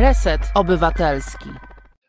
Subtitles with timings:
[0.00, 1.44] Reset Obywatelski.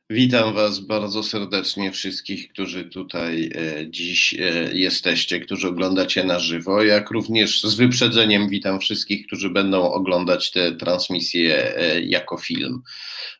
[0.10, 4.38] Witam Was bardzo serdecznie, wszystkich, którzy tutaj e, dziś e,
[4.74, 10.72] jesteście, którzy oglądacie na żywo, jak również z wyprzedzeniem witam wszystkich, którzy będą oglądać tę
[10.72, 12.82] transmisję e, jako film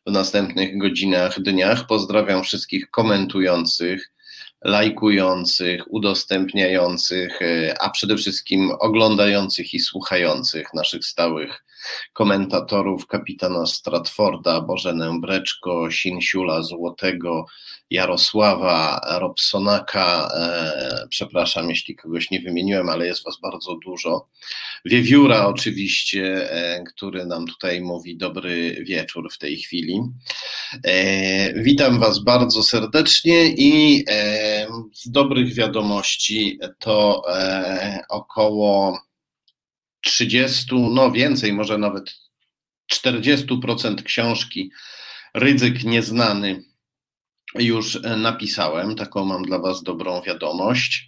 [0.06, 1.86] w następnych godzinach, dniach.
[1.86, 4.12] Pozdrawiam wszystkich komentujących
[4.64, 7.38] lajkujących, udostępniających,
[7.80, 11.64] a przede wszystkim oglądających i słuchających naszych stałych
[12.12, 17.46] komentatorów kapitana Stratforda, Bożenę Breczko, Sinsiula Złotego,
[17.90, 24.28] Jarosława Robsonaka, e, przepraszam, jeśli kogoś nie wymieniłem, ale jest Was bardzo dużo.
[24.84, 30.00] Wiewióra oczywiście, e, który nam tutaj mówi dobry wieczór w tej chwili.
[30.84, 38.98] E, witam Was bardzo serdecznie i e, z dobrych wiadomości to e, około
[40.04, 42.14] 30, no więcej, może nawet
[42.92, 44.70] 40% książki
[45.34, 46.62] Rydzyk Nieznany
[47.54, 48.94] już napisałem.
[48.96, 51.04] Taką mam dla Was dobrą wiadomość.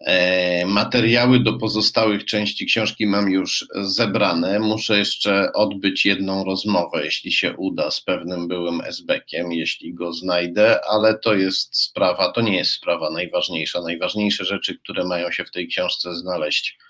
[0.00, 4.60] E, materiały do pozostałych części książki mam już zebrane.
[4.60, 10.84] Muszę jeszcze odbyć jedną rozmowę, jeśli się uda, z pewnym byłym SB-kiem, jeśli go znajdę,
[10.84, 13.80] ale to jest sprawa, to nie jest sprawa najważniejsza.
[13.80, 16.83] Najważniejsze rzeczy, które mają się w tej książce znaleźć, E,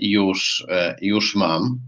[0.00, 1.80] już, e, już mam.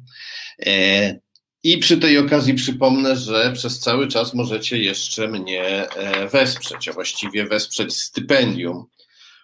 [0.67, 1.19] E,
[1.63, 5.87] I przy tej okazji przypomnę, że przez cały czas możecie jeszcze mnie
[6.33, 8.85] wesprzeć, a właściwie wesprzeć stypendium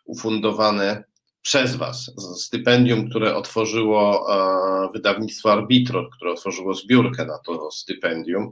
[0.05, 1.05] ufundowane
[1.43, 2.11] przez Was.
[2.39, 4.27] Stypendium, które otworzyło
[4.95, 8.51] wydawnictwo Arbitror, które otworzyło zbiórkę na to stypendium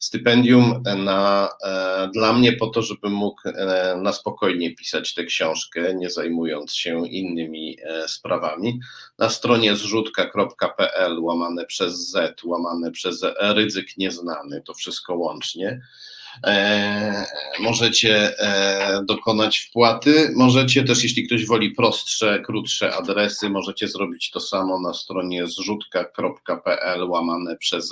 [0.00, 5.94] stypendium na, e, dla mnie po to, żebym mógł e, na spokojnie pisać tę książkę,
[5.94, 8.80] nie zajmując się innymi e, sprawami.
[9.18, 15.80] Na stronie zrzutka.pl łamane przez Z, łamane przez ryzyk nieznany, to wszystko łącznie.
[17.60, 18.34] Możecie
[19.04, 20.32] dokonać wpłaty.
[20.36, 27.10] Możecie też, jeśli ktoś woli prostsze, krótsze adresy, możecie zrobić to samo na stronie zrzutka.pl
[27.10, 27.90] łamane przez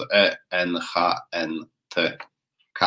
[0.51, 2.81] ENHN TK.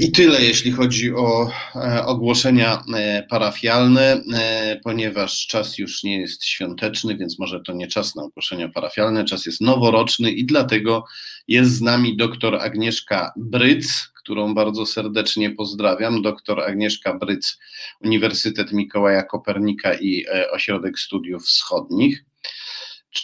[0.00, 6.44] I tyle, jeśli chodzi o e, ogłoszenia e, parafialne, e, ponieważ czas już nie jest
[6.44, 11.04] świąteczny, więc może to nie czas na ogłoszenia parafialne, czas jest noworoczny i dlatego
[11.48, 16.22] jest z nami doktor Agnieszka Bryc, którą bardzo serdecznie pozdrawiam.
[16.22, 17.58] Doktor Agnieszka Bryc,
[18.00, 22.24] Uniwersytet Mikołaja Kopernika i Ośrodek Studiów Wschodnich.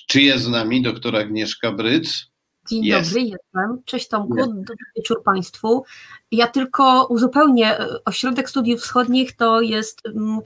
[0.07, 2.27] Czy jest z nami doktor Agnieszka Bryc?
[2.69, 3.83] Dzień dobry, jestem.
[3.85, 4.51] Cześć Tomku, jest.
[4.51, 5.85] dobry wieczór Państwu.
[6.33, 10.41] Ja tylko uzupełnię, Ośrodek Studiów Wschodnich to jest mm,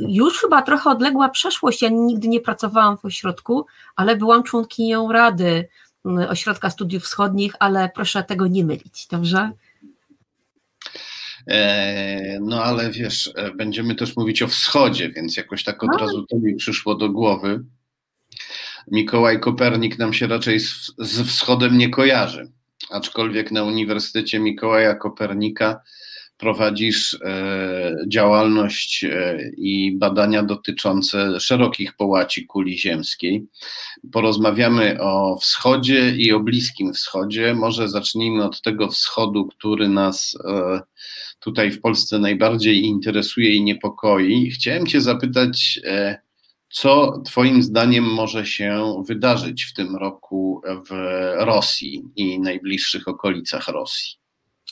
[0.00, 1.82] już chyba trochę odległa przeszłość.
[1.82, 3.66] Ja nigdy nie pracowałam w ośrodku,
[3.96, 5.68] ale byłam członkinią Rady
[6.04, 9.50] mm, Ośrodka Studiów Wschodnich, ale proszę tego nie mylić, dobrze?
[11.46, 15.98] E, no ale wiesz, e, będziemy też mówić o wschodzie, więc jakoś tak od no.
[15.98, 17.64] razu to mi przyszło do głowy.
[18.90, 22.52] Mikołaj Kopernik nam się raczej z, z wschodem nie kojarzy,
[22.90, 25.80] aczkolwiek na Uniwersytecie Mikołaja Kopernika
[26.36, 33.46] prowadzisz e, działalność e, i badania dotyczące szerokich połaci kuli ziemskiej.
[34.12, 37.54] Porozmawiamy o wschodzie i o Bliskim Wschodzie.
[37.54, 40.80] Może zacznijmy od tego wschodu, który nas e,
[41.40, 44.50] tutaj w Polsce najbardziej interesuje i niepokoi.
[44.50, 46.23] Chciałem Cię zapytać, e,
[46.74, 50.94] co Twoim zdaniem może się wydarzyć w tym roku w
[51.38, 54.16] Rosji i najbliższych okolicach Rosji?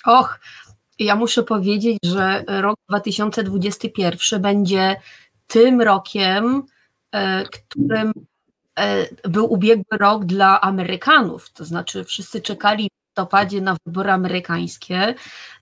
[0.05, 0.41] Och,
[0.99, 4.97] ja muszę powiedzieć, że rok 2021 będzie
[5.47, 6.63] tym rokiem,
[7.13, 8.13] e, którym
[8.79, 11.53] e, był ubiegły rok dla Amerykanów.
[11.53, 15.15] To znaczy, wszyscy czekali listopadzie na wybory amerykańskie.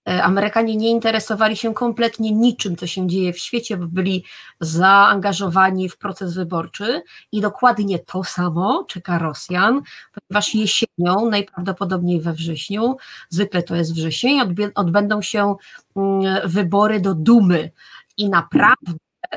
[0.08, 4.24] E, Amerykanie nie interesowali się kompletnie niczym, co się dzieje w świecie, bo byli
[4.60, 7.02] zaangażowani w proces wyborczy
[7.32, 9.82] i dokładnie to samo czeka Rosjan,
[10.12, 12.96] ponieważ jesienią, najprawdopodobniej we wrześniu,
[13.28, 14.40] zwykle to jest wrzesień,
[14.74, 15.54] odbędą się
[15.96, 17.70] mm, wybory do Dumy
[18.16, 18.92] i naprawdę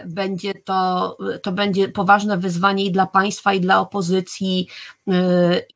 [0.05, 4.67] będzie to, to będzie poważne wyzwanie i dla państwa, i dla opozycji,
[5.09, 5.13] y,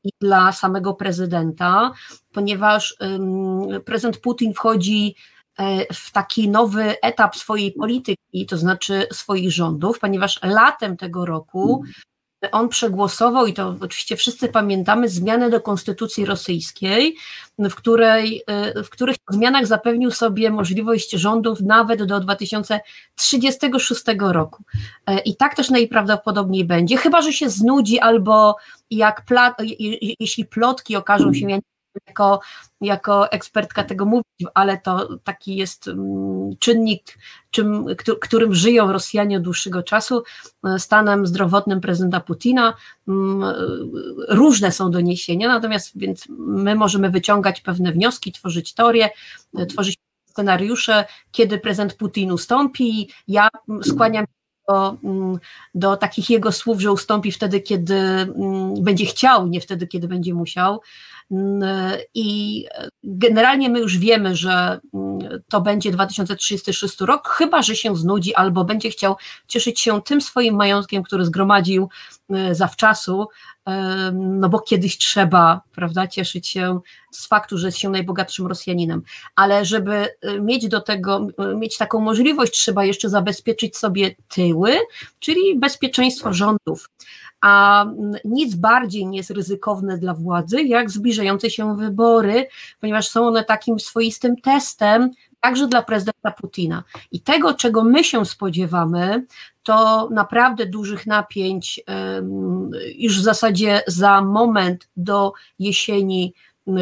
[0.04, 1.92] i dla samego prezydenta,
[2.34, 2.98] ponieważ
[3.86, 5.16] prezydent Putin wchodzi
[5.60, 11.84] e, w taki nowy etap swojej polityki, to znaczy swoich rządów, ponieważ latem tego roku
[12.52, 17.16] on przegłosował, i to oczywiście wszyscy pamiętamy, zmianę do konstytucji rosyjskiej,
[17.60, 24.64] w, której, e, w których zmianach zapewnił sobie możliwość rządów nawet do 2036 roku.
[25.08, 28.56] E, I tak też najprawdopodobniej będzie, chyba że się znudzi albo
[28.92, 29.56] jak pla,
[30.20, 31.60] jeśli plotki okażą się,
[32.08, 32.40] jako,
[32.82, 37.18] jako ekspertka tego mówić, ale to taki jest mm, czynnik,
[37.52, 37.86] czym,
[38.22, 40.24] którym żyją Rosjanie od dłuższego czasu,
[40.78, 42.74] stanem zdrowotnym prezydenta Putina.
[43.08, 43.44] Mm,
[44.30, 49.10] różne są doniesienia, natomiast więc my możemy wyciągać pewne wnioski, tworzyć teorie,
[49.70, 53.10] tworzyć scenariusze, kiedy prezydent Putin ustąpi.
[53.28, 53.48] Ja
[53.84, 54.26] skłaniam
[54.68, 55.40] do, mm,
[55.76, 58.00] do, takich jego słów, że ustąpi wtedy, kiedy
[58.82, 60.82] będzie chciał, nie wtedy, kiedy będzie musiał.
[62.14, 62.66] I
[63.04, 65.20] generalnie my już wiemy, że mm,
[65.50, 69.16] to będzie 2036 rok, chyba że się znudzi albo będzie chciał
[69.48, 71.90] cieszyć się tym swoim majątkiem, który zgromadził
[72.52, 73.28] zawczasu,
[74.14, 76.80] no bo kiedyś trzeba, prawda, cieszyć się
[77.12, 79.02] z faktu, że jest się najbogatszym Rosjaninem,
[79.36, 84.78] ale żeby y, mieć do tego, mieć taką możliwość, trzeba jeszcze zabezpieczyć sobie tyły,
[85.20, 86.90] czyli bezpieczeństwo rządów.
[87.42, 87.86] A
[88.26, 92.48] nic bardziej nie jest ryzykowne dla władzy, jak zbliżające się wybory,
[92.80, 96.84] ponieważ są one takim swoistym testem także dla prezydenta Putina.
[97.12, 99.26] I tego, czego my się spodziewamy,
[99.64, 101.82] to naprawdę dużych napięć
[102.96, 106.34] już w zasadzie za moment do jesieni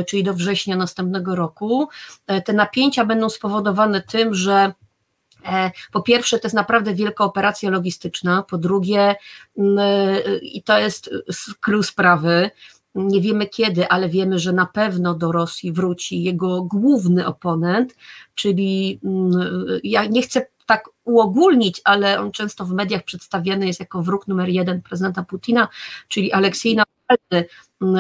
[0.08, 1.90] czyli do września następnego roku.
[2.28, 4.74] E, te napięcia będą spowodowane tym, że
[5.46, 9.16] E, po pierwsze, to jest naprawdę wielka operacja logistyczna, po drugie,
[10.42, 12.52] i to jest skrył sprawy,
[12.96, 17.96] nie wiemy kiedy, ale wiemy, że na pewno do Rosji wróci jego główny oponent,
[18.36, 19.00] czyli
[19.84, 24.50] ja nie chcę tak uogólnić, ale on często w mediach przedstawiany jest jako wróg numer
[24.50, 25.68] jeden prezydenta Putina,
[26.08, 27.50] czyli Aleksiej Nawalny.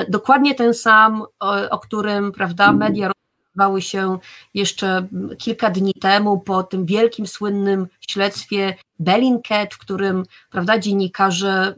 [0.09, 1.23] Dokładnie ten sam,
[1.69, 3.11] o, którym prawda, media
[3.49, 4.17] odbywały się
[4.53, 5.07] jeszcze
[5.37, 11.75] kilka dni temu po tym wielkim, słynnym śledztwie Bellingcat, w którym prawda, dziennikarze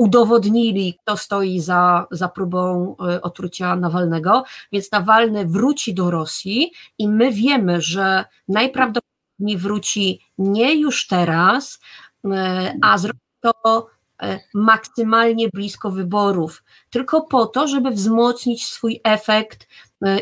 [0.00, 7.08] udowodnili, kto stoi za, za próbą e, otrucia Nawalnego, więc Nawalny wróci do Rosji i
[7.08, 11.80] my wiemy, że najprawdopodobniej wróci nie już teraz,
[12.24, 13.86] e, a zrobi to
[14.22, 19.68] E, maksymalnie blisko wyborów, tylko po to, żeby wzmocnić swój efekt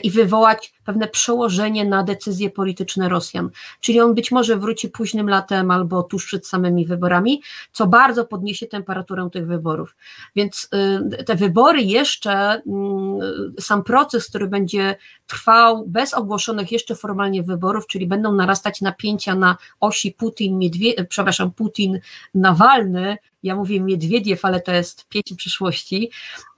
[0.02, 3.50] i wywołać pewne przełożenie na decyzje polityczne Rosjan.
[3.80, 7.42] Czyli on być może wróci późnym latem albo tuż przed samymi wyborami,
[7.72, 9.96] co bardzo podniesie temperaturę tych wyborów.
[10.36, 13.18] Więc e, te wybory jeszcze, mm,
[13.60, 14.96] sam proces, który będzie
[15.26, 21.50] trwał bez ogłoszonych jeszcze formalnie wyborów, czyli będą narastać napięcia na osi Putin, Miedwie, przepraszam,
[21.52, 22.00] Putin,
[22.34, 26.10] Nawalny, ja mówię Miedwiediew, ale to jest pieśń przyszłości,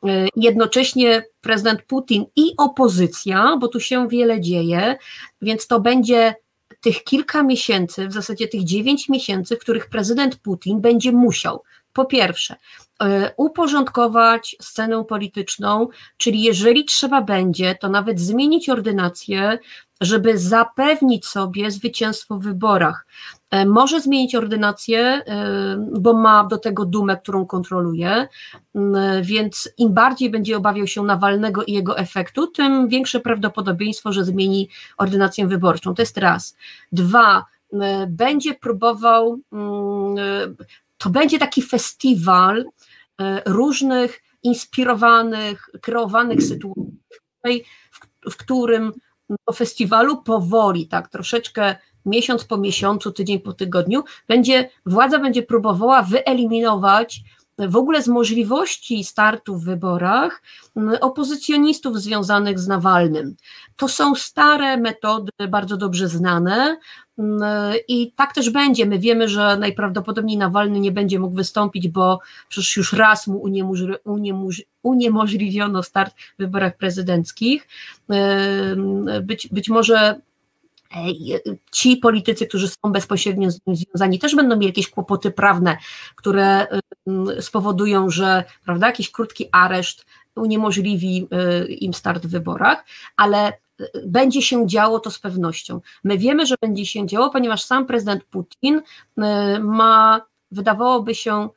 [0.04, 4.96] y, jednocześnie prezydent Putin i opozycja, bo tu się wiele dzieje,
[5.42, 6.34] więc to będzie
[6.80, 11.62] tych kilka miesięcy, w zasadzie tych dziewięć miesięcy, w których prezydent Putin będzie musiał
[11.92, 13.06] po pierwsze, y,
[13.36, 19.58] uporządkować scenę polityczną, czyli jeżeli trzeba będzie, to nawet zmienić ordynację,
[20.00, 23.06] żeby zapewnić sobie zwycięstwo w wyborach.
[23.50, 25.22] E, może zmienić ordynację, e,
[26.00, 28.28] bo ma do tego dumę, którą kontroluje,
[29.22, 34.68] więc im bardziej będzie obawiał się Nawalnego i jego efektu, tym większe prawdopodobieństwo, że zmieni
[34.96, 35.94] ordynację wyborczą.
[35.94, 36.56] To jest raz.
[36.92, 37.44] Dwa,
[38.08, 39.38] będzie próbował,
[40.98, 42.64] to będzie taki festiwal
[43.20, 47.64] e, różnych inspirowanych, kreowanych sytuacji,
[48.30, 48.92] w którym
[49.44, 56.02] po festiwalu powoli, tak troszeczkę miesiąc po miesiącu, tydzień po tygodniu, będzie, władza będzie próbowała
[56.02, 57.20] wyeliminować
[57.68, 60.42] w ogóle z możliwości startu w wyborach
[61.00, 63.36] opozycjonistów związanych z Nawalnym.
[63.76, 66.76] To są stare metody, bardzo dobrze znane
[67.88, 68.86] i tak też będzie.
[68.86, 73.42] My wiemy, że najprawdopodobniej Nawalny nie będzie mógł wystąpić, bo przecież już raz mu
[74.82, 77.68] uniemożliwiono start w wyborach prezydenckich.
[79.22, 80.20] Być, być może
[81.72, 85.76] ci politycy, którzy są bezpośrednio z nim związani, też będą mieli jakieś kłopoty prawne,
[86.16, 86.66] które
[87.40, 90.06] spowodują, że prawda, jakiś krótki areszt
[90.36, 91.28] uniemożliwi
[91.64, 92.84] y, im start w wyborach,
[93.16, 95.80] ale y, będzie się działo to z pewnością.
[96.04, 99.22] My wiemy, że będzie się działo, ponieważ sam prezydent Putin y,
[99.60, 100.20] ma,
[100.50, 101.48] wydawałoby się,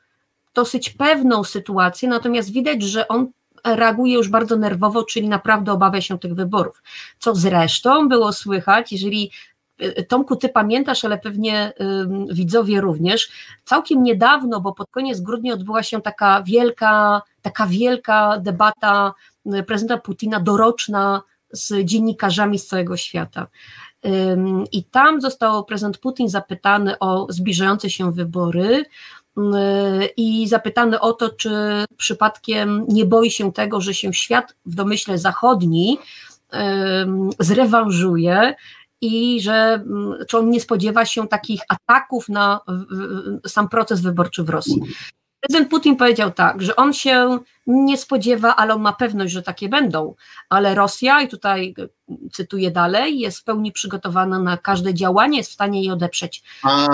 [0.54, 3.30] dosyć pewną sytuację, natomiast widać, że on
[3.64, 6.82] reaguje już bardzo nerwowo, czyli naprawdę obawia się tych wyborów.
[7.18, 9.30] Co zresztą było słychać, jeżeli
[10.08, 11.72] Tomku, ty pamiętasz, ale pewnie
[12.30, 13.28] widzowie również,
[13.64, 19.12] całkiem niedawno, bo pod koniec grudnia odbyła się taka wielka, taka wielka debata
[19.66, 23.46] prezydenta Putina doroczna z dziennikarzami z całego świata.
[24.72, 28.84] I tam został prezydent Putin zapytany o zbliżające się wybory
[30.16, 31.50] i zapytany o to, czy
[31.96, 35.98] przypadkiem nie boi się tego, że się świat w domyśle zachodni
[37.40, 38.54] zrewanżuje
[39.00, 39.84] i że
[40.28, 42.60] czy on nie spodziewa się takich ataków na
[43.46, 44.82] sam proces wyborczy w Rosji.
[45.40, 49.68] Prezydent Putin powiedział tak, że on się nie spodziewa, ale on ma pewność, że takie
[49.68, 50.14] będą,
[50.48, 51.74] ale Rosja, i tutaj
[52.32, 56.42] cytuję dalej, jest w pełni przygotowana na każde działanie, jest w stanie je odeprzeć.
[56.62, 56.88] A,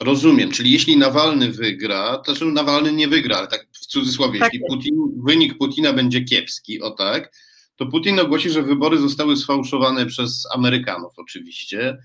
[0.00, 4.52] rozumiem, czyli jeśli Nawalny wygra, to że Nawalny nie wygra, ale tak w cudzysłowie, tak
[4.52, 4.94] jeśli Putin,
[5.26, 7.32] wynik Putina będzie kiepski, o tak,
[7.76, 11.98] to Putin ogłosi, że wybory zostały sfałszowane przez Amerykanów oczywiście,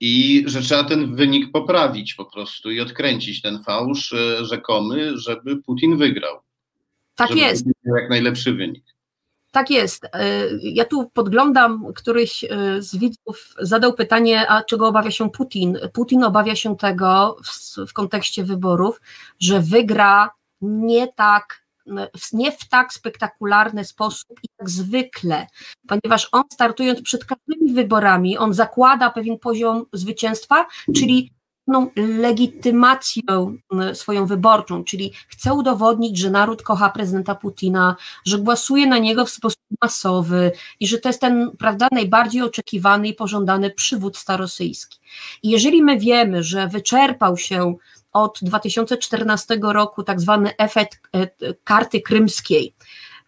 [0.00, 5.56] i że trzeba ten wynik poprawić po prostu i odkręcić ten fałsz e, rzekomy, żeby
[5.56, 6.40] Putin wygrał.
[7.14, 7.66] Tak żeby jest.
[7.96, 8.93] Jak najlepszy wynik.
[9.54, 10.04] Tak jest.
[10.04, 10.10] E,
[10.62, 12.48] ja tu podglądam, któryś e,
[12.82, 15.78] z widzów zadał pytanie, a czego obawia się Putin?
[15.92, 19.00] Putin obawia się tego w, w kontekście wyborów,
[19.38, 20.30] że wygra
[20.60, 21.64] nie tak
[22.32, 25.46] nie w tak spektakularny sposób jak zwykle,
[25.88, 31.32] ponieważ on startując przed każdymi wyborami, on zakłada pewien poziom zwycięstwa, czyli
[31.66, 33.22] pewną legitymację
[33.92, 39.30] swoją wyborczą, czyli chce udowodnić, że naród kocha prezydenta Putina, że głosuje na niego w
[39.30, 44.98] sposób masowy i że to jest ten, prawda, najbardziej oczekiwany i pożądany przywódca rosyjski.
[45.42, 47.74] I jeżeli my wiemy, że wyczerpał się
[48.12, 51.28] od 2014 roku tak zwany efekt e,
[51.64, 52.74] karty krymskiej,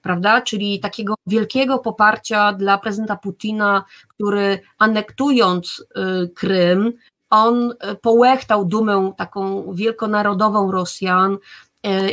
[0.03, 6.93] prawda, czyli takiego wielkiego poparcia dla prezydenta Putina, który anektując e, Krym,
[7.31, 11.39] on e, połechtał dumę taką wielkonarodową Rosjan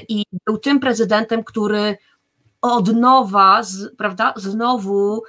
[0.09, 1.97] i był tym prezydentem, który
[2.61, 3.61] od nowa,
[3.97, 5.23] prawda, znowu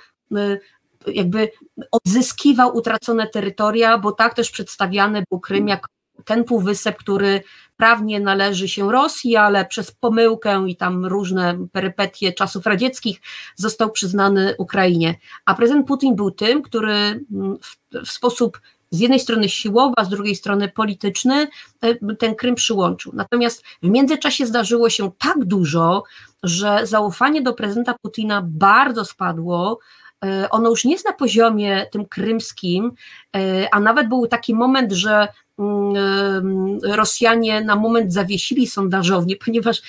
[1.06, 1.50] jakby
[1.90, 5.86] odzyskiwał utracone terytoria, bo tak też przedstawiany był Krym jako
[6.24, 7.42] ten półwysep, który
[7.76, 13.20] prawnie należy się Rosji, ale przez pomyłkę i tam różne perypetie czasów radzieckich
[13.56, 15.14] został przyznany Ukrainie.
[15.44, 17.76] A prezydent Putin był tym, który mm, w,
[18.06, 18.60] w sposób
[18.94, 21.48] z jednej strony siłowy, a z drugiej strony polityczny
[21.80, 23.12] e, ten Krym przyłączył.
[23.14, 26.02] Natomiast w międzyczasie zdarzyło się tak dużo,
[26.42, 29.78] że zaufanie do prezydenta Putina bardzo spadło.
[30.24, 32.92] E, ono już nie jest na poziomie tym krymskim,
[33.36, 39.82] e, a nawet był taki moment, że Mm, Rosjanie na moment zawiesili sondażownie, ponieważ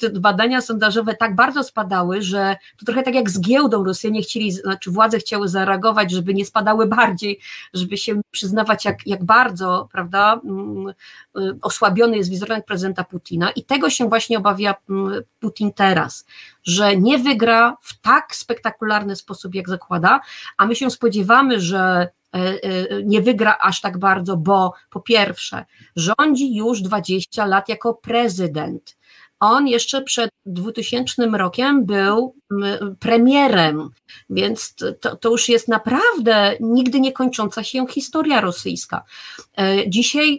[0.00, 3.84] te badania sondażowe tak bardzo spadały, że to trochę tak jak z giełdą.
[3.84, 7.40] Rosjanie chcieli, znaczy władze chciały zareagować, żeby nie spadały bardziej,
[7.74, 13.50] żeby się przyznawać jak, jak bardzo, prawda, mm, y, osłabiony jest wizerunek prezydenta Putina.
[13.50, 16.26] I tego się właśnie obawia mm, Putin teraz,
[16.64, 20.20] że nie wygra w tak spektakularny sposób jak zakłada,
[20.56, 25.64] a my się spodziewamy, że E, e, nie wygra aż tak bardzo, bo po pierwsze,
[25.96, 28.97] rządzi już 20 lat jako prezydent.
[29.40, 32.34] On jeszcze przed 2000 rokiem był
[33.00, 33.90] premierem,
[34.30, 39.04] więc to, to, już jest naprawdę nigdy nie kończąca się historia rosyjska.
[39.58, 40.38] E, dzisiaj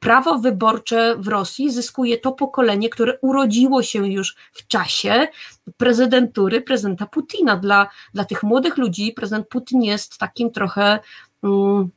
[0.00, 5.28] prawo wyborcze w Rosji zyskuje to pokolenie, które urodziło się już w czasie
[5.76, 7.56] prezydentury prezydenta Putina.
[7.56, 10.98] Dla, dla tych młodych ludzi prezydent Putin jest takim trochę
[11.42, 11.90] Mm,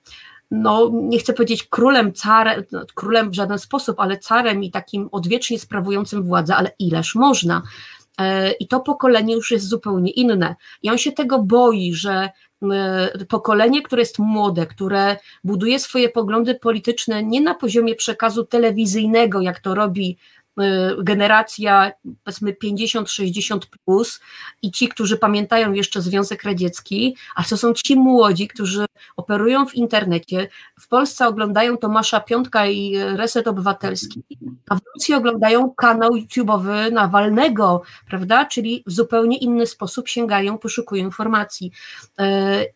[0.53, 5.10] no nie chcę powiedzieć królem, carem, no, królem w żaden sposób, ale carem i takim
[5.12, 7.62] odwiecznie sprawującym władzę, ale ileż można.
[8.19, 10.55] E, I to pokolenie już jest zupełnie inne.
[10.83, 12.29] I on się tego boi, że
[12.72, 19.41] e, pokolenie, które jest młode, które buduje swoje poglądy polityczne nie na poziomie przekazu telewizyjnego,
[19.41, 20.17] jak to robi
[21.00, 21.91] generacja
[22.24, 24.19] powiedzmy 50-60 plus
[24.62, 29.75] i ci, którzy pamiętają jeszcze Związek Radziecki, a to są ci młodzi, którzy operują w
[29.75, 30.48] internecie,
[30.79, 34.24] w Polsce oglądają Tomasza Piątka i Reset Obywatelski,
[34.69, 41.03] a w Rosji oglądają kanał YouTube'owy Nawalnego, prawda, czyli w zupełnie inny sposób sięgają, poszukują
[41.03, 41.72] informacji.
[42.22, 42.24] Y,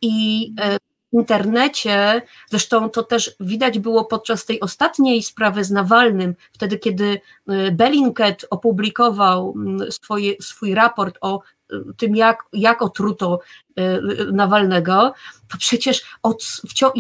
[0.02, 0.87] i y,
[1.20, 7.72] internecie, zresztą to też widać było podczas tej ostatniej sprawy z Nawalnym, wtedy kiedy y,
[7.72, 13.40] Bellingcat opublikował mm, swoje, swój raport o y, tym, jak, jak otruto
[13.80, 15.14] y, Nawalnego,
[15.48, 17.00] to przecież od, w, ciągu,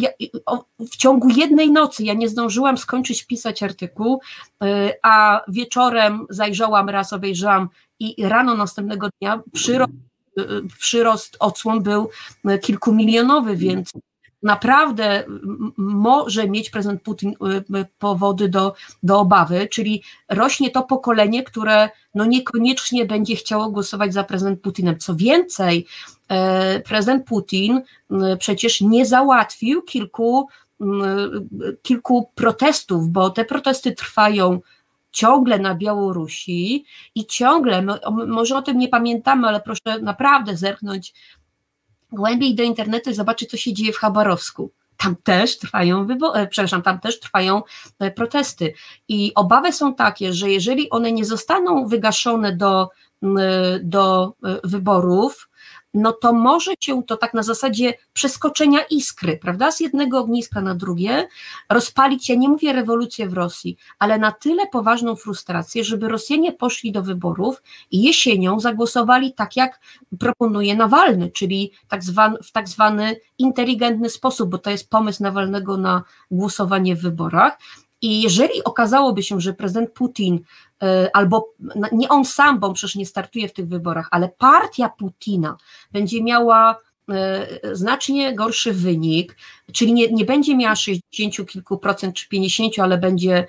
[0.79, 4.21] w, ciągu jednej nocy ja nie zdążyłam skończyć pisać artykuł,
[5.03, 7.69] a wieczorem zajrzałam raz, obejrzałam
[7.99, 9.91] i rano następnego dnia przyrost
[10.79, 12.09] przyrost odsłon był
[12.61, 13.91] kilkumilionowy, więc
[14.43, 15.23] naprawdę
[15.77, 17.33] może mieć prezydent Putin
[17.99, 24.23] powody do, do obawy, czyli rośnie to pokolenie, które no niekoniecznie będzie chciało głosować za
[24.23, 24.99] prezydent Putinem.
[24.99, 25.87] Co więcej,
[26.85, 27.81] prezydent Putin
[28.39, 30.47] przecież nie załatwił kilku
[31.81, 34.59] kilku protestów, bo te protesty trwają
[35.11, 37.85] ciągle na Białorusi i ciągle,
[38.27, 41.13] może o tym nie pamiętamy, ale proszę naprawdę zerknąć
[42.11, 44.71] głębiej do internetu i zobaczyć, co się dzieje w Chabarowsku.
[44.97, 47.61] Tam też trwają wybory, e, przepraszam, tam też trwają
[47.99, 48.73] e, protesty.
[49.07, 52.89] I obawy są takie, że jeżeli one nie zostaną wygaszone do,
[53.83, 55.46] do e, wyborów,
[55.97, 60.75] no to może się to tak na zasadzie przeskoczenia iskry, prawda, z jednego ogniska na
[60.75, 61.27] drugie,
[61.69, 66.91] rozpalić, ja nie mówię rewolucję w Rosji, ale na tyle poważną frustrację, żeby Rosjanie poszli
[66.91, 69.79] do wyborów i jesienią zagłosowali tak, jak
[70.19, 75.77] proponuje Nawalny, czyli tak zwany, w tak zwany inteligentny sposób, bo to jest pomysł Nawalnego
[75.77, 77.57] na głosowanie w wyborach,
[78.01, 80.39] i jeżeli okazałoby się, że prezydent Putin,
[81.13, 81.53] albo
[81.91, 85.57] nie on sam, bo on przecież nie startuje w tych wyborach, ale partia Putina
[85.91, 86.77] będzie miała
[87.11, 89.37] e, znacznie gorszy wynik,
[89.73, 93.47] czyli nie, nie będzie miała 60 kilku procent czy 50, ale będzie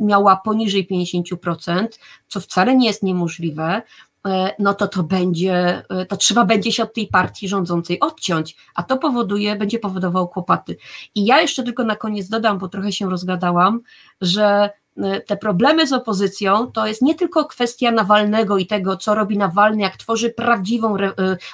[0.00, 1.86] miała poniżej 50%,
[2.28, 3.82] co wcale nie jest niemożliwe,
[4.26, 8.56] E, no to to będzie, e, to trzeba będzie się od tej partii rządzącej odciąć,
[8.74, 10.76] a to powoduje, będzie powodowało kłopoty.
[11.14, 13.80] I ja jeszcze tylko na koniec dodam, bo trochę się rozgadałam,
[14.20, 14.70] że e,
[15.26, 19.82] te problemy z opozycją to jest nie tylko kwestia Nawalnego i tego, co robi Nawalny,
[19.82, 20.96] jak tworzy prawdziwą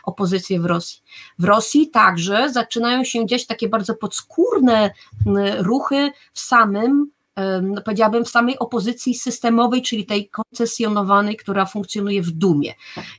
[0.05, 1.03] opozycję w Rosji.
[1.39, 4.91] W Rosji także zaczynają się dziać takie bardzo podskórne
[5.59, 7.11] ruchy w samym
[7.63, 12.75] no powiedziałabym, w samej opozycji systemowej, czyli tej koncesjonowanej, która funkcjonuje w Dumie.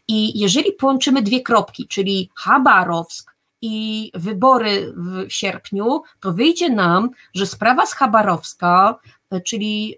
[0.08, 7.46] I jeżeli połączymy dwie kropki, czyli Chabarowsk i wybory w sierpniu, to wyjdzie nam, że
[7.46, 9.00] sprawa z Chabarowska,
[9.46, 9.96] czyli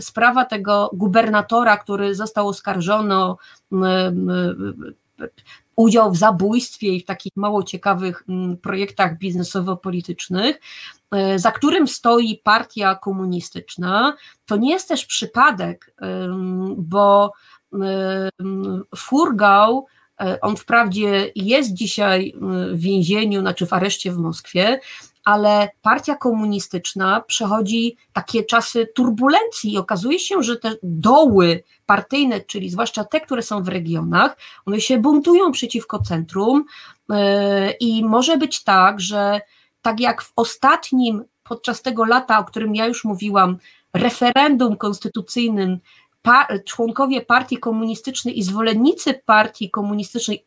[0.00, 3.36] sprawa tego gubernatora, który został oskarżony o
[5.76, 8.24] udział w zabójstwie i w takich mało ciekawych
[8.62, 10.60] projektach biznesowo-politycznych,
[11.10, 14.16] E, za którym stoi partia komunistyczna,
[14.46, 15.94] to nie jest też przypadek,
[16.76, 17.32] bo
[18.96, 19.86] Furgał,
[20.20, 22.34] e, on wprawdzie jest dzisiaj
[22.72, 24.80] w więzieniu, znaczy w areszcie w Moskwie,
[25.28, 32.70] ale partia komunistyczna przechodzi takie czasy turbulencji i okazuje się, że te doły partyjne, czyli
[32.70, 34.36] zwłaszcza te, które są w regionach,
[34.66, 36.64] one się buntują przeciwko centrum
[37.10, 39.40] e, i może być tak, że
[39.82, 43.58] tak jak w ostatnim, podczas tego lata, o którym ja już mówiłam,
[43.94, 45.78] referendum konstytucyjnym
[46.28, 50.46] pa, członkowie partii komunistycznej i zwolennicy partii komunistycznej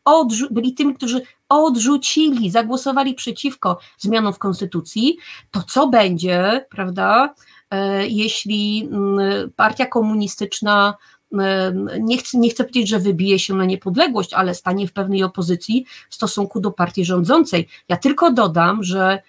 [0.50, 5.16] byli tymi, którzy odrzucili, zagłosowali przeciwko zmianom w konstytucji,
[5.50, 7.34] to co będzie, prawda,
[7.70, 10.94] e, jeśli mm, partia komunistyczna
[11.38, 15.22] e, nie chcę, nie chcę powiedzieć, że wybije się na niepodległość, ale stanie w pewnej
[15.22, 17.68] opozycji w stosunku do partii rządzącej.
[17.88, 19.22] Ja tylko dodam, że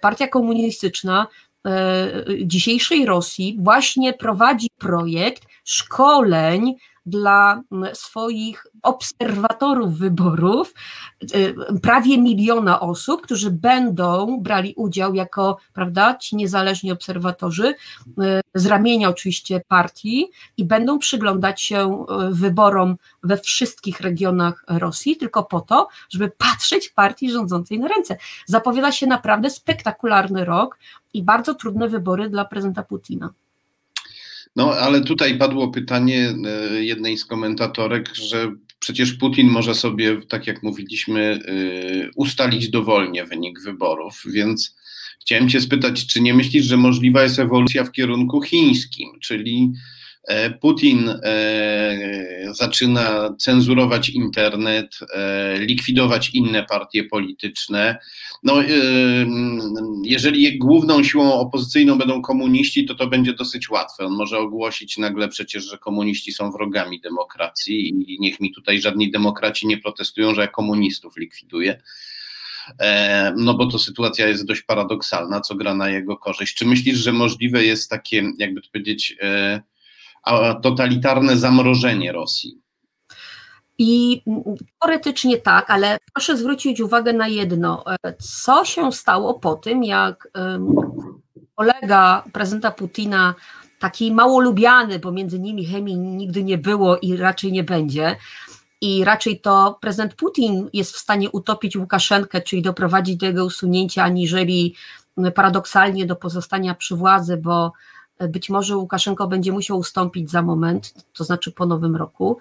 [0.00, 1.26] partia komunistyczna
[1.66, 2.10] e,
[2.44, 6.74] dzisiejszej Rosji właśnie prowadzi projekt szkoleń
[7.06, 10.74] dla swoich obserwatorów wyborów,
[11.34, 17.74] y, prawie miliona osób, którzy będą brali udział jako, prawda, ci niezależni obserwatorzy y,
[18.54, 25.44] z ramienia oczywiście partii i będą przyglądać się y, wyborom we wszystkich regionach Rosji, tylko
[25.44, 28.16] po to, żeby patrzeć partii rządzącej na ręce.
[28.46, 30.78] Zapowiada się naprawdę spektakularny rok
[31.14, 33.30] i bardzo trudne wybory dla prezydenta Putina.
[34.56, 40.46] No, ale tutaj padło pytanie e, jednej z komentatorek, że przecież Putin może sobie, tak
[40.46, 44.76] jak mówiliśmy, e, ustalić dowolnie wynik wyborów, więc
[45.20, 49.72] chciałem Cię spytać, czy nie myślisz, że możliwa jest ewolucja w kierunku chińskim, czyli
[50.60, 57.98] Putin e, zaczyna cenzurować internet, e, likwidować inne partie polityczne.
[58.42, 58.54] No,
[60.04, 64.06] jeżeli główną siłą opozycyjną będą komuniści, to to będzie dosyć łatwe.
[64.06, 69.10] On może ogłosić nagle przecież, że komuniści są wrogami demokracji i niech mi tutaj żadni
[69.10, 71.80] demokraci nie protestują, że komunistów likwiduję.
[73.36, 76.54] No bo to sytuacja jest dość paradoksalna, co gra na jego korzyść.
[76.54, 79.16] Czy myślisz, że możliwe jest takie, jakby to powiedzieć,
[80.62, 82.58] totalitarne zamrożenie Rosji.
[83.78, 84.22] I
[84.80, 87.84] teoretycznie tak, ale proszę zwrócić uwagę na jedno.
[88.18, 90.28] Co się stało po tym, jak
[91.54, 93.34] kolega prezydenta Putina,
[93.78, 98.16] taki mało lubiany, bo między nimi chemii nigdy nie było i raczej nie będzie,
[98.80, 104.04] i raczej to prezydent Putin jest w stanie utopić Łukaszenkę, czyli doprowadzić do jego usunięcia,
[104.04, 104.74] aniżeli
[105.34, 107.72] paradoksalnie do pozostania przy władzy, bo
[108.28, 112.38] być może Łukaszenko będzie musiał ustąpić za moment, to znaczy po nowym roku,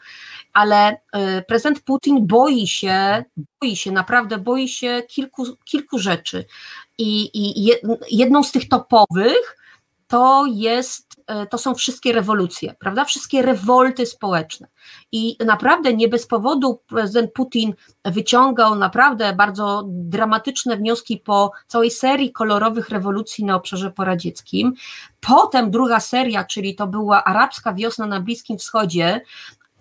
[0.53, 3.23] ale e, prezydent Putin boi się,
[3.61, 6.45] boi się, naprawdę boi się kilku, kilku rzeczy.
[6.97, 7.71] I, i
[8.11, 9.57] jedną z tych topowych
[10.07, 11.08] to jest,
[11.49, 13.05] to są wszystkie rewolucje, prawda?
[13.05, 14.67] Wszystkie rewolty społeczne.
[15.11, 17.73] I naprawdę nie bez powodu prezydent Putin
[18.05, 24.73] wyciągał naprawdę bardzo dramatyczne wnioski po całej serii kolorowych rewolucji na obszarze poradzieckim.
[25.19, 29.21] Potem druga seria, czyli to była arabska wiosna na Bliskim Wschodzie,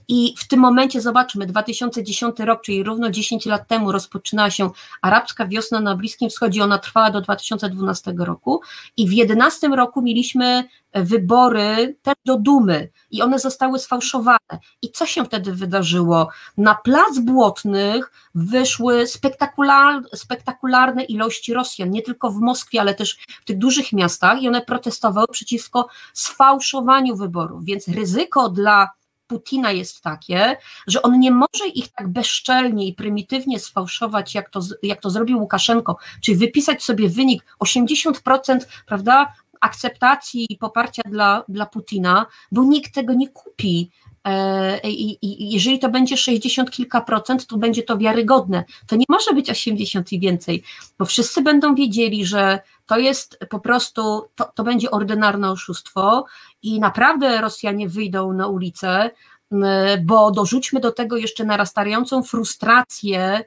[0.08, 4.70] i w tym momencie zobaczmy, 2010 rok, czyli równo 10 lat temu rozpoczynała się
[5.02, 8.60] arabska wiosna na Bliskim Wschodzie, ona trwała do 2012 roku.
[8.96, 12.90] I w 2011 roku mieliśmy wybory też do Dumy.
[13.10, 14.38] I one zostały sfałszowane.
[14.82, 16.28] I co się wtedy wydarzyło?
[16.56, 23.44] Na plac Błotnych wyszły spektakular, spektakularne ilości Rosjan, nie tylko w Moskwie, ale też w
[23.44, 24.42] tych dużych miastach.
[24.42, 28.97] I one protestowały przeciwko sfałszowaniu wyborów, więc ryzyko dla
[29.28, 34.60] Putina jest takie, że on nie może ich tak bezczelnie i prymitywnie sfałszować, jak to,
[34.82, 41.66] jak to zrobił Łukaszenko, czyli wypisać sobie wynik 80%, prawda, akceptacji i poparcia dla, dla
[41.66, 43.90] Putina, bo nikt tego nie kupi.
[44.28, 48.64] E, I, I, jeżeli to będzie 60 kilka procent, to będzie to wiarygodne.
[48.86, 50.62] To nie może być 80 i więcej,
[50.98, 56.24] bo wszyscy będą wiedzieli, że to jest po prostu, to, to będzie ordynarne oszustwo
[56.62, 59.10] i naprawdę Rosjanie wyjdą na ulicę,
[60.04, 63.44] bo dorzućmy do tego jeszcze narastającą frustrację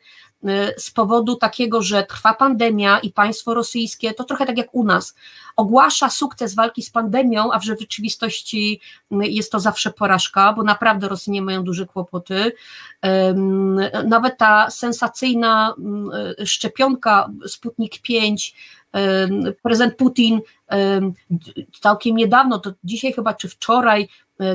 [0.78, 5.16] z powodu takiego, że trwa pandemia i państwo rosyjskie, to trochę tak jak u nas,
[5.56, 8.80] ogłasza sukces walki z pandemią, a w rzeczywistości
[9.12, 12.52] y, jest to zawsze porażka, bo naprawdę Rosjanie mają duże kłopoty.
[14.08, 15.76] Nawet ta sensacyjna
[16.40, 18.56] y, szczepionka Sputnik 5,
[19.64, 20.42] prezydent Putin
[21.82, 24.08] całkiem niedawno, to dzisiaj chyba czy wczoraj,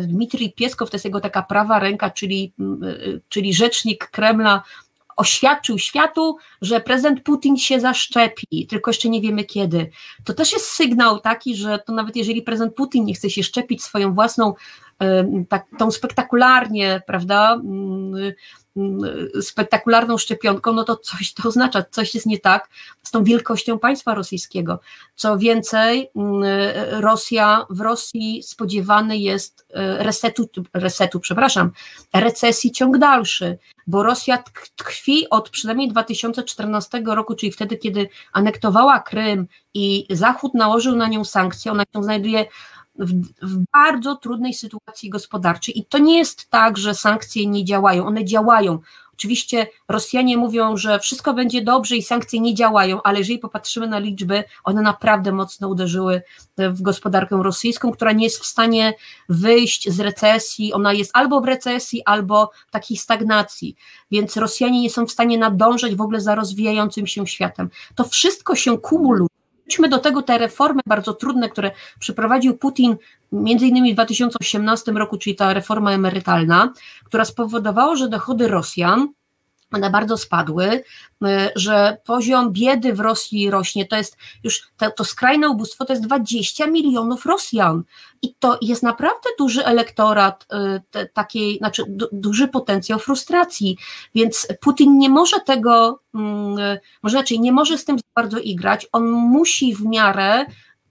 [0.03, 2.53] Dmitrij Pieskow, to jest jego taka prawa ręka, czyli,
[3.29, 4.63] czyli rzecznik Kremla,
[5.17, 9.91] oświadczył światu, że prezydent Putin się zaszczepi, tylko jeszcze nie wiemy kiedy.
[10.25, 13.83] To też jest sygnał taki, że to nawet jeżeli prezydent Putin nie chce się szczepić
[13.83, 14.55] swoją własną,
[15.49, 17.61] tak, tą spektakularnie, prawda,
[19.41, 22.69] spektakularną szczepionką, no to coś to oznacza, coś jest nie tak
[23.03, 24.81] z tą wielkością państwa rosyjskiego.
[25.15, 26.11] Co więcej,
[26.91, 31.71] Rosja, w Rosji spodziewany jest e, resetu, resetu, przepraszam,
[32.15, 34.43] recesji ciąg dalszy, bo Rosja
[34.77, 41.25] tkwi od przynajmniej 2014 roku, czyli wtedy, kiedy anektowała Krym i Zachód nałożył na nią
[41.25, 42.47] sankcje, ona się znajduje
[42.99, 45.79] w, w, bardzo trudnej sytuacji gospodarczej.
[45.79, 48.79] I to nie jest tak, że sankcje nie działają, one działają.
[49.19, 53.99] Oczywiście Rosjanie mówią, że wszystko będzie dobrze i sankcje nie działają, ale jeżeli popatrzymy na
[53.99, 56.23] liczby, one naprawdę mocno uderzyły
[56.59, 58.95] w gospodarkę rosyjską, która nie jest w stanie
[59.29, 60.73] wyjść z recesji.
[60.73, 63.77] Ona jest albo w recesji, albo w takiej stagnacji.
[64.11, 67.71] Więc Rosjanie nie są w stanie nadążać w ogóle za rozwijającym się światem.
[67.95, 69.36] To wszystko się kumuluje
[69.67, 72.97] Wróćmy do tego te reformy bardzo trudne, które przeprowadził Putin
[73.33, 76.73] między innymi w 2018 roku, czyli ta reforma emerytalna,
[77.05, 79.09] która spowodowała, że dochody Rosjan
[79.77, 80.83] one bardzo spadły, y,
[81.57, 86.07] że poziom biedy w Rosji rośnie, to jest już to, to, skrajne ubóstwo, to jest
[86.07, 87.83] 20 milionów Rosjan.
[88.23, 93.77] I to jest naprawdę duży elektorat, y, te, takiej, znaczy du, duży potencjał frustracji,
[94.15, 98.87] więc Putin nie może tego, mm, y, może inaczej, nie może z tym bardzo igrać,
[98.93, 100.47] on musi w miarę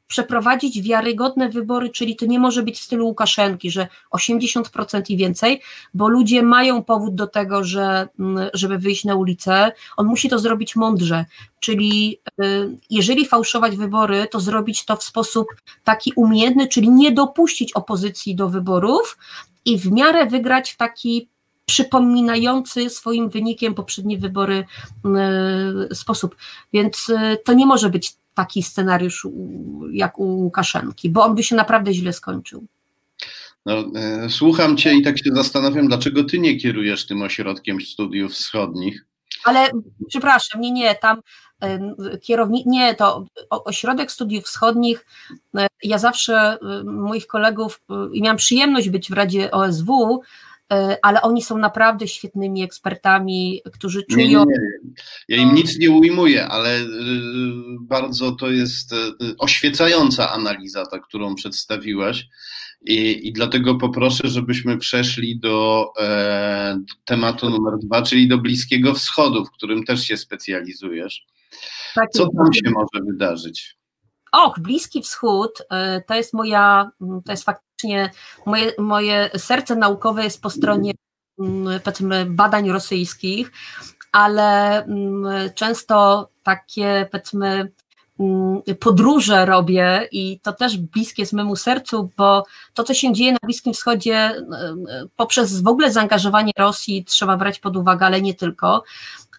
[0.07, 5.61] przeprowadzić wiarygodne wybory, czyli to nie może być w stylu Łukaszenki, że 80% i więcej,
[5.93, 9.71] bo ludzie mają powód do tego, że, mm, żeby wyjść na ulicę.
[9.97, 11.25] On musi to zrobić mądrze,
[11.59, 15.47] czyli y, jeżeli fałszować wybory, to zrobić to w sposób
[15.83, 19.17] taki umiejętny, czyli nie dopuścić opozycji do wyborów
[19.65, 21.29] i w miarę wygrać w taki
[21.65, 24.65] przypominający swoim wynikiem poprzednie wybory
[25.91, 26.35] y, sposób.
[26.73, 29.27] Więc y, to nie może być taki scenariusz
[29.91, 32.65] jak u Łukaszenki, bo on by się naprawdę źle skończył.
[33.65, 38.31] No, e, słucham Cię i tak się zastanawiam, dlaczego Ty nie kierujesz tym ośrodkiem studiów
[38.31, 39.05] wschodnich.
[39.43, 39.69] Ale
[40.07, 41.21] przepraszam, nie, nie, tam
[42.21, 45.05] kierownik, nie, to ośrodek studiów wschodnich,
[45.57, 47.81] e, ja zawsze moich kolegów,
[48.13, 50.54] i miałam przyjemność być w Radzie OSW, E,
[51.01, 54.25] ale oni są naprawdę świetnymi ekspertami, którzy czują.
[54.25, 54.93] Nie, nie, nie.
[55.27, 56.85] Ja im nic nie ujmuję, ale y,
[57.79, 58.95] bardzo to jest y,
[59.37, 62.27] oświecająca analiza, ta, którą przedstawiłaś.
[62.81, 69.45] I, I, dlatego poproszę, żebyśmy przeszli do, e, tematu numer dwa, czyli do Bliskiego Wschodu,
[69.45, 71.25] w którym też się specjalizujesz.
[71.95, 73.77] Tak Co tam się może wydarzyć?
[74.31, 76.91] Och, Bliski Wschód e, to jest moja,
[77.25, 77.74] to jest faktycznie
[78.45, 80.93] moje, moje serce naukowe jest po stronie
[81.39, 83.51] mm, powiedzmy badań rosyjskich,
[84.11, 87.71] ale mm, często takie powiedzmy
[88.19, 92.43] Mm, podróże robię i to też bliskie jest memu sercu, bo
[92.73, 94.35] to, co się dzieje na Bliskim Wschodzie,
[95.15, 98.83] poprzez w ogóle zaangażowanie Rosji trzeba brać pod uwagę, ale nie tylko.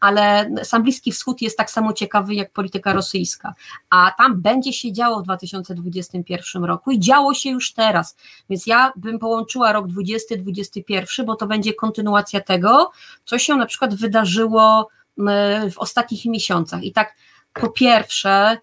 [0.00, 3.54] Ale sam Bliski Wschód jest tak samo ciekawy jak polityka rosyjska,
[3.90, 8.16] a tam będzie się działo w 2021 roku i działo się już teraz.
[8.50, 12.90] Więc ja bym połączyła rok 2021, bo to będzie kontynuacja tego,
[13.24, 15.22] co się na przykład wydarzyło y,
[15.70, 16.82] w ostatnich miesiącach.
[16.82, 17.14] I tak
[17.52, 18.58] po pierwsze,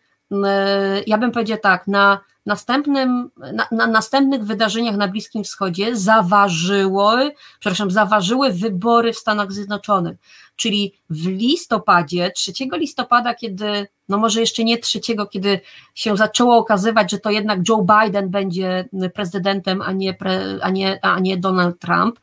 [1.08, 7.14] ja bym powiedziała tak, na następnym, na, na, następnych wydarzeniach na Bliskim Wschodzie zaważyło,
[7.60, 10.18] przepraszam, zaważyły wybory w Stanach Zjednoczonych,
[10.56, 15.00] czyli w listopadzie, 3 listopada, kiedy, no może jeszcze nie 3,
[15.32, 15.60] kiedy
[15.96, 21.00] się zaczęło okazywać, że to jednak Joe Biden będzie prezydentem, a nie, pre, a nie,
[21.02, 22.20] a nie Donald Trump,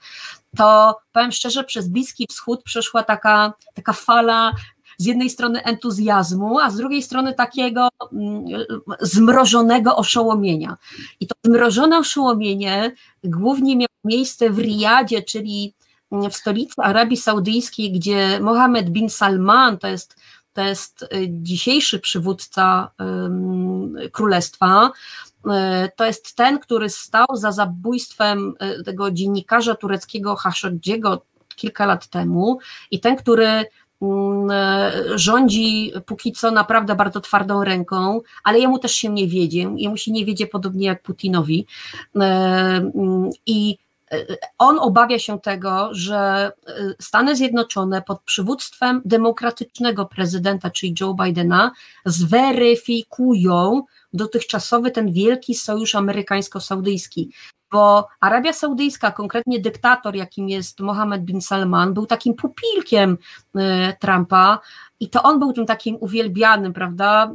[0.57, 4.53] to powiem szczerze, przez Bliski Wschód przeszła taka, taka fala
[5.01, 8.45] z jednej strony entuzjazmu, a z drugiej strony takiego mm,
[9.01, 10.77] zmrożonego oszołomienia.
[11.21, 12.93] I to zmrożone oszołomienie
[13.25, 15.75] głównie miało miejsce w Riyadzie, czyli
[16.31, 20.17] w stolicy Arabii Saudyjskiej, gdzie Mohammed bin Salman, to jest,
[20.53, 24.93] to jest y, dzisiejszy przywódca um, królestwa,
[25.47, 25.51] y,
[25.97, 31.23] to jest ten, który stał za zabójstwem y, tego dziennikarza tureckiego Khashoggiego
[31.57, 32.59] kilka lat temu
[32.91, 33.65] i ten, który Mm,
[35.15, 40.13] rządzi póki co naprawdę bardzo twardą ręką, ale jemu też się nie wiedzie, jemu się
[40.13, 41.67] nie wiedzie podobnie jak Putinowi.
[42.17, 43.79] E, mm, i
[44.11, 44.27] e,
[44.59, 46.53] on obawia się tego, że
[47.01, 51.71] Stany Zjednoczone pod przywództwem demokratycznego prezydenta, czyli Joe Bidena,
[52.07, 53.83] zweryfikują
[54.13, 57.29] dotychczasowy ten wielki sojusz amerykańsko-saudyjski
[57.73, 63.19] bo Arabia Saudyjska, konkretnie dyktator, jakim jest Mohammed bin Salman, był takim pupilkiem
[63.57, 64.61] e, Trumpa
[65.01, 67.33] i to on był tym takim uwielbianym, prawda,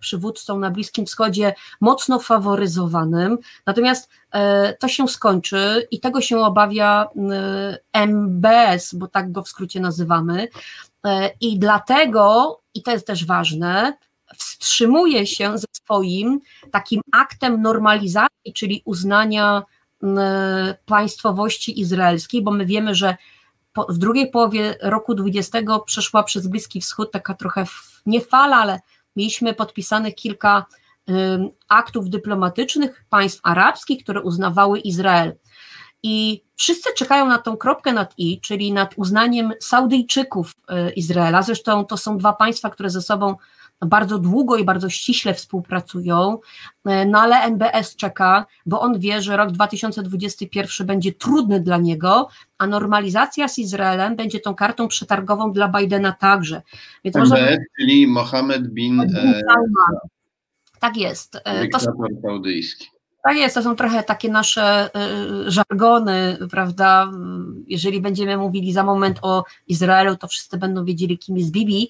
[0.00, 3.38] przywódcą na Bliskim Wschodzie, mocno faworyzowanym.
[3.66, 7.08] Natomiast e, to się skończy i tego się obawia
[7.92, 10.48] MBS, bo tak go w skrócie nazywamy.
[11.04, 13.96] E, I dlatego, i to jest też ważne,
[14.36, 19.62] wstrzymuje się ze swoim takim aktem normalizacji, czyli uznania
[20.86, 23.16] państwowości izraelskiej, bo my wiemy, że
[23.88, 27.64] w drugiej połowie roku 20 przeszła przez Bliski Wschód taka trochę
[28.06, 28.80] nie fala, ale
[29.16, 30.66] mieliśmy podpisanych kilka
[31.68, 35.36] aktów dyplomatycznych państw arabskich, które uznawały Izrael.
[36.02, 40.54] I wszyscy czekają na tą kropkę nad i, czyli nad uznaniem Saudyjczyków
[40.88, 41.42] y, Izraela.
[41.42, 43.36] Zresztą to są dwa państwa, które ze sobą
[43.86, 46.38] bardzo długo i bardzo ściśle współpracują,
[46.84, 52.28] e, no ale NBS czeka, bo on wie, że rok 2021 będzie trudny dla niego,
[52.58, 56.62] a normalizacja z Izraelem będzie tą kartą przetargową dla Bidena także.
[57.04, 57.56] Więc NBS, można...
[57.78, 59.98] czyli Mohammed bin, bin e, Salman.
[60.80, 61.36] Tak jest.
[61.44, 61.90] E, to są.
[63.24, 64.90] Tak jest, to są trochę takie nasze
[65.46, 67.10] żargony, prawda?
[67.66, 71.88] Jeżeli będziemy mówili za moment o Izraelu, to wszyscy będą wiedzieli, kim jest Bibi,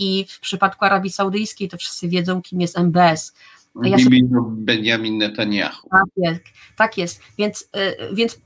[0.00, 3.34] i w przypadku Arabii Saudyjskiej to wszyscy wiedzą, kim jest MBS.
[3.82, 4.20] Ja sobie...
[4.50, 5.88] Benjamin Netanyahu.
[5.90, 6.40] Tak jest,
[6.76, 7.20] tak jest.
[7.38, 8.38] Więc, y, więc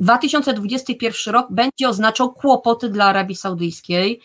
[0.00, 4.20] 2021 rok będzie oznaczał kłopoty dla Arabii Saudyjskiej.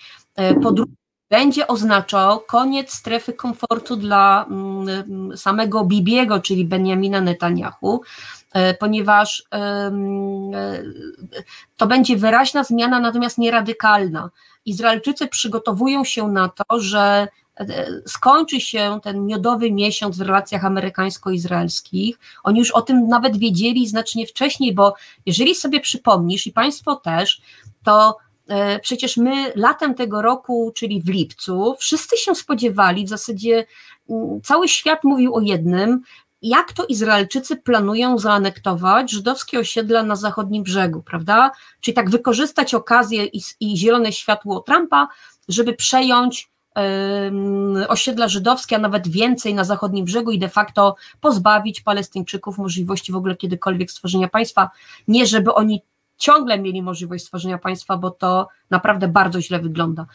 [0.51, 0.93] Y, po drugie,
[1.29, 8.01] będzie oznaczał koniec strefy komfortu dla mm, samego Bibiego, czyli Benjamina Netanyahu,
[8.79, 9.43] ponieważ
[11.77, 14.29] to będzie wyraźna zmiana, natomiast nie radykalna.
[14.67, 17.27] Izraelczycy przygotowują się na to, że
[17.59, 22.19] e, skończy się ten miodowy miesiąc w relacjach amerykańsko-izraelskich.
[22.43, 27.41] Oni już o tym nawet wiedzieli znacznie wcześniej, bo jeżeli sobie przypomnisz i Państwo też,
[27.83, 33.65] to e, przecież my latem tego roku, czyli w lipcu, wszyscy się spodziewali, w zasadzie
[34.09, 36.01] mm, cały świat mówił o jednym,
[36.41, 41.51] jak to Izraelczycy planują zaanektować żydowskie osiedla na zachodnim brzegu, prawda?
[41.81, 45.07] Czyli tak wykorzystać okazję i, i zielone światło Trumpa,
[45.47, 46.49] żeby przejąć
[47.87, 53.15] osiedla żydowskie, a nawet więcej na zachodnim brzegu i de facto pozbawić Palestyńczyków możliwości w
[53.15, 54.69] ogóle kiedykolwiek stworzenia państwa.
[55.07, 55.81] Nie, żeby oni
[56.17, 60.05] ciągle mieli możliwość stworzenia państwa, bo to naprawdę bardzo źle wygląda.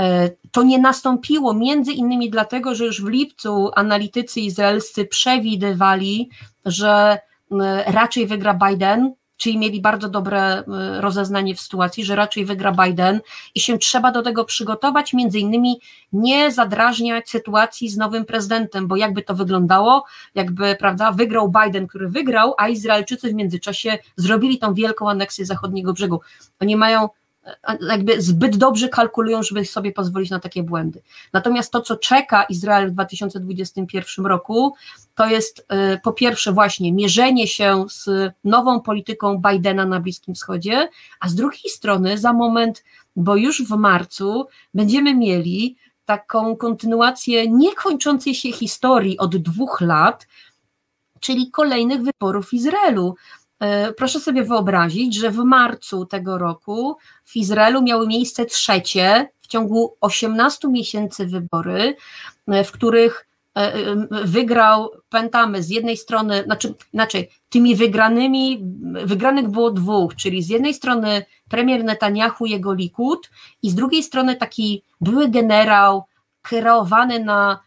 [0.00, 6.30] E, to nie nastąpiło między innymi dlatego, że już w lipcu analitycy izraelscy przewidywali,
[6.64, 7.18] że
[7.86, 10.64] raczej wygra Biden, czyli mieli bardzo dobre
[11.00, 13.20] rozeznanie w sytuacji, że raczej wygra Biden
[13.54, 15.80] i się trzeba do tego przygotować, między innymi
[16.12, 20.04] nie zadrażniać sytuacji z nowym prezydentem, bo jakby to wyglądało,
[20.34, 25.92] jakby, prawda, wygrał Biden, który wygrał, a Izraelczycy w międzyczasie zrobili tą wielką aneksję zachodniego
[25.92, 26.20] brzegu.
[26.60, 27.08] Oni mają
[27.88, 31.02] jakby zbyt dobrze kalkulują, żeby sobie pozwolić na takie błędy.
[31.32, 34.74] Natomiast to, co czeka Izrael w 2021 roku,
[35.14, 35.58] to jest
[35.94, 40.88] y, po pierwsze właśnie mierzenie się z nową polityką Bidena na Bliskim Wschodzie,
[41.20, 42.84] a z drugiej strony za moment,
[43.16, 50.26] bo już w marcu będziemy mieli taką kontynuację niekończącej się historii od dwóch lat,
[51.20, 53.14] czyli kolejnych wyborów Izraelu.
[53.60, 59.46] E, proszę sobie wyobrazić, że w marcu tego roku w Izraelu miały miejsce trzecie w
[59.46, 61.96] ciągu 18 miesięcy wybory,
[62.48, 63.72] e, w których e,
[64.24, 66.44] wygrał, pamiętamy, z jednej strony,
[66.90, 68.64] znaczy, tymi wygranymi,
[69.04, 73.30] wygranych było dwóch, czyli z jednej strony premier Netanyahu, jego Likud
[73.62, 76.04] i z drugiej strony taki były generał
[76.42, 77.60] kreowany na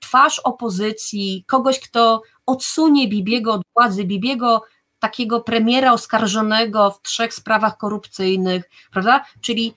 [0.00, 4.62] twarz opozycji, kogoś, kto odsunie Bibiego od władzy, Bibiego
[4.98, 9.24] takiego premiera oskarżonego w trzech sprawach korupcyjnych, prawda?
[9.40, 9.74] Czyli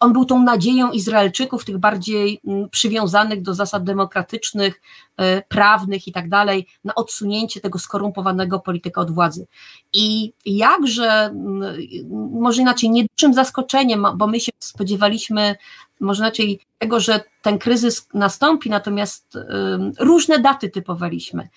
[0.00, 4.80] on był tą nadzieją Izraelczyków, tych bardziej przywiązanych do zasad demokratycznych,
[5.16, 9.46] e, prawnych i tak dalej, na odsunięcie tego skorumpowanego polityka od władzy.
[9.92, 11.34] I jakże,
[12.32, 15.56] może inaczej, nie dużym zaskoczeniem, bo my się spodziewaliśmy
[16.00, 19.38] może inaczej tego, że ten kryzys nastąpi, natomiast
[19.98, 21.48] różne daty typowaliśmy.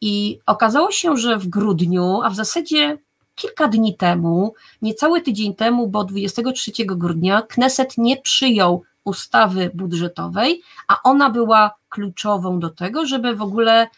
[0.00, 2.98] I okazało się, że w grudniu, a w zasadzie
[3.42, 11.02] kilka dni temu, niecały tydzień temu, bo 23 grudnia, Kneset nie przyjął ustawy budżetowej, a
[11.02, 13.88] ona była kluczową do tego, żeby w ogóle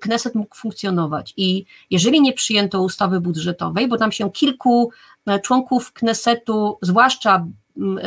[0.00, 1.34] Kneset mógł funkcjonować.
[1.36, 4.90] I jeżeli nie przyjęto ustawy budżetowej, bo tam się kilku
[5.26, 7.46] e, członków Knesetu, zwłaszcza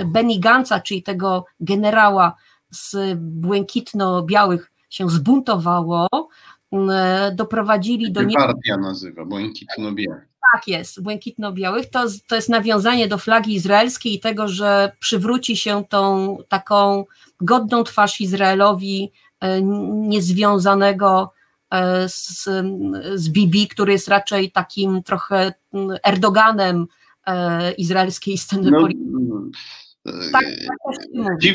[0.05, 2.35] Benny Gansa, czyli tego generała
[2.69, 6.07] z błękitno-białych się zbuntowało,
[7.33, 8.23] doprowadzili do...
[8.23, 10.30] Nie partia nazywa, błękitno-białych.
[10.53, 11.89] Tak jest, błękitno-białych.
[11.89, 17.05] To, to jest nawiązanie do flagi izraelskiej i tego, że przywróci się tą taką
[17.41, 21.33] godną twarz Izraelowi e, niezwiązanego
[21.71, 22.49] e, z,
[23.15, 25.53] z Bibi, który jest raczej takim trochę
[26.03, 26.87] Erdoganem
[27.25, 29.51] e, izraelskiej sceny no, politycznej.
[30.03, 30.45] Tak,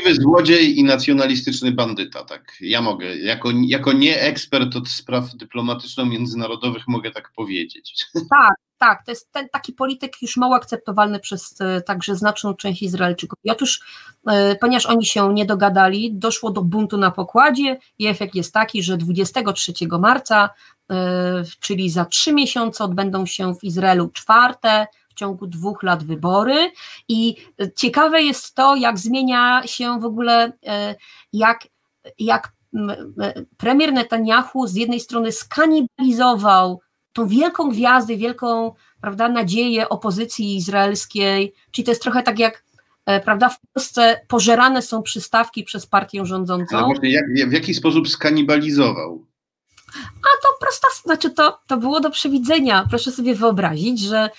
[0.05, 2.57] tak złodziej i nacjonalistyczny bandyta, tak.
[2.61, 8.05] Ja mogę, jako, jako nie ekspert od spraw dyplomatyczno-międzynarodowych mogę tak powiedzieć.
[8.29, 12.83] Tak, tak, to jest ten taki polityk już mało akceptowalny przez e, także znaczną część
[12.83, 13.39] Izraelczyków.
[13.43, 13.81] I otóż,
[14.27, 18.83] e, ponieważ oni się nie dogadali, doszło do buntu na pokładzie i efekt jest taki,
[18.83, 20.49] że 23 marca,
[20.91, 26.71] e, czyli za trzy miesiące odbędą się w Izraelu czwarte ciągu dwóch lat wybory
[27.07, 27.35] i
[27.75, 30.95] ciekawe jest to, jak zmienia się w ogóle, e,
[31.33, 31.67] jak,
[32.19, 32.51] jak
[33.57, 36.81] premier Netanyahu z jednej strony skanibalizował
[37.13, 42.63] tą wielką gwiazdę, wielką prawda, nadzieję opozycji izraelskiej, czyli to jest trochę tak jak
[43.05, 46.77] e, prawda, w Polsce pożerane są przystawki przez partię rządzącą.
[46.77, 49.25] No właśnie, jak, w jaki sposób skanibalizował?
[50.05, 52.85] A to prosta, znaczy to, to było do przewidzenia.
[52.89, 54.29] Proszę sobie wyobrazić, że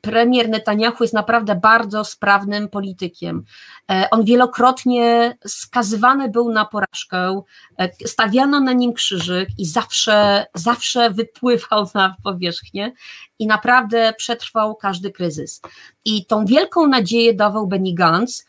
[0.00, 3.44] premier Netanyahu jest naprawdę bardzo sprawnym politykiem.
[3.90, 7.42] E, on wielokrotnie skazywany był na porażkę,
[7.78, 12.92] e, stawiano na nim krzyżyk i zawsze, zawsze wypływał na powierzchnię
[13.38, 15.60] i naprawdę przetrwał każdy kryzys.
[16.04, 18.44] I tą wielką nadzieję dawał Benny Gantz,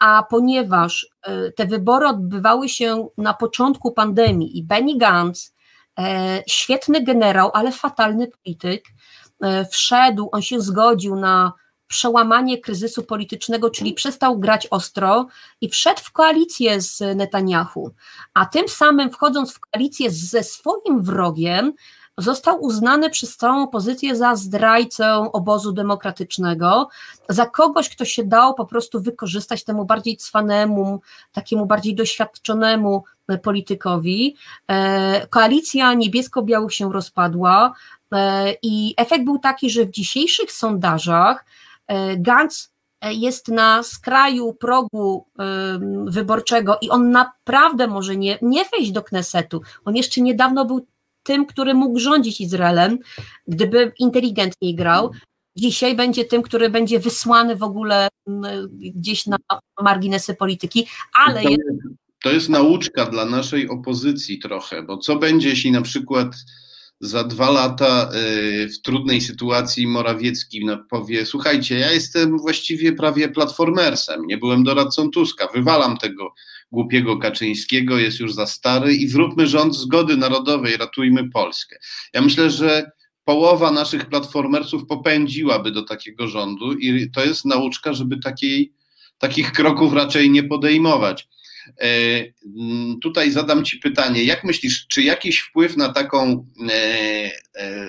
[0.00, 1.06] a ponieważ
[1.56, 5.54] te wybory odbywały się na początku pandemii i Benny Gantz,
[5.98, 8.84] e, świetny generał, ale fatalny polityk,
[9.42, 11.52] e, wszedł, on się zgodził na
[11.86, 15.26] przełamanie kryzysu politycznego, czyli przestał grać ostro
[15.60, 17.90] i wszedł w koalicję z Netanyahu,
[18.34, 21.72] a tym samym wchodząc w koalicję ze swoim wrogiem,
[22.18, 26.88] został uznany przez całą opozycję za zdrajcę obozu demokratycznego,
[27.28, 31.00] za kogoś, kto się dał po prostu wykorzystać temu bardziej cwanemu,
[31.32, 34.36] takiemu bardziej doświadczonemu e, politykowi.
[34.68, 37.72] E, koalicja niebiesko-białych się rozpadła
[38.12, 41.44] e, i efekt był taki, że w dzisiejszych sondażach
[42.16, 42.70] Gantz
[43.02, 45.26] jest na skraju progu
[46.06, 49.62] wyborczego i on naprawdę może nie, nie wejść do Knesetu.
[49.84, 50.86] On jeszcze niedawno był
[51.28, 52.98] tym, który mógł rządzić Izraelem,
[53.46, 55.10] gdyby inteligentniej grał.
[55.56, 59.36] Dzisiaj będzie tym, który będzie wysłany w ogóle mm, gdzieś na
[59.82, 60.86] marginesy polityki,
[61.24, 61.62] ale jest
[62.22, 66.34] to jest nauczka dla naszej opozycji trochę, bo co będzie, jeśli na przykład
[67.00, 74.26] za dwa lata y, w trudnej sytuacji Morawiecki powie: Słuchajcie, ja jestem właściwie prawie platformersem,
[74.26, 76.34] nie byłem doradcą Tuska, wywalam tego
[76.72, 81.78] głupiego Kaczyńskiego, jest już za stary i zróbmy rząd zgody narodowej, ratujmy Polskę.
[82.12, 82.90] Ja myślę, że
[83.24, 88.72] połowa naszych platformersów popędziłaby do takiego rządu i to jest nauczka, żeby takiej,
[89.18, 91.28] takich kroków raczej nie podejmować.
[91.80, 91.88] E,
[93.02, 96.74] tutaj zadam Ci pytanie, jak myślisz, czy jakiś wpływ na taką e,
[97.56, 97.88] e,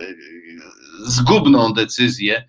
[1.06, 2.46] zgubną decyzję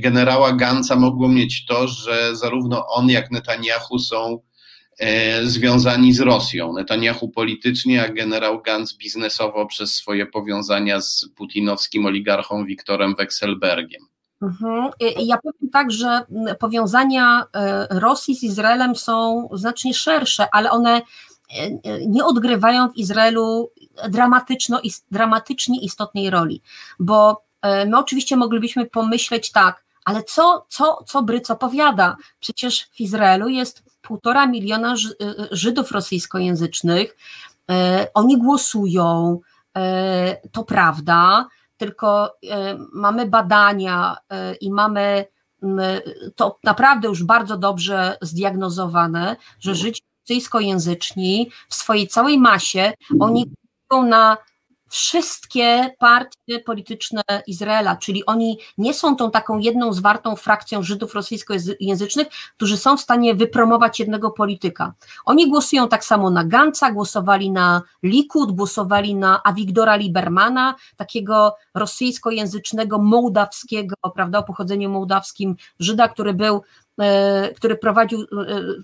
[0.00, 4.42] generała Ganca mogło mieć to, że zarówno on, jak Netanyahu są
[5.42, 6.72] związani z Rosją.
[6.72, 14.02] Netanyahu politycznie, a generał Gantz biznesowo przez swoje powiązania z putinowskim oligarchą Wiktorem Wekselbergiem.
[14.42, 14.90] Mhm.
[15.18, 16.22] Ja powiem tak, że
[16.58, 21.02] powiązania e, Rosji z Izraelem są znacznie szersze, ale one e,
[21.60, 23.70] e, nie odgrywają w Izraelu
[24.08, 24.80] dramatyczno,
[25.10, 26.62] dramatycznie istotnej roli,
[26.98, 27.44] bo
[27.86, 32.16] my oczywiście moglibyśmy pomyśleć tak, ale co, co, co Bryc opowiada?
[32.40, 34.94] Przecież w Izraelu jest półtora miliona
[35.50, 37.16] Żydów rosyjskojęzycznych,
[38.14, 39.40] oni głosują,
[40.52, 45.24] to prawda, tylko e, mamy badania e, i mamy
[46.36, 53.50] to naprawdę już bardzo dobrze zdiagnozowane, że życie rosyjskojęzyczni w swojej całej masie, oni
[53.90, 54.36] na
[54.92, 62.28] wszystkie partie polityczne Izraela, czyli oni nie są tą taką jedną zwartą frakcją Żydów rosyjskojęzycznych,
[62.56, 64.92] którzy są w stanie wypromować jednego polityka.
[65.24, 72.98] Oni głosują tak samo na Ganca, głosowali na Likud, głosowali na Awigdora Libermana, takiego rosyjskojęzycznego,
[72.98, 76.62] mołdawskiego, prawda, o pochodzeniu mołdawskim Żyda, który był
[77.00, 78.26] e, który prowadził e,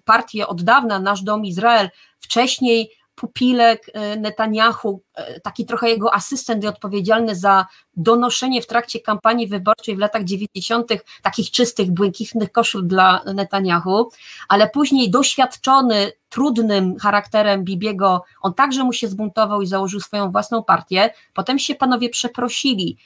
[0.04, 1.90] partię od dawna, Nasz Dom Izrael,
[2.20, 7.66] wcześniej pupilek e, Netanyahu, e, taki trochę jego asystent i odpowiedzialny za
[7.96, 10.90] donoszenie w trakcie kampanii wyborczej w latach 90.
[11.22, 14.10] takich czystych, błękitnych koszul dla Netanyahu,
[14.48, 20.62] ale później doświadczony trudnym charakterem Bibiego, on także mu się zbuntował i założył swoją własną
[20.62, 21.10] partię.
[21.34, 22.96] Potem się panowie przeprosili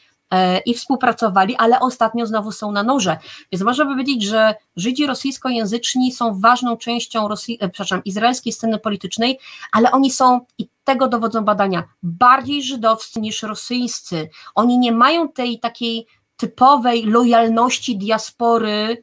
[0.66, 3.16] i współpracowali, ale ostatnio znowu są na noże.
[3.52, 9.38] Więc można powiedzieć, że Żydzi rosyjskojęzyczni są ważną częścią Rosji, e, przepraszam, izraelskiej sceny politycznej,
[9.72, 14.28] ale oni są, i tego dowodzą badania, bardziej żydowscy niż rosyjscy.
[14.54, 16.06] Oni nie mają tej takiej
[16.36, 19.02] typowej lojalności diaspory,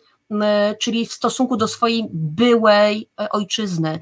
[0.80, 4.00] czyli w stosunku do swojej byłej e, ojczyzny.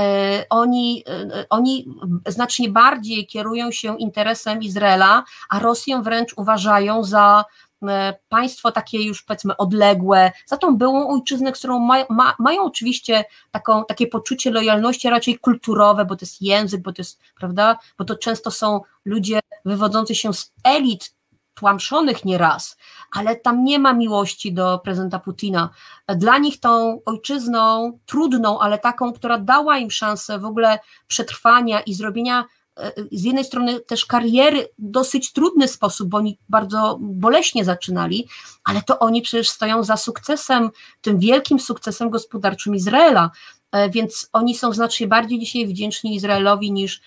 [0.00, 1.88] E, oni, e, oni
[2.26, 7.44] znacznie bardziej kierują się interesem Izraela, a Rosję wręcz uważają za
[7.88, 13.24] e, państwo takie już powiedzmy odległe, za tą byłą ojczyznę, którą ma, ma, mają oczywiście
[13.50, 18.04] taką, takie poczucie lojalności raczej kulturowe, bo to jest język, bo to jest, prawda, bo
[18.04, 21.15] to często są ludzie wywodzący się z elit
[21.56, 22.76] tłamszonych nieraz,
[23.12, 25.70] ale tam nie ma miłości do prezydenta Putina.
[26.08, 31.94] Dla nich tą ojczyzną trudną, ale taką, która dała im szansę w ogóle przetrwania i
[31.94, 32.44] zrobienia
[32.76, 38.28] e, z jednej strony też kariery w dosyć trudny sposób, bo oni bardzo boleśnie zaczynali,
[38.64, 43.30] ale to oni przecież stoją za sukcesem, tym wielkim sukcesem gospodarczym Izraela.
[43.72, 47.00] E, więc oni są znacznie bardziej dzisiaj wdzięczni Izraelowi niż,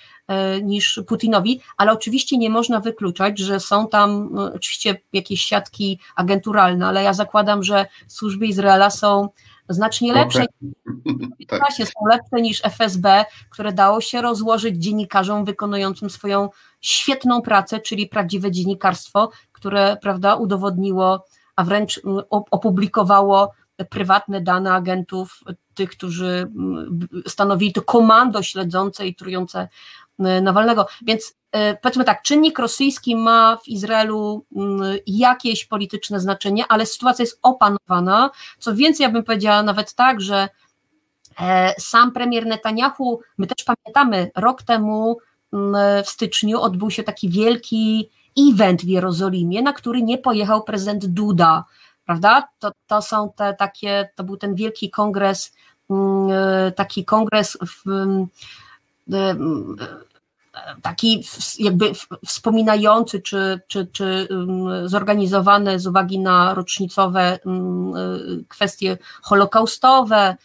[0.63, 6.87] niż Putinowi, ale oczywiście nie można wykluczać, że są tam no, oczywiście jakieś siatki agenturalne,
[6.87, 9.29] ale ja zakładam, że służby Izraela są
[9.69, 11.27] znacznie lepsze, okay.
[11.59, 11.73] tak.
[11.73, 16.49] są lepsze niż FSB, które dało się rozłożyć dziennikarzom wykonującym swoją
[16.81, 21.25] świetną pracę, czyli prawdziwe dziennikarstwo, które prawda, udowodniło,
[21.55, 23.51] a wręcz opublikowało
[23.89, 26.51] prywatne dane agentów, tych, którzy
[27.27, 29.67] stanowili to komando śledzące i trujące
[30.19, 30.87] Nawalnego.
[31.01, 37.23] Więc y, powiedzmy tak, czynnik rosyjski ma w Izraelu mm, jakieś polityczne znaczenie, ale sytuacja
[37.23, 38.31] jest opanowana.
[38.59, 40.49] Co więcej, ja bym powiedziała nawet tak, że
[41.41, 45.17] e, sam premier Netanyahu, my też pamiętamy, rok temu
[46.05, 48.09] w styczniu odbył się taki wielki
[48.49, 51.65] event w Jerozolimie, na który nie pojechał prezydent Duda
[52.09, 52.47] prawda?
[52.59, 55.53] To, to są te takie, to był ten wielki kongres,
[55.89, 56.29] mm,
[56.75, 57.89] taki kongres w,
[59.13, 59.35] e,
[60.81, 61.23] taki
[61.59, 61.91] jakby
[62.25, 64.27] wspominający, czy, czy, czy
[64.85, 67.39] zorganizowany z uwagi na rocznicowe e,
[68.47, 70.35] kwestie holokaustowe,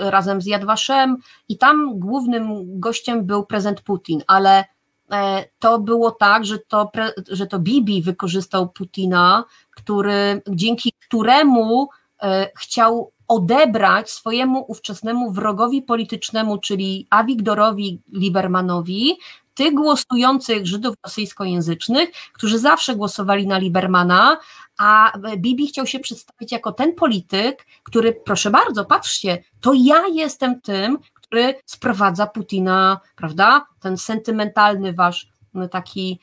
[0.00, 1.16] razem z Jadwaszem
[1.48, 4.64] i tam głównym gościem był prezydent Putin, ale
[5.12, 6.90] E, to było tak, że to,
[7.30, 11.88] że to Bibi wykorzystał Putina, który, dzięki któremu
[12.22, 19.18] e, chciał odebrać swojemu ówczesnemu wrogowi politycznemu, czyli Awiktorowi Libermanowi,
[19.54, 24.38] tych głosujących Żydów rosyjskojęzycznych, którzy zawsze głosowali na Libermana,
[24.78, 30.60] a Bibi chciał się przedstawić jako ten polityk, który, proszę bardzo, patrzcie, to ja jestem
[30.60, 33.66] tym, który sprowadza Putina, prawda?
[33.80, 35.28] Ten sentymentalny wasz
[35.70, 36.20] taki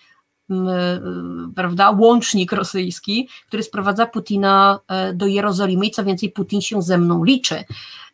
[1.55, 6.97] prawda, łącznik rosyjski, który sprowadza Putina e, do Jerozolimy i co więcej, Putin się ze
[6.97, 7.63] mną liczy.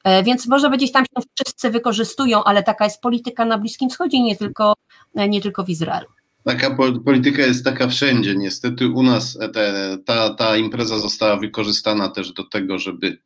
[0.04, 4.22] E, więc można powiedzieć, tam się wszyscy wykorzystują, ale taka jest polityka na Bliskim Wschodzie,
[4.22, 4.74] nie tylko,
[5.16, 6.08] e, nie tylko w Izraelu.
[6.44, 8.36] Taka polityka jest taka wszędzie.
[8.36, 13.18] Niestety u nas te, ta, ta impreza została wykorzystana też do tego, żeby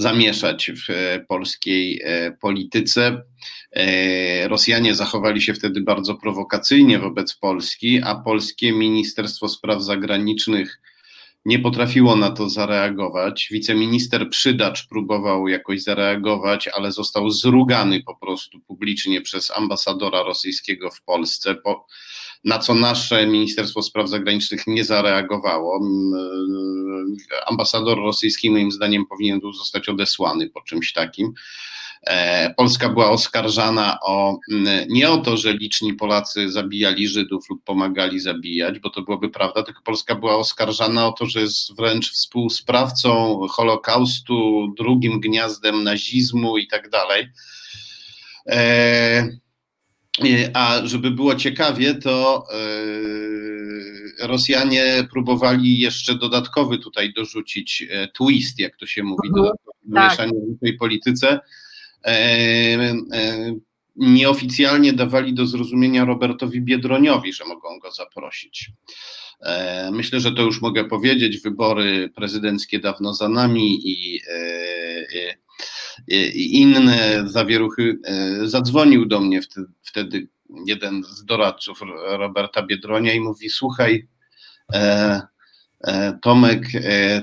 [0.00, 2.02] zamieszać w polskiej
[2.40, 3.22] polityce.
[4.44, 10.80] Rosjanie zachowali się wtedy bardzo prowokacyjnie wobec Polski, a polskie Ministerstwo Spraw Zagranicznych
[11.44, 13.48] nie potrafiło na to zareagować.
[13.50, 21.02] Wiceminister Przydacz próbował jakoś zareagować, ale został zrugany po prostu publicznie przez ambasadora rosyjskiego w
[21.02, 21.86] Polsce, po,
[22.44, 25.80] na co nasze Ministerstwo Spraw Zagranicznych nie zareagowało.
[27.46, 31.32] Ambasador rosyjski moim zdaniem powinien był zostać odesłany po czymś takim.
[32.06, 34.38] E, Polska była oskarżana o
[34.88, 39.62] nie o to, że liczni Polacy zabijali Żydów lub pomagali zabijać, bo to byłoby prawda,
[39.62, 46.66] tylko Polska była oskarżana o to, że jest wręcz współsprawcą Holokaustu, drugim gniazdem nazizmu i
[46.66, 47.28] tak dalej.
[50.18, 52.46] E, a żeby było ciekawie, to
[54.20, 59.44] Rosjanie próbowali jeszcze dodatkowy tutaj dorzucić e, twist, jak to się mówi, mhm.
[59.44, 60.28] dodatkowe tak.
[60.56, 61.40] w tej polityce
[62.04, 62.12] E,
[63.12, 63.54] e,
[63.96, 68.70] nieoficjalnie dawali do zrozumienia Robertowi Biedroniowi, że mogą go zaprosić.
[69.40, 71.40] E, myślę, że to już mogę powiedzieć.
[71.40, 74.20] Wybory prezydenckie dawno za nami i
[76.34, 77.98] inne zawieruchy.
[78.44, 79.40] Zadzwonił do mnie
[79.82, 80.28] wtedy,
[80.66, 84.08] jeden z doradców Roberta Biedronia i mówi: Słuchaj,
[86.22, 86.62] Tomek,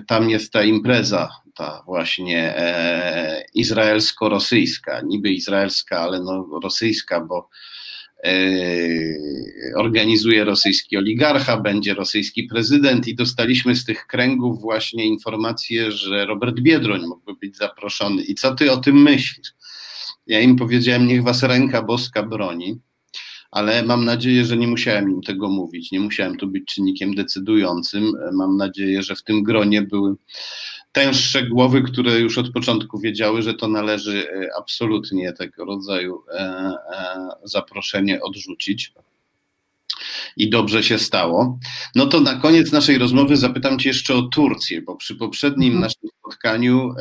[0.08, 7.77] tam jest ta impreza ta właśnie e, izraelsko-rosyjska, niby izraelska, ale no rosyjska, bo e,
[9.76, 16.60] organizuje rosyjski oligarcha, będzie rosyjski prezydent i dostaliśmy z tych kręgów właśnie informację, że Robert
[16.60, 18.24] Biedroń mógłby być zaproszony.
[18.24, 19.54] I co ty o tym myślisz?
[20.28, 22.80] Ja im powiedziałem, niech was ręka boska broni,
[23.52, 28.12] ale mam nadzieję, że nie musiałem im tego mówić, nie musiałem tu być czynnikiem decydującym.
[28.34, 30.16] Mam nadzieję, że w tym gronie były
[30.92, 36.34] tęższe głowy, które już od początku wiedziały, że to należy e, absolutnie tego rodzaju e,
[36.34, 38.94] e, zaproszenie odrzucić.
[40.38, 41.60] I dobrze się stało.
[41.96, 45.82] No to na koniec naszej rozmowy zapytam Cię jeszcze o Turcję, bo przy poprzednim mhm.
[45.82, 46.94] naszym spotkaniu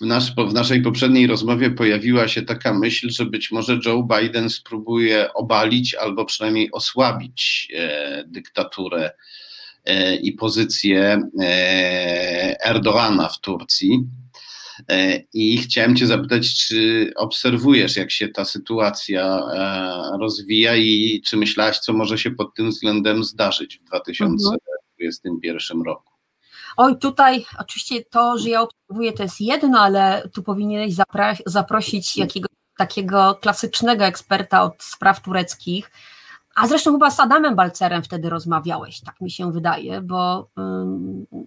[0.00, 4.50] w, nasz, w naszej poprzedniej rozmowie pojawiła się taka myśl, że być może Joe Biden
[4.50, 7.72] spróbuje obalić albo przynajmniej osłabić
[8.26, 9.10] dyktaturę
[10.22, 14.06] i pozycję e, Erdogana w Turcji.
[14.88, 19.40] E, I chciałem Cię zapytać, czy obserwujesz, jak się ta sytuacja
[20.20, 26.12] rozwija i czy myślałaś, co może się pod tym względem zdarzyć w 2021 roku?
[26.76, 30.94] Oj, tutaj oczywiście to, że ja obserwuję, to jest jedno, ale tu powinieneś
[31.46, 35.90] zaprosić jakiegoś takiego klasycznego eksperta od spraw tureckich,
[36.54, 40.48] a zresztą chyba z Adamem Balcerem wtedy rozmawiałeś, tak mi się wydaje, bo,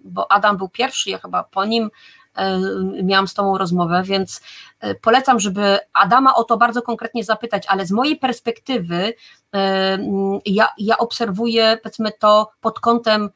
[0.04, 1.90] bo Adam był pierwszy, ja chyba po nim
[3.02, 4.40] miałam z Tobą rozmowę, więc
[4.80, 9.14] e, polecam, żeby Adama o to bardzo konkretnie zapytać, ale z mojej perspektywy
[10.46, 13.30] ja, ja obserwuję, powiedzmy to pod kątem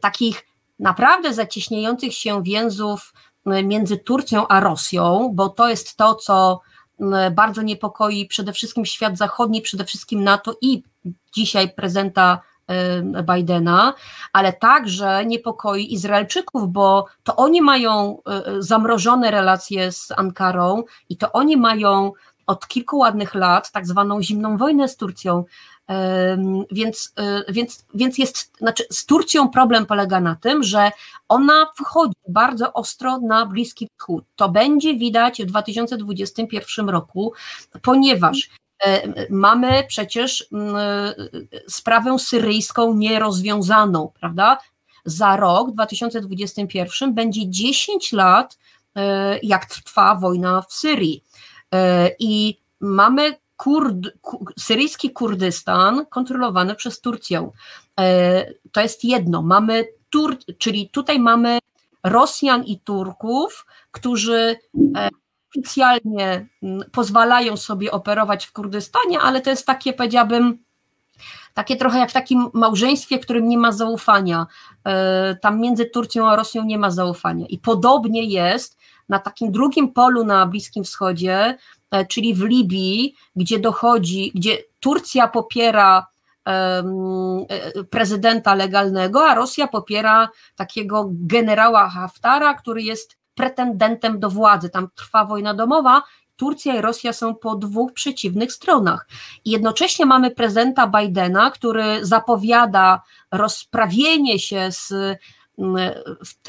[0.00, 0.46] takich
[0.78, 3.12] naprawdę zacieśniających się więzów
[3.46, 6.60] między Turcją a Rosją, bo to jest to, co
[7.32, 10.82] bardzo niepokoi przede wszystkim świat zachodni, przede wszystkim NATO i
[11.32, 12.40] dzisiaj prezenta
[13.34, 13.94] Bidena,
[14.32, 21.32] ale także niepokoi Izraelczyków, bo to oni mają e, zamrożone relacje z Ankarą i to
[21.32, 22.12] oni mają
[22.46, 25.44] od kilku ładnych lat tak zwaną zimną wojnę z Turcją.
[26.70, 27.14] Więc,
[27.48, 30.90] więc, więc jest, znaczy z Turcją problem polega na tym, że
[31.28, 34.24] ona wchodzi bardzo ostro na Bliski Wschód.
[34.36, 37.32] To będzie widać w 2021 roku,
[37.82, 38.50] ponieważ
[39.30, 40.48] mamy przecież
[41.68, 44.58] sprawę syryjską nierozwiązaną, prawda?
[45.04, 48.58] Za rok 2021 będzie 10 lat,
[48.94, 51.24] e, jak trwa wojna w Syrii.
[51.74, 53.96] E, I mamy Kurd,
[54.58, 57.50] syryjski Kurdystan kontrolowany przez Turcję.
[58.72, 59.42] To jest jedno.
[59.42, 61.58] Mamy Tur, czyli tutaj mamy
[62.04, 64.56] Rosjan i Turków, którzy
[65.50, 66.46] oficjalnie
[66.92, 70.58] pozwalają sobie operować w Kurdystanie, ale to jest takie, powiedziałabym,
[71.54, 74.46] takie trochę jak w takim małżeństwie, w którym nie ma zaufania.
[75.42, 77.46] Tam między Turcją a Rosją nie ma zaufania.
[77.46, 78.78] I podobnie jest
[79.08, 81.56] na takim drugim polu na Bliskim Wschodzie,
[81.90, 86.06] e, czyli w Libii, gdzie dochodzi, gdzie Turcja popiera
[86.48, 86.82] e,
[87.90, 94.70] prezydenta legalnego, a Rosja popiera takiego generała Haftara, który jest pretendentem do władzy.
[94.70, 96.02] Tam trwa wojna domowa.
[96.36, 99.08] Turcja i Rosja są po dwóch przeciwnych stronach.
[99.44, 105.18] I jednocześnie mamy prezydenta Bidena, który zapowiada rozprawienie się z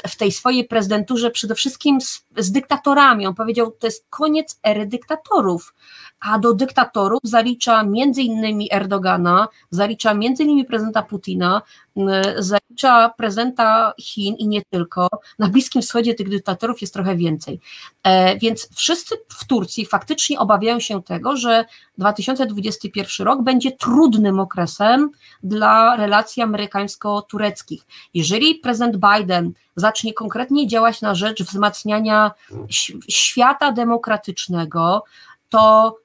[0.08, 3.26] w, tej swojej prezydenturze przede wszystkim z, z, dyktatorami.
[3.26, 5.74] On powiedział, to jest koniec ery dyktatorów,
[6.20, 11.62] a do dyktatorów zalicza między innymi Erdogana, zalicza między innymi prezydenta Putina,
[12.38, 15.08] zalicza prezydenta Chin i nie tylko.
[15.38, 17.60] Na Bliskim Wschodzie tych dyktatorów jest trochę więcej.
[18.02, 21.64] E, więc wszyscy w Turcji faktycznie obawiają się tego, że
[21.98, 25.10] 2021 rok będzie trudnym okresem
[25.42, 27.86] dla relacji amerykańsko-tureckich.
[28.14, 32.19] Jeżeli prezydent Biden zacznie konkretnie działać na rzecz wzmacniania
[33.08, 35.04] świata demokratycznego,
[35.48, 35.96] to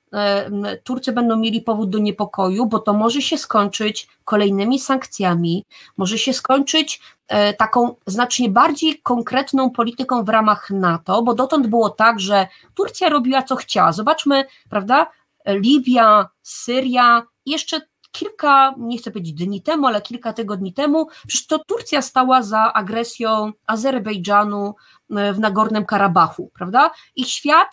[0.83, 5.65] Turcy będą mieli powód do niepokoju, bo to może się skończyć kolejnymi sankcjami,
[5.97, 11.89] może się skończyć e, taką znacznie bardziej konkretną polityką w ramach NATO, bo dotąd było
[11.89, 13.91] tak, że Turcja robiła co chciała.
[13.91, 15.07] Zobaczmy, prawda,
[15.45, 17.81] Libia, Syria, jeszcze
[18.15, 22.73] kilka, nie chcę powiedzieć dni temu, ale kilka tygodni temu, przecież to Turcja stała za
[22.73, 24.75] agresją Azerbejdżanu
[25.09, 26.91] e, w Nagornym Karabachu, prawda?
[27.15, 27.69] I świat,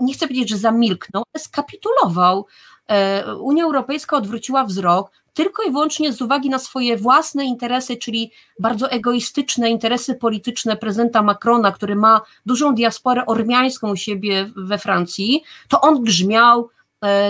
[0.00, 2.46] nie chcę powiedzieć, że zamilknął, skapitulował.
[2.90, 8.30] E, Unia Europejska odwróciła wzrok, tylko i wyłącznie z uwagi na swoje własne interesy, czyli
[8.60, 15.42] bardzo egoistyczne interesy polityczne prezydenta Macrona, który ma dużą diasporę ormiańską u siebie we Francji,
[15.68, 16.83] to on grzmiał e,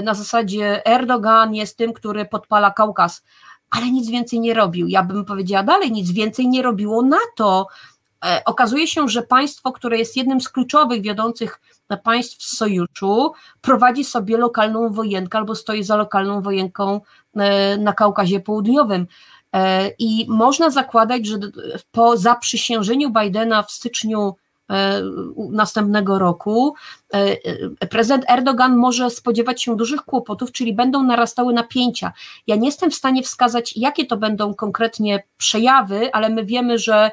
[0.04, 3.22] na zasadzie Erdogan jest tym, który podpala Kaukaz,
[3.70, 4.88] ale nic więcej nie robił.
[4.88, 7.66] Ja bym powiedziała dalej, nic więcej nie robiło NATO.
[8.24, 11.60] E, okazuje się, że państwo, które jest jednym z kluczowych, wiodących
[12.02, 17.00] państw w sojuszu, prowadzi sobie lokalną wojenkę albo stoi za lokalną wojenką
[17.36, 19.06] e, na Kaukazie Południowym.
[19.54, 21.38] E, I można zakładać, że
[21.92, 24.36] po zaprzysiężeniu Bidena w styczniu
[25.36, 26.74] następnego roku
[27.90, 32.12] prezydent Erdogan może spodziewać się dużych kłopotów, czyli będą narastały napięcia.
[32.46, 37.10] Ja nie jestem w stanie wskazać, jakie to będą konkretnie przejawy, ale my wiemy, że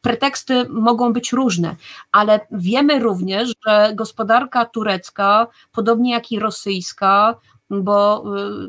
[0.00, 1.76] preteksty mogą być różne,
[2.12, 7.34] ale wiemy również, że gospodarka turecka, podobnie jak i rosyjska,
[7.70, 8.24] bo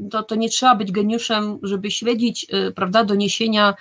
[0.05, 3.73] y, to, to nie trzeba być geniuszem, żeby śledzić y, prawda, doniesienia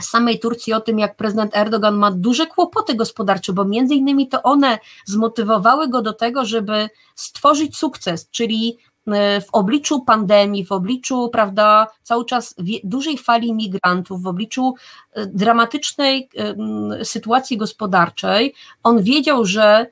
[0.00, 4.42] samej Turcji o tym, jak prezydent Erdogan ma duże kłopoty gospodarcze, bo między innymi to
[4.42, 11.28] one zmotywowały go do tego, żeby stworzyć sukces, czyli E, w obliczu pandemii, w obliczu,
[11.32, 14.74] prawda, cały czas dużej fali migrantów, w obliczu
[15.12, 19.86] e, dramatycznej e, sytuacji gospodarczej, on wiedział, że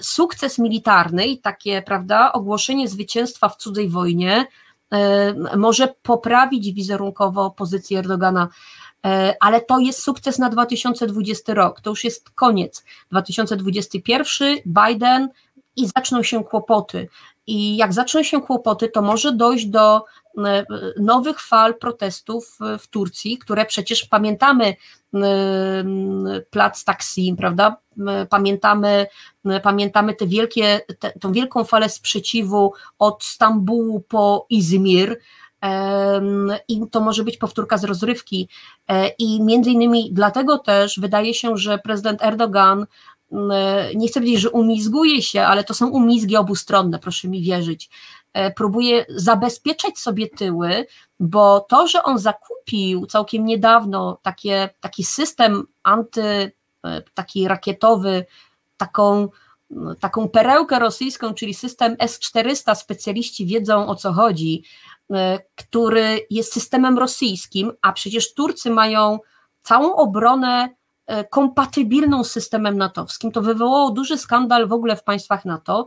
[0.00, 4.46] sukces militarny i takie, prawda, ogłoszenie zwycięstwa w cudzej wojnie
[5.56, 8.48] może poprawić wizerunkowo pozycję Erdogana
[9.40, 12.84] ale to jest sukces na 2020 rok, to już jest koniec.
[13.10, 15.28] 2021 Biden
[15.76, 17.08] i zaczną się kłopoty.
[17.46, 20.04] I jak zaczną się kłopoty, to może dojść do
[20.38, 20.66] e,
[21.00, 24.76] nowych fal protestów w Turcji, które przecież pamiętamy
[26.50, 27.76] plac Taksim, prawda?
[28.30, 29.06] Pamiętamy,
[29.62, 35.18] pamiętamy te wielkie, te, tą wielką falę sprzeciwu od Stambułu po Izmir,
[36.68, 38.48] i to może być powtórka z rozrywki.
[38.88, 42.86] E, I między innymi dlatego też wydaje się, że prezydent Erdogan
[43.32, 47.90] E, nie chcę powiedzieć, że umizguje się, ale to są umizgi obustronne, proszę mi wierzyć.
[48.32, 50.86] E, próbuje zabezpieczać sobie tyły,
[51.20, 56.52] bo to, że on zakupił całkiem niedawno takie, taki system anty,
[57.14, 58.26] taki rakietowy,
[58.76, 59.28] taką,
[60.00, 64.62] taką perełkę rosyjską, czyli system S-400, specjaliści wiedzą o co chodzi,
[65.54, 69.18] który jest systemem rosyjskim, a przecież Turcy mają
[69.62, 70.68] całą obronę
[71.06, 73.32] E, kompatybilną z systemem natowskim.
[73.32, 75.86] To wywołało duży skandal w ogóle w państwach NATO.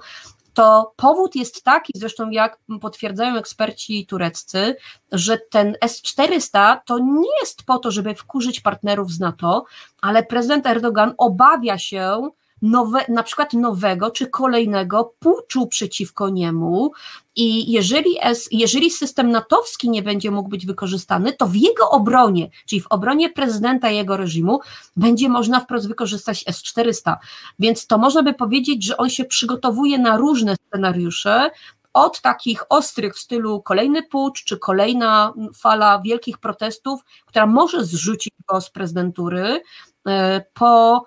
[0.53, 4.75] To powód jest taki, zresztą jak potwierdzają eksperci tureccy,
[5.11, 9.65] że ten S-400 to nie jest po to, żeby wkurzyć partnerów z NATO,
[10.01, 12.29] ale prezydent Erdogan obawia się
[12.61, 16.91] nowe, na przykład nowego czy kolejnego puczu przeciwko niemu.
[17.35, 18.17] I jeżeli,
[18.51, 23.29] jeżeli system natowski nie będzie mógł być wykorzystany, to w jego obronie, czyli w obronie
[23.29, 24.59] prezydenta i jego reżimu,
[24.95, 27.15] będzie można wprost wykorzystać S-400.
[27.59, 31.49] Więc to można by powiedzieć, że on się przygotowuje na różne scenariusze,
[31.93, 38.33] od takich ostrych w stylu kolejny pucz, czy kolejna fala wielkich protestów, która może zrzucić
[38.47, 39.61] go z prezydentury,
[40.07, 41.05] e, po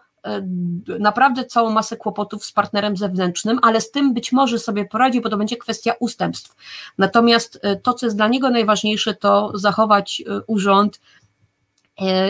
[0.99, 5.29] naprawdę całą masę kłopotów z partnerem zewnętrznym, ale z tym być może sobie poradzi, bo
[5.29, 6.57] to będzie kwestia ustępstw.
[6.99, 11.01] Natomiast e, to, co jest dla niego najważniejsze, to zachować urząd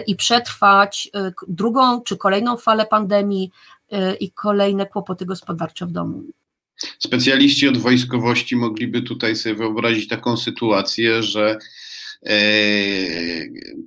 [0.07, 1.11] i przetrwać
[1.49, 3.51] drugą czy kolejną falę pandemii
[4.20, 6.22] i kolejne kłopoty gospodarcze w domu.
[6.99, 11.59] Specjaliści od wojskowości mogliby tutaj sobie wyobrazić taką sytuację, że e,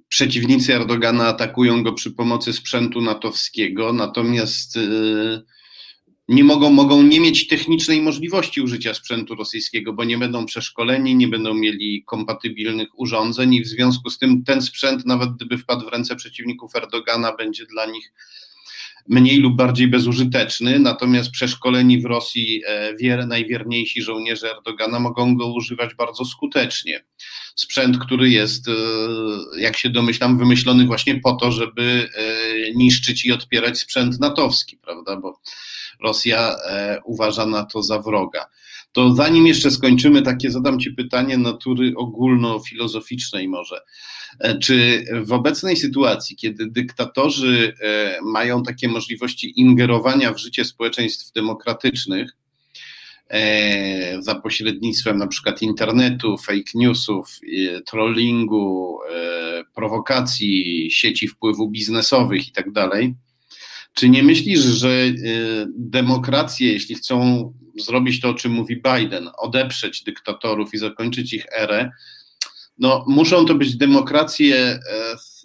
[0.08, 5.42] przeciwnicy Erdogana atakują go przy pomocy sprzętu natowskiego, natomiast e,
[6.28, 11.28] nie mogą, mogą nie mieć technicznej możliwości użycia sprzętu rosyjskiego, bo nie będą przeszkoleni, nie
[11.28, 15.92] będą mieli kompatybilnych urządzeń i w związku z tym ten sprzęt, nawet gdyby wpadł w
[15.92, 18.14] ręce przeciwników Erdogana, będzie dla nich
[19.10, 25.53] mniej lub bardziej bezużyteczny, natomiast przeszkoleni w Rosji e, wier, najwierniejsi żołnierze Erdogana mogą go
[25.53, 27.06] używać bardzo skutecznie.
[27.56, 28.72] Sprzęt, który jest, e,
[29.58, 32.24] jak się domyślam, wymyślony właśnie po to, żeby e,
[32.76, 35.39] niszczyć i odpierać sprzęt natowski, prawda, bo
[36.03, 36.56] Rosja
[37.06, 38.45] uważa na to za wroga.
[38.96, 43.82] To zanim jeszcze skończymy, takie zadam Ci pytanie natury ogólnofilozoficznej może.
[44.39, 51.32] E, czy w obecnej sytuacji, kiedy dyktatorzy e, mają takie możliwości ingerowania w życie społeczeństw
[51.34, 52.32] demokratycznych,
[53.30, 57.39] e, za pośrednictwem na przykład internetu, fake newsów,
[57.86, 59.00] trollingu,
[59.74, 62.89] prowokacji, sieci wpływu biznesowych itd.
[63.96, 64.89] Czy nie myślisz, że
[65.78, 71.91] demokracje, jeśli chcą zrobić to, o czym mówi Biden, odeprzeć dyktatorów i zakończyć ich erę,
[72.78, 74.80] no, muszą to być demokracje e,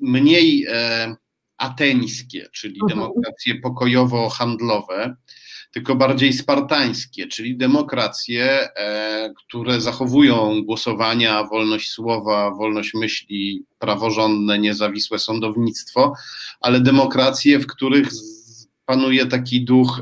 [0.00, 1.14] mniej e,
[1.56, 3.00] ateńskie, czyli mhm.
[3.00, 5.14] demokracje pokojowo-handlowe,
[5.72, 15.18] tylko bardziej spartańskie, czyli demokracje, e, które zachowują głosowania, wolność słowa, wolność myśli, praworządne, niezawisłe
[15.18, 16.12] sądownictwo,
[16.60, 18.10] ale demokracje, w których
[18.90, 20.00] panuje taki duch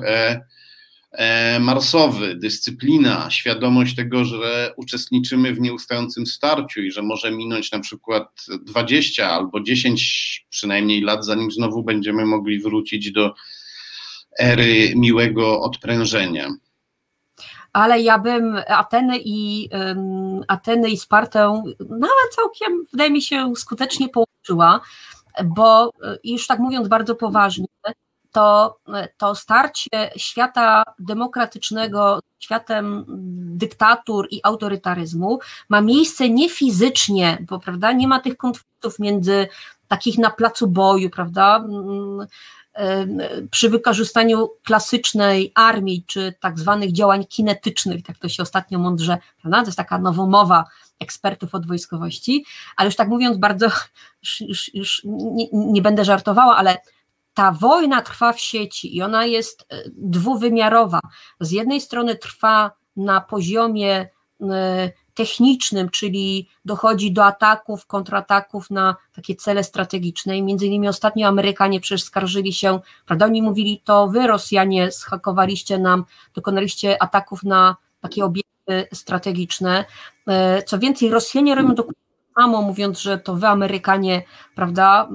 [1.13, 7.81] E, marsowy, dyscyplina, świadomość tego, że uczestniczymy w nieustającym starciu i że może minąć na
[7.81, 8.29] przykład
[8.63, 13.35] 20 albo 10 przynajmniej lat, zanim znowu będziemy mogli wrócić do
[14.39, 16.49] ery miłego odprężenia.
[17.73, 24.09] Ale ja bym Atenę i, um, Atenę i Spartę nawet całkiem, wydaje mi się, skutecznie
[24.09, 24.81] połączyła,
[25.45, 27.67] bo e, już tak mówiąc bardzo poważnie,
[28.39, 28.79] to,
[29.17, 33.05] to starcie świata demokratycznego światem
[33.59, 39.49] dyktatur i autorytaryzmu ma miejsce nie fizycznie, bo prawda, nie ma tych konfliktów między
[39.89, 41.65] takich na placu boju, prawda,
[43.51, 49.61] przy wykorzystaniu klasycznej armii, czy tak zwanych działań kinetycznych, tak to się ostatnio mądrze, prawda,
[49.61, 50.65] to jest taka nowomowa
[51.01, 52.45] ekspertów od wojskowości,
[52.77, 53.67] ale już tak mówiąc bardzo,
[54.23, 56.77] już, już, już nie, nie będę żartowała, ale
[57.35, 61.01] ta wojna trwa w sieci i ona jest e, dwuwymiarowa.
[61.41, 64.09] Z jednej strony trwa na poziomie
[64.41, 70.37] e, technicznym, czyli dochodzi do ataków, kontrataków na takie cele strategiczne.
[70.37, 75.79] I między innymi ostatnio Amerykanie przecież skarżyli się, prawda, oni mówili, to wy Rosjanie schakowaliście
[75.79, 76.05] nam,
[76.35, 79.85] dokonaliście ataków na takie obiekty strategiczne.
[80.29, 82.08] E, co więcej, Rosjanie robią dokładnie
[82.41, 84.23] samo, mówiąc, że to wy Amerykanie,
[84.55, 85.09] prawda,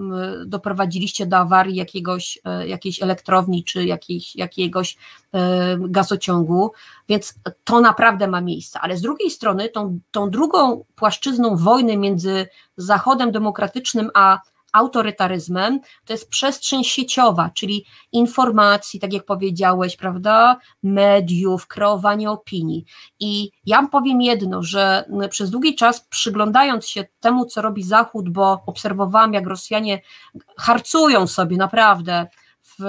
[0.45, 4.97] doprowadziliście do awarii jakiegoś, e, jakiejś elektrowni czy jakiejś, jakiegoś
[5.33, 6.71] e, gazociągu,
[7.09, 8.79] więc to naprawdę ma miejsce.
[8.79, 12.47] Ale z drugiej strony, tą, tą drugą płaszczyzną wojny między
[12.77, 14.39] Zachodem demokratycznym a
[14.73, 22.85] autorytaryzmem, to jest przestrzeń sieciowa, czyli informacji, tak jak powiedziałeś, prawda, mediów, kreowanie opinii.
[23.19, 28.63] I ja powiem jedno, że przez długi czas przyglądając się temu, co robi Zachód, bo
[28.65, 30.01] obserwowałam, jak Rosjanie
[30.57, 32.27] harcują sobie naprawdę
[32.63, 32.83] w,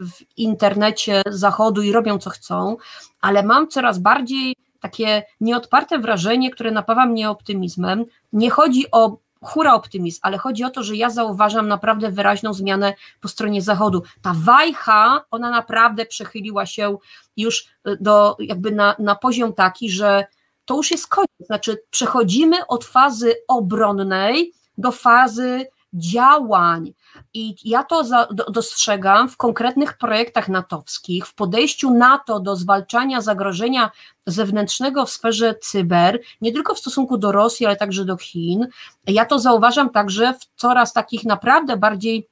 [0.00, 2.76] w, internecie Zachodu i robią co chcą,
[3.20, 8.04] ale mam coraz bardziej takie nieodparte wrażenie, które napawa mnie optymizmem.
[8.32, 12.94] Nie chodzi o hura optymizm, ale chodzi o to, że ja zauważam naprawdę wyraźną zmianę
[13.20, 14.02] po stronie zachodu.
[14.22, 16.96] Ta wajcha, ona naprawdę przechyliła się
[17.36, 20.26] już e, do, jakby na, na poziom taki, że
[20.64, 26.92] to już jest koniec, znaczy przechodzimy od fazy obronnej do fazy działań.
[27.34, 33.20] I ja to za, do, dostrzegam w konkretnych projektach natowskich, w podejściu NATO do zwalczania
[33.20, 33.90] zagrożenia
[34.26, 38.66] zewnętrznego w sferze cyber, nie tylko w stosunku do Rosji, ale także do Chin.
[39.06, 42.28] Ja to zauważam także w coraz takich naprawdę bardziej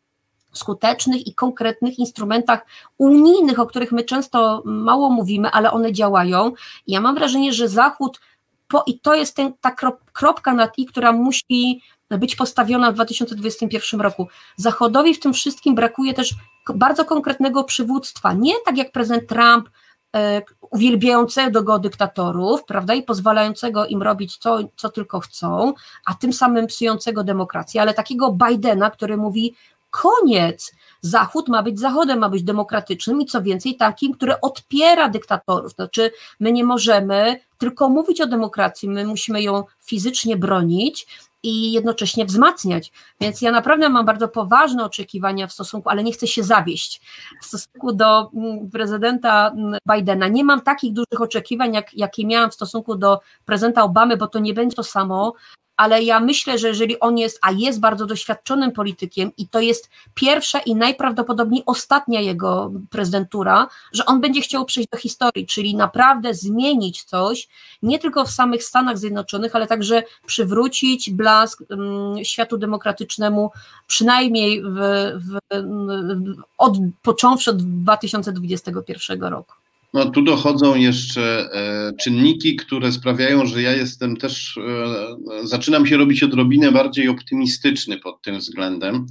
[0.52, 2.66] skutecznych i konkretnych instrumentach
[2.98, 6.52] unijnych, o których my często mało mówimy, ale one działają.
[6.86, 8.20] Ja mam wrażenie, że Zachód,
[8.68, 9.70] po, i to jest ten, ta
[10.12, 14.28] kropka na i, która musi być postawiona w 2021 roku.
[14.56, 16.34] Zachodowi w tym wszystkim brakuje też
[16.74, 18.32] bardzo konkretnego przywództwa.
[18.32, 19.68] Nie tak jak prezydent Trump,
[20.16, 25.74] e, uwielbiającego go dyktatorów, prawda, i pozwalającego im robić co, co tylko chcą,
[26.06, 29.54] a tym samym psującego demokrację, ale takiego Bidena, który mówi:
[29.90, 30.72] koniec.
[31.00, 35.72] Zachód ma być Zachodem, ma być demokratycznym i co więcej takim, który odpiera dyktatorów.
[35.72, 41.06] Znaczy, my nie możemy tylko mówić o demokracji, my musimy ją fizycznie bronić
[41.46, 42.92] i jednocześnie wzmacniać.
[43.20, 47.00] Więc ja naprawdę mam bardzo poważne oczekiwania w stosunku, ale nie chcę się zawieść
[47.42, 50.28] w stosunku do mm, prezydenta mm, Bidena.
[50.28, 54.38] Nie mam takich dużych oczekiwań, jak, jakie miałam w stosunku do prezydenta Obamy, bo to
[54.38, 55.32] nie będzie to samo,
[55.76, 59.90] ale ja myślę, że jeżeli on jest, a jest bardzo doświadczonym politykiem i to jest
[60.14, 66.34] pierwsza i najprawdopodobniej ostatnia jego prezydentura, że on będzie chciał przejść do historii, czyli naprawdę
[66.34, 67.48] zmienić coś,
[67.82, 73.50] nie tylko w samych Stanach Zjednoczonych, ale także przywrócić blask um, światu demokratycznemu,
[73.86, 74.74] przynajmniej w,
[75.16, 79.65] w, w, od, począwszy od 2021 roku.
[79.96, 85.96] No tu dochodzą jeszcze e, czynniki, które sprawiają, że ja jestem też, e, zaczynam się
[85.96, 89.06] robić odrobinę bardziej optymistyczny pod tym względem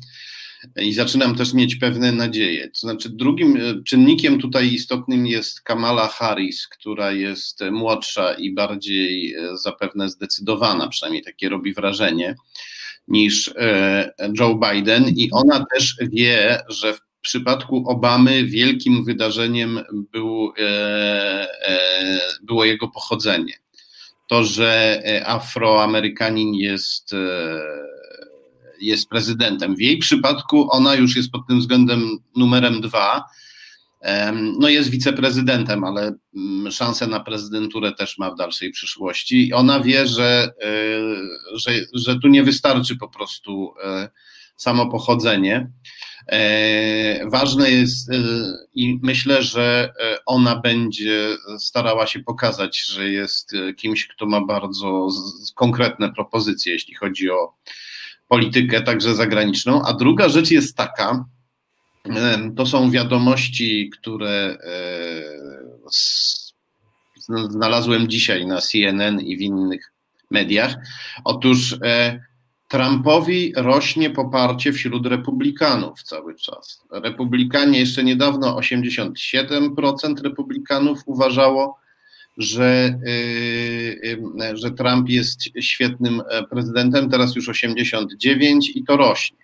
[0.82, 2.68] i zaczynam też mieć pewne nadzieje.
[2.68, 9.36] To znaczy, drugim e, czynnikiem tutaj istotnym jest Kamala Harris, która jest młodsza i bardziej
[9.54, 12.36] zapewne zdecydowana, przynajmniej takie robi wrażenie,
[13.08, 13.54] niż
[14.40, 19.80] Joe Biden, i ona też wie, że w przypadku Obamy wielkim wydarzeniem
[20.12, 20.64] był, e,
[21.68, 23.54] e, było jego pochodzenie.
[24.28, 27.16] To, że e, Afroamerykanin jest,
[28.82, 29.76] jest prezydentem.
[29.76, 33.24] W jej przypadku ona już jest pod tym względem numerem dwa.
[34.60, 39.54] No jest wiceprezydentem, ale mm, szansę na prezydenturę też ma w dalszej przyszłości.
[39.54, 40.50] Ona wie, że,
[41.54, 43.74] że, że tu nie wystarczy po prostu
[44.56, 45.72] samo pochodzenie.
[46.28, 48.16] E, ważne jest e,
[48.74, 55.08] i myślę, że e, ona będzie starała się pokazać, że jest kimś, kto ma bardzo
[55.56, 57.54] konkretne propozycje, jeśli chodzi o
[58.28, 59.82] politykę, także zagraniczną.
[59.86, 61.26] A druga rzecz jest taka,
[62.58, 64.58] to są wiadomości, które
[67.50, 69.94] znalazłem dzisiaj na CNN i w innych
[70.32, 70.76] mediach.
[71.24, 71.76] Otóż
[72.76, 76.84] Trumpowi rośnie poparcie wśród republikanów cały czas.
[76.92, 81.78] Republikanie jeszcze niedawno 87% republikanów uważało,
[82.38, 83.00] że,
[84.04, 89.38] yy, że Trump jest świetnym e, prezydentem, teraz już 89 i to rośnie.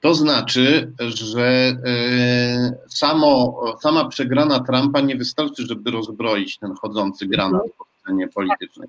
[0.00, 7.62] To znaczy, że yy, samo, sama przegrana Trumpa nie wystarczy, żeby rozbroić ten chodzący granat
[7.78, 8.88] po scenie politycznej.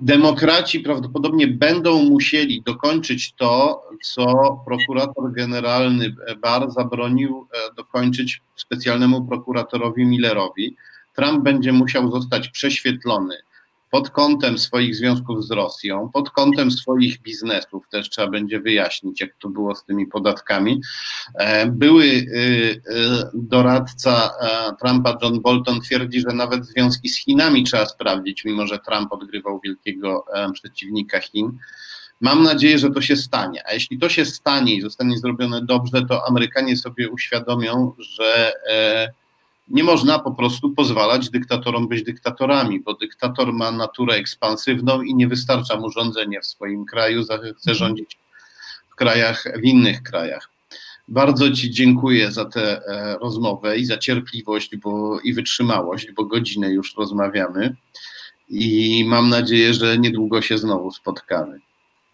[0.00, 10.06] Demokraci prawdopodobnie będą musieli dokończyć to, co prokurator generalny Barr zabronił e, dokończyć specjalnemu prokuratorowi
[10.06, 10.76] Millerowi.
[11.14, 13.34] Trump będzie musiał zostać prześwietlony
[13.90, 19.30] pod kątem swoich związków z Rosją, pod kątem swoich biznesów też trzeba będzie wyjaśnić, jak
[19.38, 20.80] to było z tymi podatkami.
[21.34, 22.80] E, były y, y,
[23.34, 28.78] doradca e, Trumpa, John Bolton, twierdzi, że nawet związki z Chinami trzeba sprawdzić, mimo że
[28.78, 31.58] Trump odgrywał wielkiego e, przeciwnika Chin.
[32.20, 33.62] Mam nadzieję, że to się stanie.
[33.68, 38.52] A jeśli to się stanie i zostanie zrobione dobrze, to Amerykanie sobie uświadomią, że
[39.68, 45.28] nie można po prostu pozwalać dyktatorom być dyktatorami, bo dyktator ma naturę ekspansywną i nie
[45.28, 47.76] wystarcza mu rządzenie w swoim kraju, chce mhm.
[47.76, 48.18] rządzić
[48.90, 50.48] w krajach, w innych krajach.
[51.08, 56.70] Bardzo Ci dziękuję za tę e, rozmowę i za cierpliwość bo, i wytrzymałość, bo godzinę
[56.70, 57.76] już rozmawiamy
[58.48, 61.60] i mam nadzieję, że niedługo się znowu spotkamy.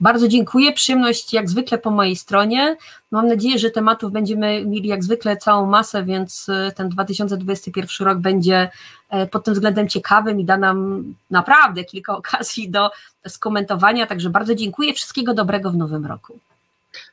[0.02, 0.72] Bardzo dziękuję.
[0.72, 2.76] Przyjemność jak zwykle po mojej stronie.
[3.10, 8.18] Mam nadzieję, że tematów będziemy mieli jak zwykle całą masę, więc e, ten 2021 rok
[8.18, 8.70] będzie
[9.10, 12.90] e, pod tym względem ciekawym i da nam naprawdę kilka okazji do
[13.28, 14.06] skomentowania.
[14.06, 14.94] Także bardzo dziękuję.
[14.94, 16.38] Wszystkiego dobrego w nowym roku.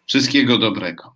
[0.05, 1.13] Wszystkiego dobrego.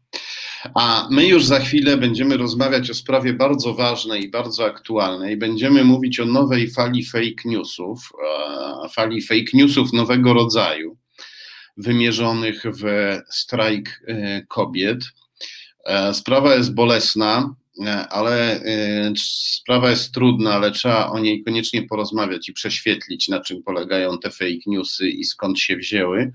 [0.76, 5.38] A my już za chwilę będziemy rozmawiać o sprawie bardzo ważnej i bardzo aktualnej.
[5.38, 8.12] Będziemy mówić o nowej fali fake newsów,
[8.96, 10.98] fali fake newsów nowego rodzaju
[11.78, 12.84] wymierzonych w
[13.30, 14.06] strajk
[14.48, 15.04] kobiet.
[16.14, 17.56] Sprawa jest bolesna,
[18.10, 18.62] ale
[19.18, 24.32] sprawa jest trudna, ale trzeba o niej koniecznie porozmawiać i prześwietlić, na czym polegają te
[24.32, 26.32] fake newsy i skąd się wzięły.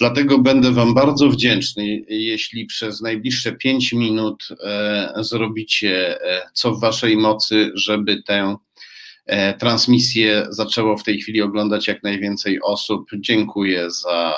[0.00, 6.80] Dlatego będę Wam bardzo wdzięczny, jeśli przez najbliższe 5 minut e, zrobicie e, co w
[6.80, 8.56] Waszej mocy, żeby tę e,
[9.58, 13.10] transmisję zaczęło w tej chwili oglądać jak najwięcej osób.
[13.16, 14.34] Dziękuję za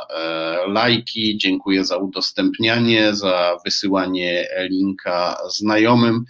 [0.69, 6.25] lajki, dziękuję za udostępnianie, za wysyłanie linka znajomym.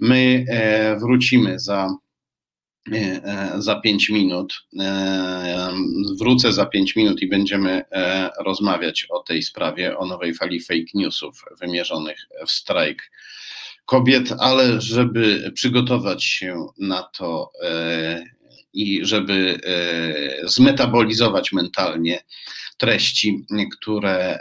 [0.00, 0.44] My
[1.00, 1.88] wrócimy za
[2.92, 4.54] E, e, za 5 minut.
[4.80, 5.72] E,
[6.18, 7.82] wrócę za 5 minut i będziemy
[8.40, 13.10] rozmawiać o tej sprawie, o nowej fali fake newsów wymierzonych w strajk
[13.88, 17.52] kobiet, ale żeby przygotować się na to
[18.72, 19.60] i żeby
[20.44, 22.24] zmetabolizować mentalnie
[22.76, 24.38] treści, które,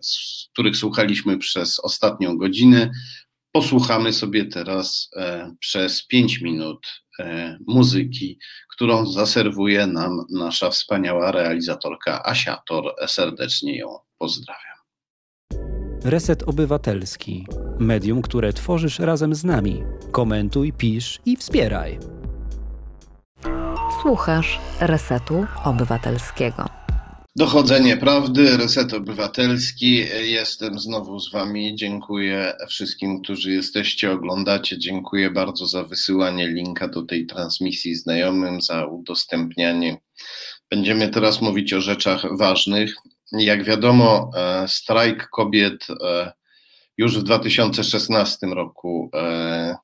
[0.00, 2.90] z których słuchaliśmy przez ostatnią godzinę,
[3.52, 5.10] posłuchamy sobie teraz
[5.60, 6.86] przez 5 minut
[7.20, 8.38] E, muzyki,
[8.74, 12.94] którą zaserwuje nam nasza wspaniała realizatorka Asia Tor.
[13.06, 14.76] Serdecznie ją pozdrawiam.
[16.04, 17.46] Reset Obywatelski.
[17.80, 19.82] Medium, które tworzysz razem z nami.
[20.10, 21.98] Komentuj, pisz i wspieraj.
[24.02, 26.64] Słuchasz Resetu Obywatelskiego.
[27.36, 30.04] Dochodzenie prawdy, reset obywatelski.
[30.22, 31.74] Jestem znowu z Wami.
[31.76, 34.78] Dziękuję wszystkim, którzy jesteście, oglądacie.
[34.78, 40.00] Dziękuję bardzo za wysyłanie linka do tej transmisji znajomym, za udostępnianie.
[40.70, 42.94] Będziemy teraz mówić o rzeczach ważnych.
[43.32, 46.32] Jak wiadomo, e, strajk kobiet e,
[47.00, 49.76] już w 2016 roku e,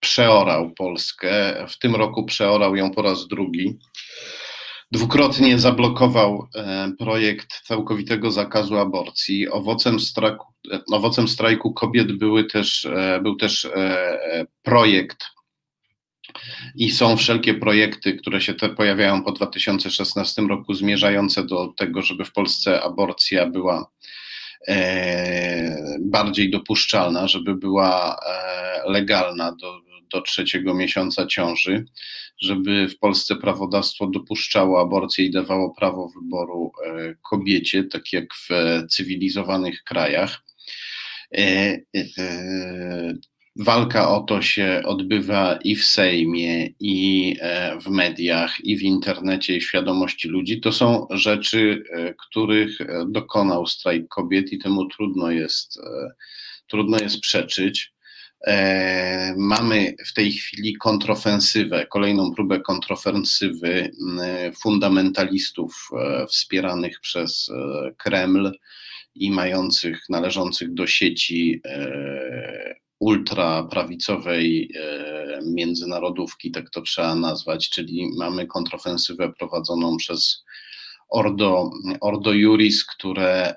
[0.00, 1.64] przeorał Polskę.
[1.68, 3.78] W tym roku przeorał ją po raz drugi
[4.92, 9.48] dwukrotnie zablokował e, projekt całkowitego zakazu aborcji.
[9.48, 12.88] Owocem, straku, e, owocem strajku kobiet były też,
[13.22, 13.68] był też
[14.62, 15.24] projekt
[16.74, 22.24] i są wszelkie projekty, które się te pojawiają po 2016 roku, zmierzające do tego, żeby
[22.24, 23.90] w Polsce aborcja była
[26.00, 28.16] bardziej dopuszczalna, żeby była
[28.86, 29.80] legalna do,
[30.12, 31.84] do trzeciego miesiąca ciąży
[32.40, 38.48] żeby w Polsce prawodawstwo dopuszczało aborcję i dawało prawo wyboru e, kobiecie, tak jak w
[38.88, 40.42] cywilizowanych krajach.
[43.58, 47.36] E, e, walka o to się odbywa i w Sejmie, i
[47.84, 50.60] w mediach, i w internecie, i w świadomości ludzi.
[50.60, 51.82] To są rzeczy,
[52.28, 52.78] których
[53.08, 55.80] dokonał strajk kobiet, i temu trudno jest,
[56.66, 57.92] trudno jest przeczyć.
[58.46, 63.90] E, mamy w tej chwili kontrofensywę, kolejną próbę kontrofensywy
[64.62, 68.52] fundamentalistów e, wspieranych przez e, Kreml
[69.14, 71.60] i mających, należących do sieci
[73.00, 74.70] ultraprawicowej
[75.46, 80.44] międzynarodówki, tak to trzeba nazwać, czyli mamy kontrofensywę prowadzoną przez
[81.08, 81.70] Ordo,
[82.00, 83.54] Ordo Juris, które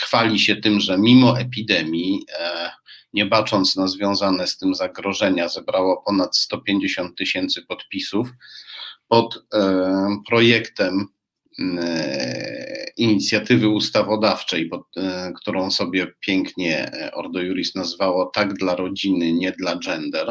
[0.00, 2.26] chwali się tym, że mimo epidemii
[3.12, 8.28] nie bacząc na związane z tym zagrożenia, zebrało ponad 150 tysięcy podpisów
[9.08, 11.06] pod e, projektem
[11.58, 19.52] e, inicjatywy ustawodawczej, pod, e, którą sobie pięknie Ordo Juris nazwało Tak dla rodziny, nie
[19.52, 20.28] dla gender.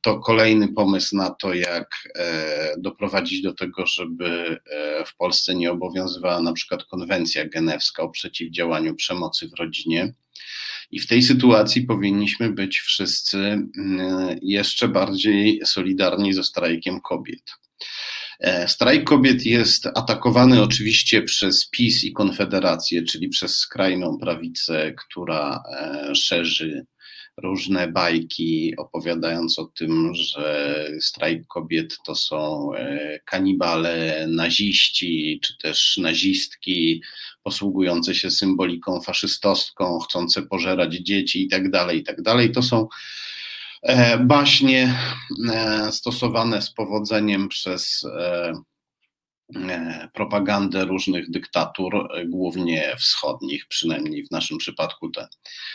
[0.00, 1.88] To kolejny pomysł na to, jak
[2.78, 4.60] doprowadzić do tego, żeby
[5.06, 10.14] w Polsce nie obowiązywała na przykład konwencja genewska o przeciwdziałaniu przemocy w rodzinie.
[10.92, 17.42] I w tej sytuacji powinniśmy być wszyscy mm, jeszcze bardziej solidarni ze strajkiem kobiet.
[18.42, 25.62] E, strajk kobiet jest atakowany oczywiście przez PiS i Konfederację, czyli przez skrajną prawicę, która
[25.72, 26.86] e, szerzy
[27.36, 35.96] różne bajki, opowiadając o tym, że strajk kobiet to są e, kanibale, naziści, czy też
[35.96, 37.02] nazistki
[37.42, 42.16] posługujące się symboliką faszystowską, chcące pożerać dzieci i tak dalej, i tak.
[42.54, 42.88] To są
[44.20, 44.98] baśnie
[45.52, 48.52] e, stosowane z powodzeniem przez E,
[50.12, 55.28] propagandę różnych dyktatur, e, głównie wschodnich, przynajmniej w naszym przypadku te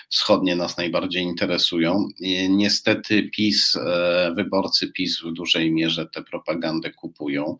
[0.09, 2.07] wschodnie nas najbardziej interesują.
[2.49, 7.57] Niestety PiS, e, wyborcy PiS w dużej mierze tę propagandę kupują,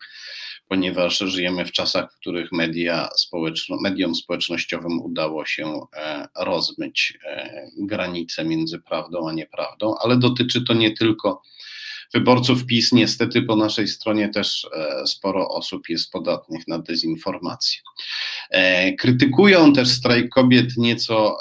[0.68, 5.82] ponieważ żyjemy w czasach, w których media społeczno, mediom społecznościowym udało się
[6.36, 7.20] rozmyć
[7.78, 11.41] granice między prawdą a nieprawdą, ale dotyczy to nie tylko
[12.14, 12.91] wyborców PiS.
[12.91, 14.68] Niestety po naszej stronie też
[15.05, 17.82] sporo osób jest podatnych na dezinformację.
[18.99, 21.38] Krytykują też strajk kobiet nieco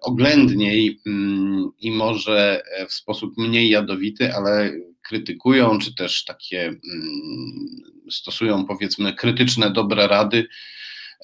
[0.00, 4.72] oględniej mm, i może w sposób mniej jadowity, ale
[5.02, 6.80] krytykują, czy też takie mm,
[8.10, 10.48] stosują powiedzmy krytyczne, dobre rady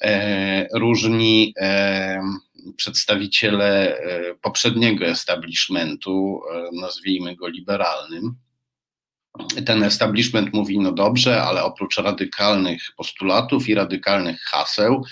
[0.01, 2.21] e, różni e,
[2.77, 6.41] przedstawiciele e, poprzedniego establishmentu,
[6.73, 8.35] nazwijmy go liberalnym.
[9.65, 15.03] Ten establishment mówi, no dobrze, ale oprócz radykalnych postulatów i radykalnych haseł,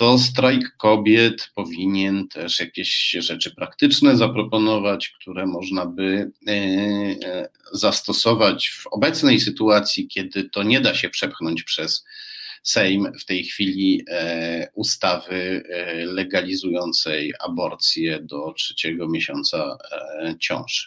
[0.00, 8.68] to strajk kobiet powinien też jakieś rzeczy praktyczne zaproponować, które można by e, e, zastosować
[8.68, 12.04] w obecnej sytuacji, kiedy to nie da się przepchnąć przez
[12.62, 15.62] Sejm w tej chwili e, ustawy
[16.06, 19.78] legalizującej aborcję do trzeciego miesiąca
[20.38, 20.86] ciąży.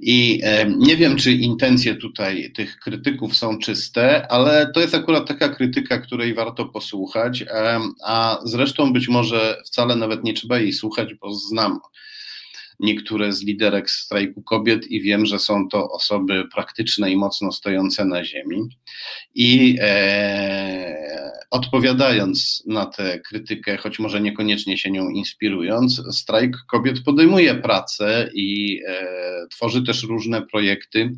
[0.00, 0.40] I
[0.78, 5.98] nie wiem, czy intencje tutaj tych krytyków są czyste, ale to jest akurat taka krytyka,
[5.98, 7.44] której warto posłuchać,
[8.04, 11.80] a zresztą być może wcale nawet nie trzeba jej słuchać, bo znam
[12.80, 18.04] niektóre z liderek strajku kobiet i wiem, że są to osoby praktyczne i mocno stojące
[18.04, 18.62] na ziemi.
[19.34, 21.05] I e,
[21.50, 28.80] odpowiadając na tę krytykę, choć może niekoniecznie się nią inspirując, strajk kobiet podejmuje pracę i
[28.88, 31.12] e, tworzy też różne projekty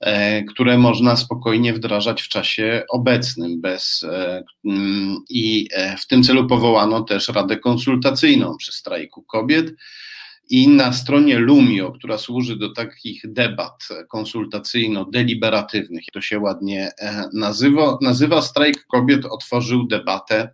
[0.00, 3.60] e, które można spokojnie wdrażać w czasie obecnym.
[3.60, 5.68] Bez, e, mm, I
[5.98, 9.72] w tym celu powołano też Radę Konsultacyjną przy strajku kobiet,
[10.50, 17.98] i na stronie Lumio, która służy do takich debat konsultacyjno-deliberatywnych, to się ładnie e, nazywa,
[18.02, 20.48] nazywa Strajk Kobiet, otworzył debatę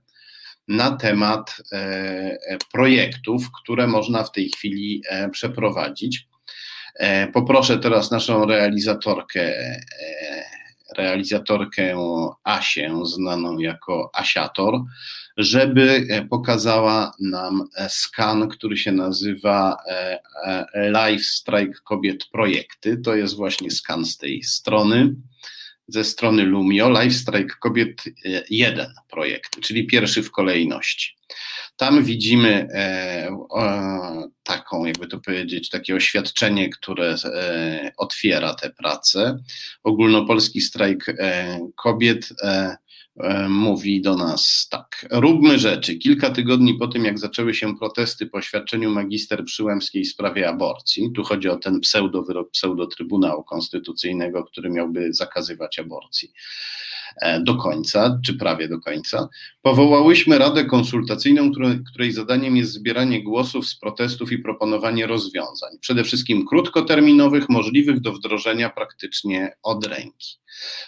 [0.68, 6.28] na temat e, projektów, które można w tej chwili e, przeprowadzić.
[7.32, 9.52] Poproszę teraz naszą realizatorkę,
[10.96, 11.96] realizatorkę
[12.44, 14.74] Asię, znaną jako Asiator,
[15.36, 22.96] żeby e, pokazała nam e, skan, który się nazywa e, Live Strike Kobiet Projekty.
[22.96, 25.14] To jest właśnie skan z tej strony,
[25.88, 28.04] ze strony Lumio, Live Strike Kobiet
[28.50, 31.16] 1 projekt, czyli pierwszy w kolejności.
[31.76, 32.68] Tam widzimy
[34.42, 37.16] taką, jakby to powiedzieć, takie oświadczenie, które
[37.96, 39.38] otwiera tę pracę.
[39.82, 41.16] Ogólnopolski strajk
[41.76, 42.28] kobiet
[43.48, 45.06] mówi do nas tak.
[45.10, 45.96] Róbmy rzeczy.
[45.96, 51.12] Kilka tygodni po tym, jak zaczęły się protesty po oświadczeniu magister Przyłębskiej w sprawie aborcji,
[51.14, 56.32] tu chodzi o ten pseudowyrok pseudo-trybunału konstytucyjnego, który miałby zakazywać aborcji
[57.16, 59.28] e, do końca, czy prawie do końca,
[59.62, 61.50] powołałyśmy Radę Konsultacyjną,
[61.92, 68.12] której zadaniem jest zbieranie głosów z protestów i proponowanie rozwiązań, przede wszystkim krótkoterminowych, możliwych do
[68.12, 70.42] wdrożenia praktycznie od ręki.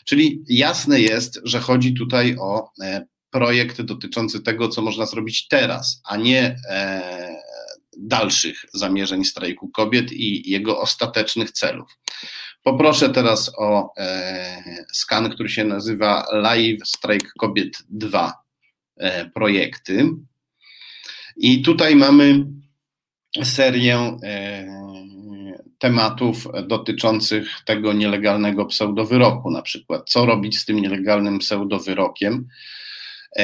[0.04, 6.00] Czyli jasne jest, że chodzi tutaj o e, projekt dotyczący tego, co można zrobić teraz,
[6.04, 7.34] a nie e,
[7.98, 11.98] dalszych zamierzeń strajku kobiet i jego ostatecznych celów.
[12.62, 14.62] Poproszę teraz o e,
[14.92, 18.44] skan, który się nazywa Live Strike Kobiet 2
[19.34, 20.08] projekty.
[21.36, 22.44] I tutaj mamy
[23.42, 24.18] serię
[25.78, 32.48] tematów dotyczących tego nielegalnego pseudowyroku, na przykład co robić z tym nielegalnym pseudowyrokiem,
[33.38, 33.42] e,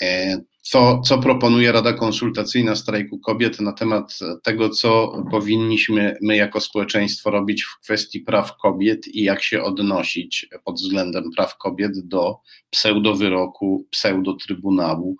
[0.00, 6.60] e, co, co proponuje Rada Konsultacyjna Strajku Kobiet na temat tego, co powinniśmy my jako
[6.60, 12.36] społeczeństwo robić w kwestii praw kobiet i jak się odnosić pod względem praw kobiet do
[12.70, 15.16] pseudowyroku, pseudotrybunału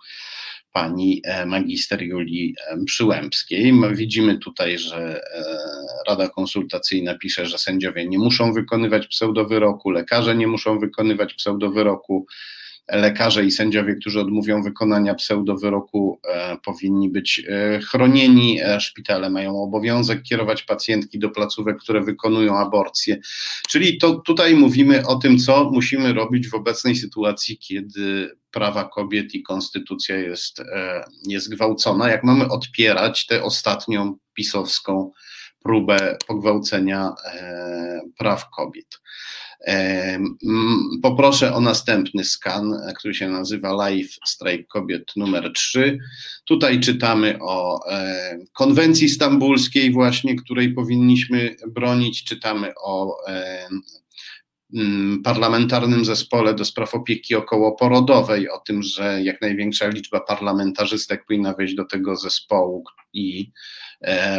[0.75, 3.73] pani e, magister Julii e, Przyłębskiej.
[3.93, 5.43] Widzimy tutaj, że e,
[6.07, 12.27] Rada Konsultacyjna pisze, że sędziowie nie muszą wykonywać pseudowyroku, lekarze nie muszą wykonywać pseudowyroku,
[12.87, 18.59] lekarze i sędziowie, którzy odmówią wykonania pseudowyroku, e, powinni być e, chronieni.
[18.61, 23.17] E, szpitale mają obowiązek kierować pacjentki do placówek, które wykonują aborcję.
[23.69, 29.35] Czyli to tutaj mówimy o tym, co musimy robić w obecnej sytuacji, kiedy prawa kobiet
[29.35, 30.61] i konstytucja jest,
[31.27, 35.11] jest gwałcona, jak mamy odpierać tę ostatnią pisowską
[35.63, 37.11] próbę pogwałcenia
[38.17, 39.01] praw kobiet.
[41.01, 45.97] Poproszę o następny skan, który się nazywa Live Strike Kobiet numer 3.
[46.45, 47.79] Tutaj czytamy o
[48.53, 53.17] konwencji stambulskiej właśnie, której powinniśmy bronić, czytamy o
[55.23, 61.75] parlamentarnym zespole do spraw opieki okołoporodowej, o tym, że jak największa liczba parlamentarzystek powinna wejść
[61.75, 62.83] do tego zespołu
[63.13, 63.51] i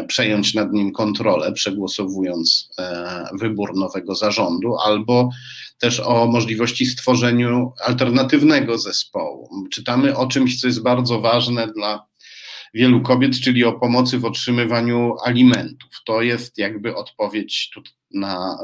[0.08, 5.30] przejąć nad nim kontrolę, przegłosowując e, wybór nowego zarządu, albo
[5.78, 9.48] też o możliwości stworzenia alternatywnego zespołu.
[9.72, 12.06] Czytamy o czymś, co jest bardzo ważne dla
[12.74, 15.90] wielu kobiet, czyli o pomocy w otrzymywaniu alimentów.
[16.06, 17.70] To jest jakby odpowiedź
[18.10, 18.58] na.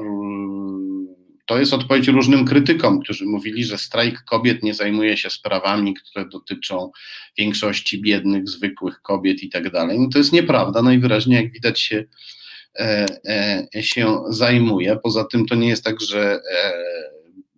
[1.47, 6.28] To jest odpowiedź różnym krytykom, którzy mówili, że strajk kobiet nie zajmuje się sprawami, które
[6.28, 6.90] dotyczą
[7.39, 10.01] większości biednych, zwykłych kobiet i tak dalej.
[10.01, 10.82] No to jest nieprawda.
[10.82, 12.05] Najwyraźniej, jak widać, się,
[12.78, 13.06] e,
[13.74, 14.97] e, się zajmuje.
[15.02, 16.73] Poza tym to nie jest tak, że e,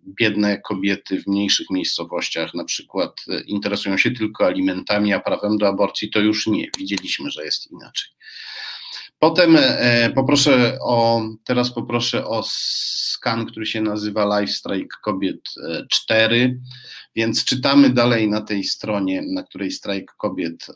[0.07, 5.67] biedne kobiety w mniejszych miejscowościach na przykład e, interesują się tylko alimentami, a prawem do
[5.67, 6.67] aborcji to już nie.
[6.77, 8.09] Widzieliśmy, że jest inaczej.
[9.25, 15.41] Potem e, poproszę o, teraz poproszę o skan, który się nazywa Life Strike Kobiet
[15.89, 16.55] 4, e,
[17.15, 20.67] więc czytamy dalej na tej stronie, na której Strajk Kobiet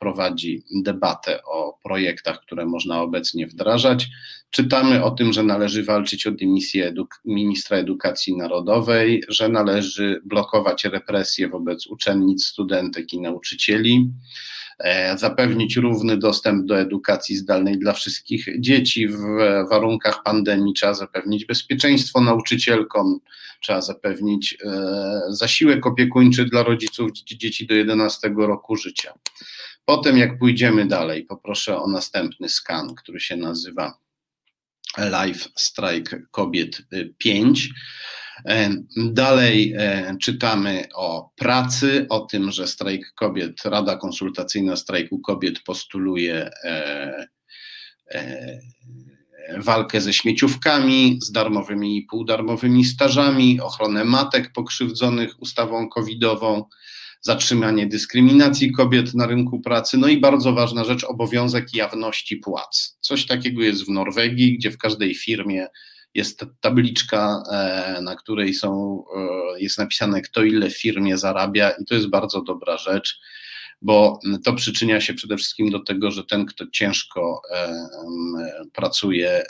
[0.00, 4.08] prowadzi debatę o projektach, które można obecnie wdrażać.
[4.50, 10.84] Czytamy o tym, że należy walczyć o dymisję eduk ministra edukacji narodowej, że należy blokować
[10.84, 14.14] represje wobec uczennic, studentek i nauczycieli, e,
[15.16, 19.18] zapewnić równy dostęp do edukacji zdalnej dla wszystkich dzieci w
[19.70, 23.20] warunkach pandemii, trzeba zapewnić bezpieczeństwo nauczycielkom,
[23.60, 29.12] trzeba zapewnić e, zasiłek opiekuńczy dla rodziców dzieci do 11 roku życia.
[29.84, 33.98] Potem, jak pójdziemy dalej, poproszę o następny skan, który się nazywa
[34.98, 36.82] Live Strike Kobiet
[37.18, 37.70] 5.
[38.44, 45.60] E, dalej e, czytamy o pracy, o tym, że strajk kobiet, Rada Konsultacyjna Strajku Kobiet
[45.60, 47.26] postuluje e,
[49.58, 56.64] walkę ze śmieciówkami, z darmowymi i półdarmowymi stażami, ochronę matek pokrzywdzonych ustawą covidową,
[57.20, 62.98] zatrzymanie dyskryminacji kobiet na rynku pracy, no i bardzo ważna rzecz, obowiązek jawności płac.
[63.00, 65.66] Coś takiego jest w Norwegii, gdzie w każdej firmie
[66.14, 71.84] jest tabliczka, e, na której są, e, jest napisane, kto ile w firmie zarabia, i
[71.84, 73.20] to jest bardzo dobra rzecz,
[73.84, 77.84] bo to przyczynia się przede wszystkim do tego, że ten, kto ciężko e,
[78.72, 79.42] pracuje,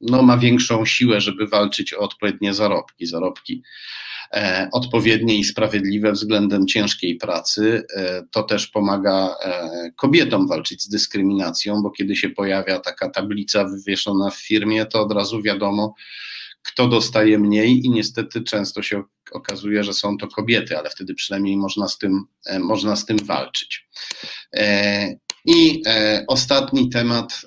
[0.00, 3.06] no, ma większą siłę, żeby walczyć o odpowiednie zarobki.
[3.06, 3.62] Zarobki
[4.34, 7.86] E, odpowiednie i sprawiedliwe względem ciężkiej pracy.
[7.96, 13.64] E, to też pomaga e, kobietom walczyć z dyskryminacją, bo kiedy się pojawia taka tablica
[13.64, 15.94] wywieszona w firmie, to od razu wiadomo,
[16.62, 19.02] kto dostaje mniej i niestety często się
[19.32, 22.24] okazuje, że są to kobiety, ale wtedy przynajmniej można z tym,
[22.60, 23.88] można z tym walczyć.
[25.44, 25.82] I
[26.28, 27.40] ostatni temat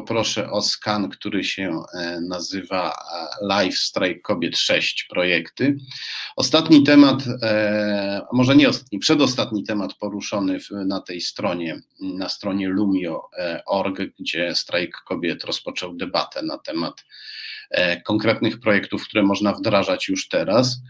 [0.00, 5.76] poproszę o skan, który się e, nazywa e, Live Strike Kobiet 6 projekty.
[6.36, 13.98] Ostatni temat, e, może nie ostatni, przedostatni temat poruszony na tej stronie, na stronie lumio.org,
[14.20, 17.04] gdzie Strajk Kobiet rozpoczął debatę na temat
[18.04, 20.80] konkretnych projektów, które można wdrażać już teraz.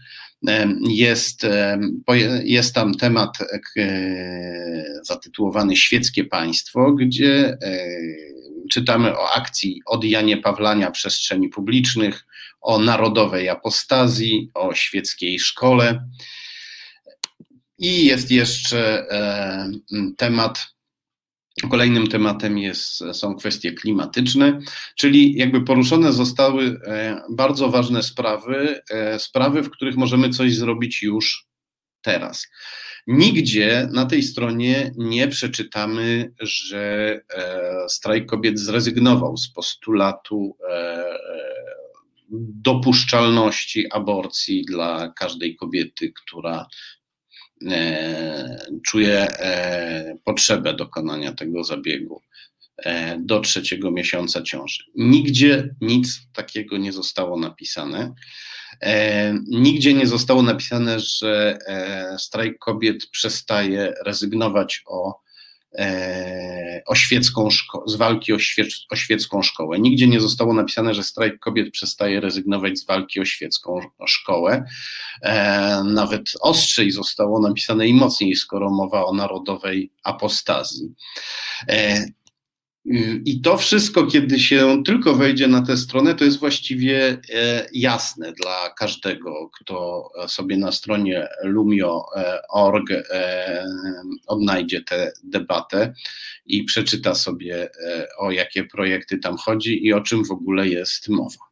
[0.89, 1.47] Jest,
[2.43, 3.37] jest tam temat
[5.01, 7.57] zatytułowany Świeckie Państwo, gdzie
[8.67, 12.25] czytamy o akcji odjanie Pawlania przestrzeni publicznych,
[12.61, 16.07] o narodowej apostazji, o świeckiej szkole.
[17.77, 19.71] I jest jeszcze e,
[20.17, 20.67] temat,
[21.69, 24.59] kolejnym tematem jest, są kwestie klimatyczne,
[24.95, 31.03] czyli jakby poruszone zostały e, bardzo ważne sprawy, e, sprawy, w których możemy coś zrobić
[31.03, 31.47] już
[32.01, 32.47] teraz.
[33.07, 41.03] Nigdzie na tej stronie nie przeczytamy, że e, strajk kobiet zrezygnował z postulatu e,
[42.63, 46.67] dopuszczalności aborcji dla każdej kobiety, która
[47.67, 49.27] e, czuje
[50.25, 52.21] potrzebę dokonania tego zabiegu
[53.19, 54.83] do trzeciego miesiąca ciąży.
[54.95, 58.13] Nigdzie nic takiego nie zostało napisane.
[58.81, 65.21] E, nigdzie nie zostało napisane, że e, strajk kobiet przestaje rezygnować o,
[65.77, 69.79] e, o świecką szko- z walki o, świec- o świecką szkołę.
[69.79, 74.63] Nigdzie nie zostało napisane, że strajk kobiet przestaje rezygnować z walki o świecką szkołę.
[75.85, 80.93] Nawet ostrzej zostało napisane i mocniej, skoro mowa o narodowej apostazji.
[83.25, 88.33] I to wszystko, kiedy się tylko wejdzie na tę stronę, to jest właściwie e, jasne
[88.33, 93.65] dla każdego, kto sobie na stronie lumio.org e,
[94.27, 95.93] odnajdzie tę debatę
[96.45, 101.09] i przeczyta sobie, e, o jakie projekty tam chodzi i o czym w ogóle jest
[101.09, 101.47] mowa.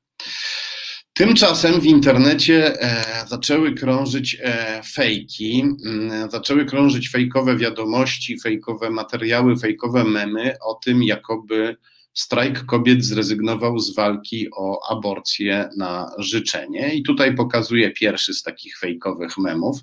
[1.18, 9.58] Tymczasem w internecie e, zaczęły krążyć e, fejki, mm, zaczęły krążyć fejkowe wiadomości, fejkowe materiały,
[9.58, 11.78] fejkowe memy o tym, jakoby
[12.14, 16.94] strajk kobiet zrezygnował z walki o aborcję na życzenie.
[16.94, 19.80] I tutaj pokazuję pierwszy z takich fejkowych memów.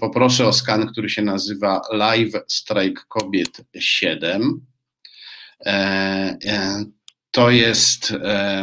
[0.00, 4.66] Poproszę o skan, który się nazywa Live Strajk Kobiet 7.
[5.66, 6.36] E,
[7.30, 8.14] to jest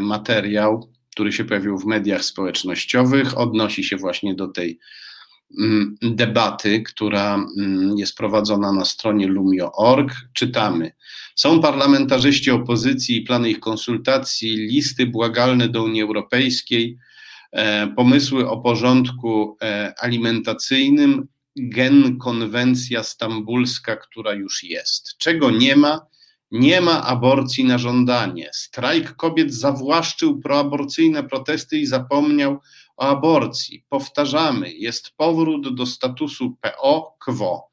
[0.02, 4.80] materiał który się pojawił w mediach społecznościowych, odnosi się właśnie do tej
[5.60, 10.14] mm, debaty, która mm, jest prowadzona na stronie lumio.org.
[10.34, 10.92] Czytamy.
[11.36, 16.98] Są parlamentarzyści opozycji i plany ich konsultacji, listy błagalne do Unii Europejskiej,
[17.52, 25.18] e, pomysły o porządku e, alimentacyjnym, gen konwencja stambulska, która już jest.
[25.18, 26.12] Czego nie ma?
[26.52, 28.50] Nie ma aborcji na żądanie.
[28.54, 32.60] Strajk kobiet zawłaszczył proaborcyjne protesty i zapomniał
[32.98, 33.86] o aborcji.
[33.90, 37.70] Powtarzamy, jest powrót do statusu PO quo,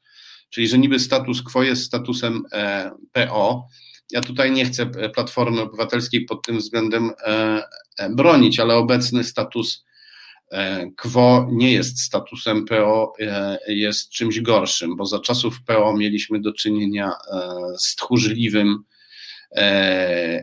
[0.49, 3.67] czyli że niby status quo jest statusem e, PO.
[4.11, 7.63] Ja tutaj nie chcę Platformy Obywatelskiej pod tym względem e,
[7.97, 9.85] e, bronić, ale obecny status
[10.51, 16.41] E, Quo nie jest statusem PO, e, jest czymś gorszym, bo za czasów PO mieliśmy
[16.41, 18.83] do czynienia e, z tchórzliwym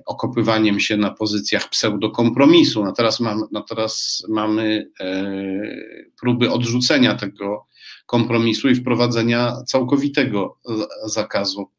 [0.07, 2.85] okopywaniem się na pozycjach pseudokompromisu.
[2.85, 4.91] No teraz, mam, no teraz mamy
[6.21, 7.67] próby odrzucenia tego
[8.07, 10.59] kompromisu i wprowadzenia całkowitego
[11.05, 11.71] zakazu,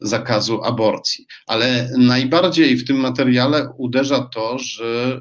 [0.00, 1.26] zakazu aborcji.
[1.46, 5.20] Ale najbardziej w tym materiale uderza to, że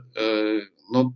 [0.91, 1.11] no,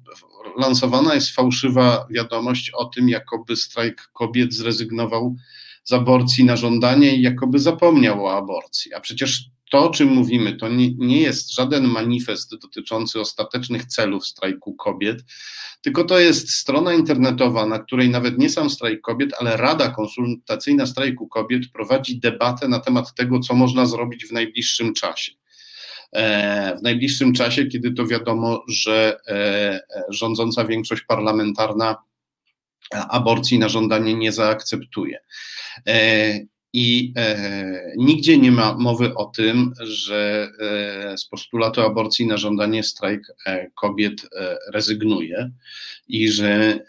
[0.58, 5.36] lansowana jest fałszywa wiadomość o tym, jakoby strajk kobiet zrezygnował
[5.84, 8.94] z aborcji na żądanie i jakoby zapomniał o aborcji.
[8.94, 14.28] A przecież to, o czym mówimy, to nie, nie jest żaden manifest dotyczący ostatecznych celów
[14.28, 15.24] strajku kobiet,
[15.82, 20.86] tylko to jest strona internetowa, na której nawet nie sam strajk kobiet, ale Rada Konsultacyjna
[20.86, 25.32] Strajku Kobiet prowadzi debatę na temat tego, co można zrobić w najbliższym czasie.
[26.14, 29.80] E, w najbliższym czasie, kiedy to wiadomo, że e,
[30.10, 31.96] rządząca większość parlamentarna
[32.92, 35.20] aborcji na żądanie nie zaakceptuje.
[35.88, 36.40] E,
[36.74, 37.14] I
[37.98, 40.50] nigdzie nie ma mowy o tym, że
[41.18, 43.22] z postulatu aborcji na żądanie strajk
[43.76, 44.30] kobiet
[44.74, 45.52] rezygnuje
[46.08, 46.80] i że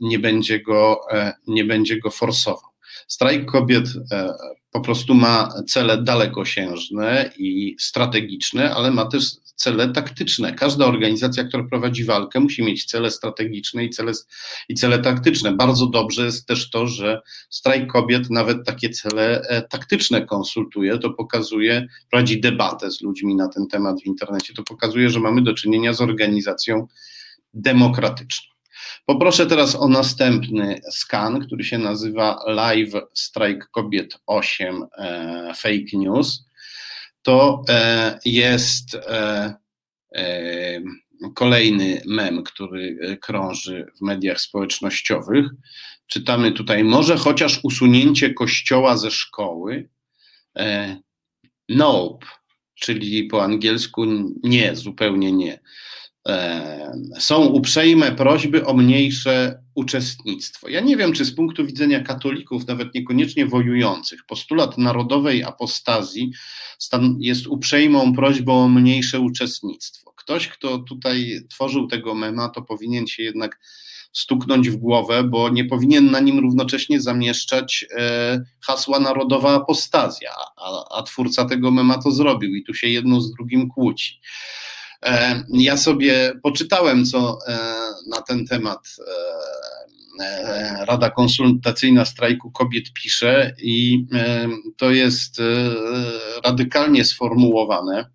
[0.00, 1.00] nie będzie go,
[1.46, 2.70] nie będzie go forsował.
[3.06, 3.88] Strajk kobiet
[4.78, 9.24] po prostu ma cele dalekosiężne i strategiczne, ale ma też
[9.54, 10.52] cele taktyczne.
[10.52, 14.12] Każda organizacja, która prowadzi walkę, musi mieć cele strategiczne i cele,
[14.68, 15.52] i cele taktyczne.
[15.52, 20.98] Bardzo dobrze jest też to, że strajk kobiet nawet takie cele e, taktyczne konsultuje.
[20.98, 24.54] To pokazuje, prowadzi debatę z ludźmi na ten temat w internecie.
[24.54, 26.86] To pokazuje, że mamy do czynienia z organizacją
[27.54, 28.57] demokratyczną.
[29.06, 36.44] Poproszę teraz o następny skan, który się nazywa Live Strike Kobiet 8 e, Fake News.
[37.22, 39.54] To e, jest e,
[40.14, 40.80] e,
[41.34, 45.46] kolejny mem, który e, krąży w mediach społecznościowych.
[46.06, 49.88] Czytamy tutaj, może chociaż usunięcie kościoła ze szkoły.
[50.56, 50.96] E,
[51.68, 52.26] nope,
[52.74, 54.06] czyli po angielsku
[54.42, 55.60] nie, zupełnie nie.
[57.18, 60.68] Są uprzejme prośby o mniejsze uczestnictwo.
[60.68, 66.32] Ja nie wiem, czy z punktu widzenia katolików, nawet niekoniecznie wojujących, postulat narodowej apostazji
[67.18, 70.12] jest uprzejmą prośbą o mniejsze uczestnictwo.
[70.16, 73.60] Ktoś, kto tutaj tworzył tego mema, to powinien się jednak
[74.12, 80.98] stuknąć w głowę, bo nie powinien na nim równocześnie zamieszczać e, hasła narodowa apostazja, a,
[80.98, 84.20] a twórca tego mema to zrobił i tu się jedno z drugim kłóci.
[85.04, 87.58] E, ja sobie poczytałem, co e,
[88.10, 88.96] na ten temat
[90.20, 94.06] e, Rada Konsultacyjna Strajku Kobiet pisze, i
[94.76, 95.42] to jest
[96.44, 98.10] radykalnie sformułowane.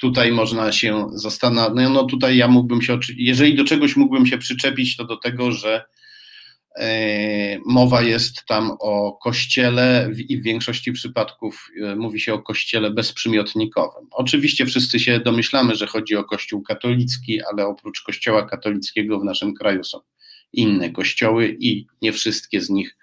[0.00, 4.96] Tutaj można się zastanawiać, no tutaj ja mógłbym się, jeżeli do czegoś mógłbym się przyczepić,
[4.96, 5.84] to do tego, że
[7.66, 14.08] mowa jest tam o kościele i w większości przypadków e, mówi się o kościele bezprzymiotnikowym.
[14.10, 19.54] Oczywiście wszyscy się domyślamy, że chodzi o kościół katolicki, ale oprócz kościoła katolickiego w naszym
[19.54, 19.98] kraju są
[20.52, 22.96] inne kościoły i nie wszystkie z nich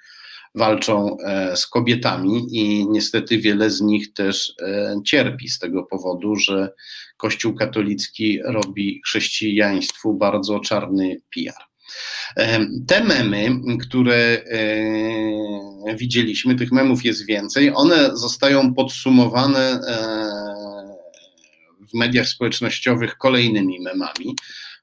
[0.56, 4.56] walczą e, z kobietami i niestety wiele z nich też
[5.06, 6.70] cierpi z tego powodu, że
[7.20, 11.69] Kościół katolicki robi chrześcijaństwu bardzo czarny PR.
[12.88, 13.50] Te memy,
[13.82, 14.38] które
[15.96, 19.80] widzieliśmy, tych memów jest więcej, one zostają podsumowane
[21.90, 24.36] w mediach społecznościowych kolejnymi memami.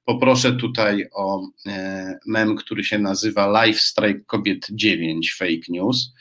[0.05, 6.13] Poproszę tutaj o e, mem, który się nazywa Life Strike Kobiet 9 Fake News.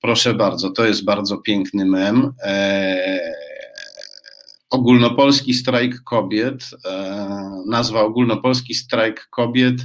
[0.00, 2.32] Proszę bardzo, to jest bardzo piękny mem.
[2.42, 3.32] E,
[4.70, 9.76] ogólnopolski strajk kobiet, e, nazwa Ogólnopolski strajk kobiet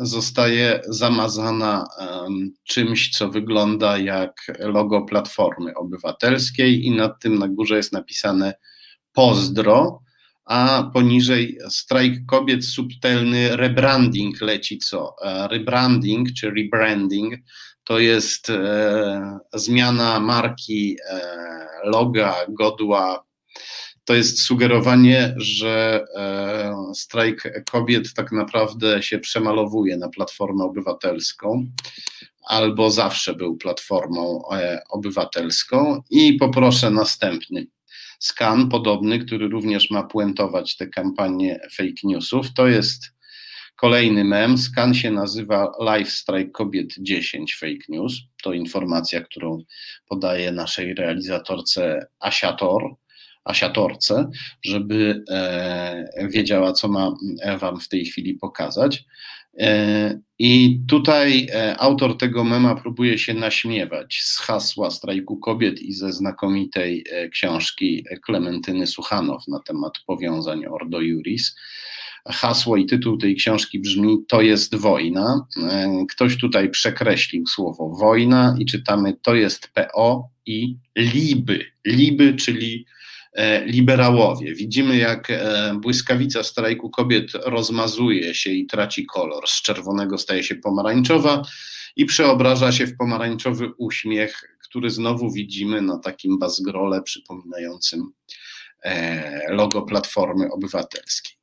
[0.00, 1.84] zostaje zamazana
[2.68, 8.54] czymś, co wygląda jak logo Platformy Obywatelskiej i nad tym na górze jest napisane
[9.12, 10.02] pozdro
[10.48, 15.14] a poniżej strajk kobiet, subtelny rebranding leci co?
[15.24, 17.34] E, rebranding czy rebranding
[17.84, 21.20] to jest e, zmiana marki, e,
[21.84, 23.24] loga, godła.
[24.08, 31.66] To jest sugerowanie, że e, strajk kobiet tak naprawdę się przemalowuje na Platformę Obywatelską
[32.46, 36.02] albo zawsze był Platformą e, Obywatelską.
[36.10, 37.66] I poproszę następny
[38.18, 42.54] skan podobny, który również ma puentować te kampanie fake newsów.
[42.54, 43.02] To jest
[43.76, 44.58] kolejny mem.
[44.58, 48.12] Skan się nazywa Life Strike Kobiet 10 Fake News.
[48.42, 49.62] To informacja, którą
[50.08, 52.82] podaje naszej realizatorce Asiator.
[53.48, 54.30] Asiatorce,
[54.62, 57.14] żeby e, wiedziała, co ma
[57.58, 59.04] Wam w tej chwili pokazać.
[59.58, 65.92] E, I tutaj e, autor tego mema próbuje się naśmiewać z hasła strajku kobiet i
[65.92, 71.56] ze znakomitej książki Klementyny Suchanow na temat powiązań Ordo Juris.
[72.26, 75.46] Hasło i tytuł tej książki brzmi To jest wojna.
[76.10, 81.64] Ktoś tutaj przekreślił słowo wojna i czytamy To jest PO i liby.
[81.86, 82.86] Liby, czyli
[83.64, 84.54] liberałowie.
[84.54, 89.48] Widzimy, jak e, błyskawica strajku kobiet rozmazuje się i traci kolor.
[89.48, 91.42] Z czerwonego staje się pomarańczowa
[91.96, 98.12] i przeobraża się w pomarańczowy uśmiech, który znowu widzimy na takim bazgrole przypominającym
[98.84, 101.38] e, logo Platformy Obywatelskiej.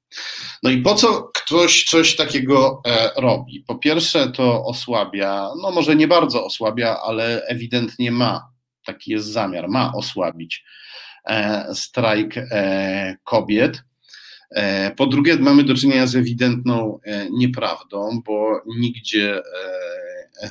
[0.64, 2.82] No i po co ktoś coś takiego
[3.18, 3.64] robi?
[3.68, 8.48] Po pierwsze, to osłabia, no może nie bardzo osłabia, ale ewidentnie ma,
[8.86, 11.05] taki jest zamiar, ma osłabić E,
[11.74, 13.84] strajk e, kobiet.
[14.52, 17.00] E, po drugie, mamy do czynienia z ewidentną
[17.32, 19.42] nieprawdą, bo nigdzie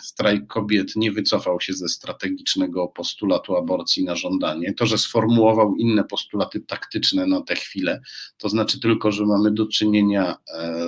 [0.02, 4.74] strajk kobiet nie wycofał się ze strategicznego postulatu aborcji na żądanie.
[4.74, 8.00] To, że sformułował inne postulaty taktyczne na tę chwilę,
[8.38, 10.36] to znaczy tylko, że mamy do czynienia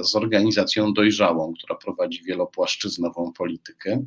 [0.02, 4.04] z organizacją dojrzałą, która prowadzi wielopłaszczyznową politykę.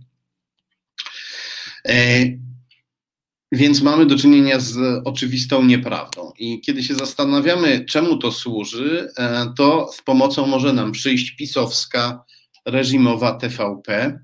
[3.52, 6.32] Więc mamy do czynienia z oczywistą nieprawdą.
[6.40, 12.24] I kiedy się zastanawiamy, czemu to służy, e, to z pomocą może nam przyjść pisowska
[12.66, 14.20] reżimowa TVP,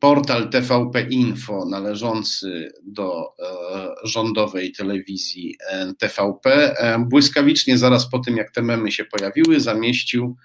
[0.00, 6.74] portal TVP Info należący do e, rządowej telewizji e, TVP.
[6.98, 10.36] Błyskawicznie zaraz po tym, jak te memy się pojawiły, zamieścił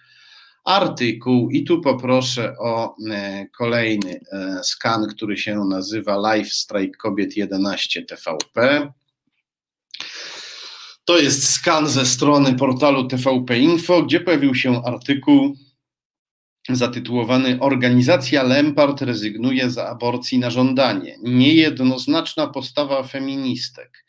[0.66, 7.38] artykuł i tu poproszę o e, kolejny e, skan, który się nazywa Live Strike Kobiet
[7.38, 8.88] 11 TVP.
[11.06, 15.56] To jest skan ze strony portalu TVP Info, gdzie pojawił się artykuł
[16.70, 21.18] zatytułowany Organizacja Lempart rezygnuje z aborcji na żądanie.
[21.24, 24.06] Niejednoznaczna postawa feministek.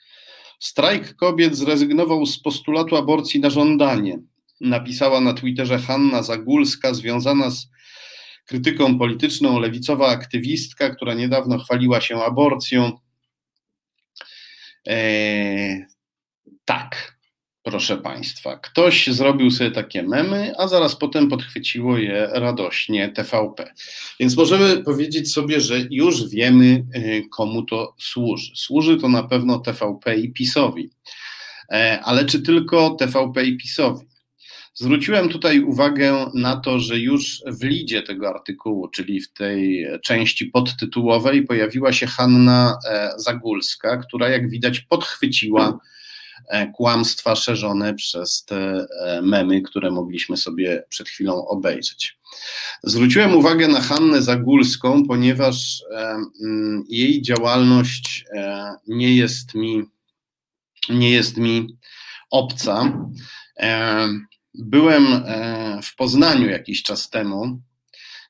[0.59, 4.18] Strajk kobiet zrezygnował z postulatu aborcji na żądanie
[4.61, 7.70] napisała na Twitterze Hanna Zagulska, związana z
[8.47, 12.99] krytyką polityczną, lewicowa aktywistka, która niedawno chwaliła się aborcją.
[14.87, 15.85] Eee,
[16.65, 17.19] tak,
[17.62, 23.73] proszę Państwa, ktoś zrobił sobie takie memy, a zaraz potem podchwyciło je radośnie TVP.
[24.20, 28.53] Więc możemy powiedzieć sobie, że już wiemy, e, komu to służy.
[28.55, 30.91] Służy to na pewno TVP i PiSowi.
[31.73, 34.10] E, ale czy tylko TVP i PiSowi?
[34.75, 40.47] Zwróciłem tutaj uwagę na to, że już w lidzie tego artykułu, czyli w tej części
[40.47, 45.79] podtytułowej, pojawiła się Hanna e, Zagulska, która jak widać podchwyciła
[46.49, 52.19] e, kłamstwa szerzone przez te e, memy, które mogliśmy sobie przed chwilą obejrzeć.
[52.83, 55.83] Zwróciłem uwagę na Hannę Zagulską, ponieważ
[56.43, 58.25] mm, jej działalność
[58.89, 59.85] nie jest mi,
[60.89, 61.77] nie jest mi
[62.31, 62.93] obca.
[64.55, 67.60] Byłem e, w Poznaniu jakiś czas temu,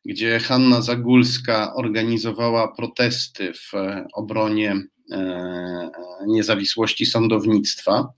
[0.04, 4.76] gdzie Hanna Zagulska organizowała protesty w e, obronie
[5.12, 5.90] e,
[6.26, 8.12] niezawisłości sądownictwa.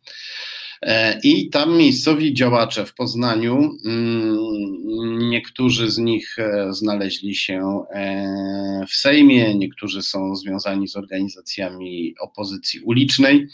[1.22, 6.36] I tam miejscowi działacze w Poznaniu, mm, niektórzy z nich
[6.70, 7.84] znaleźli się
[8.88, 13.48] w Sejmie, niektórzy są związani z organizacjami opozycji ulicznej.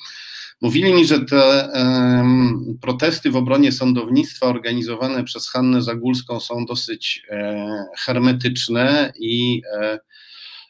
[0.61, 7.23] Mówili mi, że te um, protesty w obronie sądownictwa organizowane przez Hannę Zagólską są dosyć
[7.31, 9.99] e, hermetyczne i e,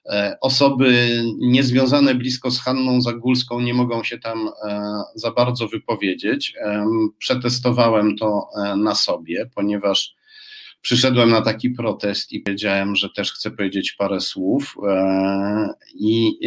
[0.08, 6.54] E, osoby niezwiązane blisko z Hanną Zagólską nie mogą się tam e, za bardzo wypowiedzieć.
[7.18, 10.14] Przetestowałem to e, na sobie, ponieważ
[10.80, 14.76] przyszedłem na taki protest i powiedziałem, że też chcę powiedzieć parę słów
[15.94, 16.38] i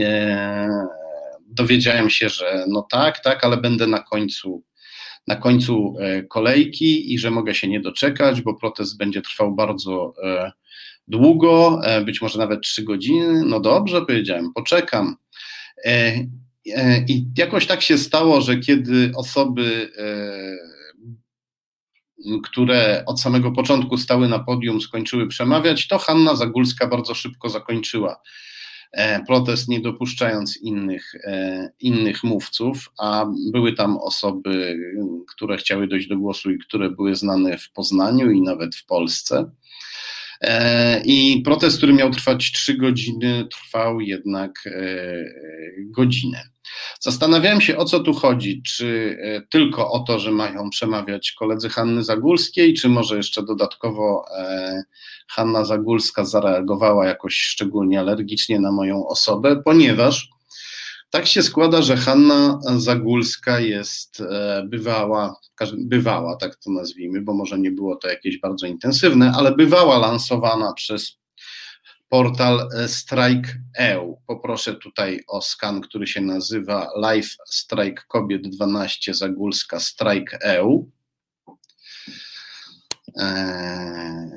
[1.52, 4.64] dowiedziałem się, że no tak, tak, ale będę na końcu
[5.28, 5.95] na końcu
[6.30, 10.14] kolejki i że mogę się nie doczekać, bo protest będzie trwał bardzo
[11.11, 13.44] długo, e, być może nawet trzy godziny.
[13.45, 15.15] No dobrze, powiedziałem, poczekam.
[15.86, 16.28] E,
[16.76, 19.91] e, I jakoś tak się stało, że kiedy osoby,
[22.44, 28.22] które od samego początku stały na podium, skończyły przemawiać, to Hanna Zagórska bardzo szybko zakończyła
[29.27, 31.13] protest, nie dopuszczając innych,
[31.80, 34.77] innych mówców, a były tam osoby,
[35.27, 39.51] które chciały dojść do głosu i które były znane w Poznaniu i nawet w Polsce.
[40.41, 45.15] E, I protest, który miał trwać trzy godziny, trwał jednak e,
[45.77, 46.51] godzinę.
[46.99, 48.61] Zastanawiałem się, o co tu chodzi.
[48.67, 54.25] Czy e, tylko o to, że mają przemawiać koledzy Hanny Zagórskiej, czy może jeszcze dodatkowo
[55.27, 60.29] Hanna Zagórska zareagowała jakoś szczególnie alergicznie na moją osobę, ponieważ
[61.11, 65.35] tak się składa, że Hanna Zagórska jest e, bywała,
[65.77, 70.73] bywała, tak to nazwijmy, bo może nie było to jakieś bardzo intensywne, ale bywała lansowana
[70.73, 71.20] przez
[72.11, 74.21] portal e, Strike.eu.
[74.27, 80.91] Poproszę tutaj o skan, który się nazywa Live Strike Kobiet 12 Zagórska Strike.eu.
[83.15, 84.31] Eee,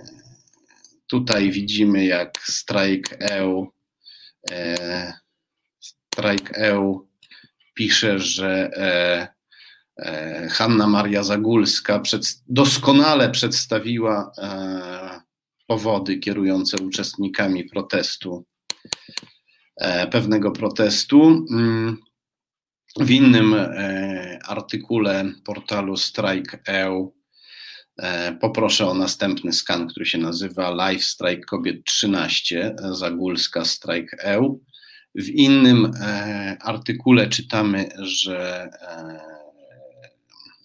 [1.06, 3.72] tutaj widzimy, jak Strike.eu
[4.50, 5.12] e,
[5.80, 7.08] Strike.eu
[7.74, 9.28] pisze, że e,
[9.98, 15.23] e, Hanna Maria Zagórska przed, doskonale przedstawiła e,
[15.66, 18.44] powody kierujące uczestnikami protestu,
[19.76, 21.46] e, pewnego protestu.
[21.50, 21.96] Mm,
[23.00, 27.14] w innym e, artykule portalu Strike.eu
[27.98, 34.60] e, poproszę o następny skan, który się nazywa Live Strike Kobiet 13 Zagórska Strike.eu.
[35.14, 35.90] W innym
[36.60, 38.70] artykule czytamy, że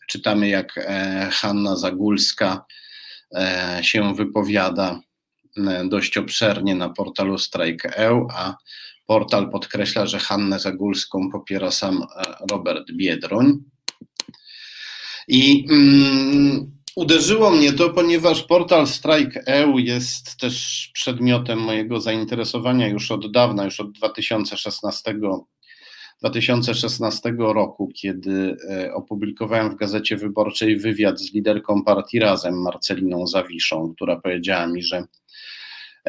[0.07, 0.89] czytamy, jak
[1.31, 2.65] Hanna Zagórska
[3.81, 5.01] się wypowiada
[5.85, 8.55] dość obszernie na portalu Strike.eu, a
[9.05, 12.03] portal podkreśla, że Hannę Zagórską popiera sam
[12.51, 13.63] Robert Biedroń.
[15.27, 23.31] I mm, Uderzyło mnie to, ponieważ portal Strike.eu jest też przedmiotem mojego zainteresowania już od
[23.31, 25.15] dawna, już od 2016,
[26.19, 33.93] 2016 roku, kiedy e, opublikowałem w Gazecie Wyborczej wywiad z liderką partii Razem, Marceliną Zawiszą,
[33.95, 35.03] która powiedziała mi, że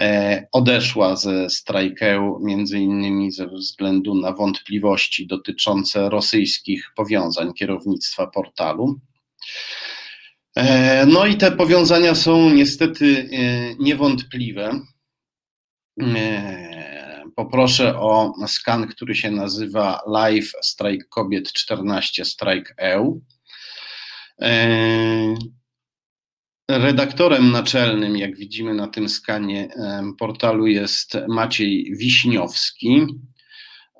[0.00, 9.00] e, odeszła ze strajkę między innymi ze względu na wątpliwości dotyczące rosyjskich powiązań kierownictwa portalu.
[10.56, 13.30] E, no i te powiązania są niestety
[13.78, 14.80] niewątpliwe.
[17.30, 23.20] E, poproszę o skan, który się nazywa Live Strike Kobiet 14 Strike EU.
[26.70, 29.68] Redaktorem naczelnym, jak widzimy na tym skanie
[30.18, 33.06] portalu, jest Maciej Wiśniowski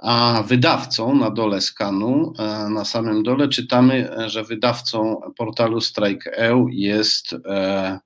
[0.01, 7.33] a wydawcą na dole skanu, e, na samym dole czytamy, że wydawcą portalu Strike.eu jest,
[7.33, 8.01] e, e,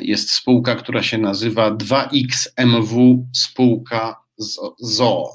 [0.00, 4.16] jest spółka, która się nazywa 2XMW Spółka
[4.78, 5.34] ZOO.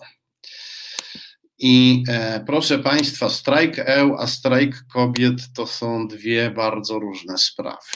[1.60, 2.04] I
[2.46, 7.90] proszę Państwa, Strike.eu a Strike Kobiet to są dwie bardzo różne sprawy.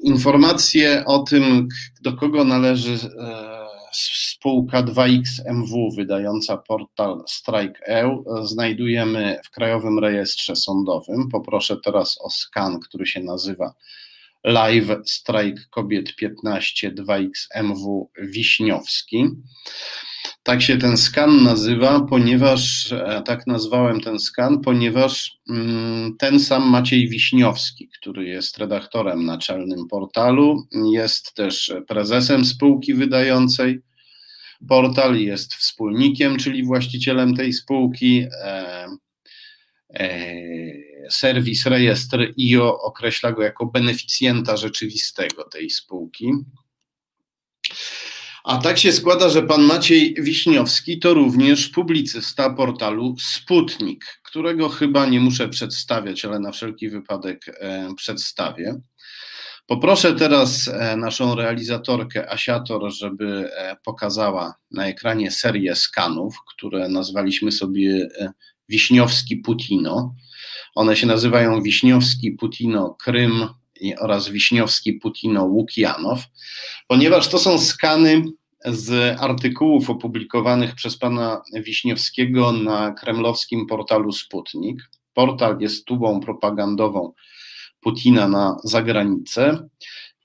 [0.00, 1.68] Informacje o tym,
[2.02, 2.98] do kogo należy
[3.92, 11.28] spółka 2XMW wydająca portal Strike.eu znajdujemy w Krajowym Rejestrze Sądowym.
[11.28, 13.74] Poproszę teraz o skan, który się nazywa
[14.44, 19.28] Live Strike Kobiet 15 2XMW Wiśniowski.
[20.42, 26.70] Tak się ten skan nazywa, ponieważ, e, tak nazwałem ten skan, ponieważ mm, ten sam
[26.70, 33.80] Maciej Wiśniowski, który jest redaktorem naczelnym portalu, jest też prezesem spółki wydającej
[34.68, 38.26] portal, jest wspólnikiem, czyli właścicielem tej spółki.
[38.44, 38.86] E,
[41.10, 46.32] serwis rejestr IO określa go jako beneficjenta rzeczywistego tej spółki.
[48.44, 55.06] A tak się składa, że pan Maciej Wiśniowski to również publicysta portalu Sputnik, którego chyba
[55.06, 58.80] nie muszę przedstawiać, ale na wszelki wypadek e, przedstawię.
[59.66, 67.52] Poproszę teraz e, naszą realizatorkę Asiator, żeby e, pokazała na ekranie serię skanów, które nazwaliśmy
[67.52, 68.08] sobie
[68.68, 70.14] Wiśniowski Putino.
[70.74, 73.46] One się nazywają Wiśniowski Putino Krym
[73.98, 76.24] oraz Wiśniowski Putino Łukianow,
[76.88, 78.24] ponieważ to są skany
[78.64, 84.90] z artykułów opublikowanych przez pana Wiśniewskiego na kremlowskim portalu Sputnik.
[85.14, 87.12] Portal jest tubą propagandową
[87.80, 89.68] Putina na zagranicę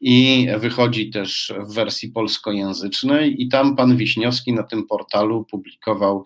[0.02, 6.24] i wychodzi też w wersji polskojęzycznej i tam pan Wiśniewski na tym portalu publikował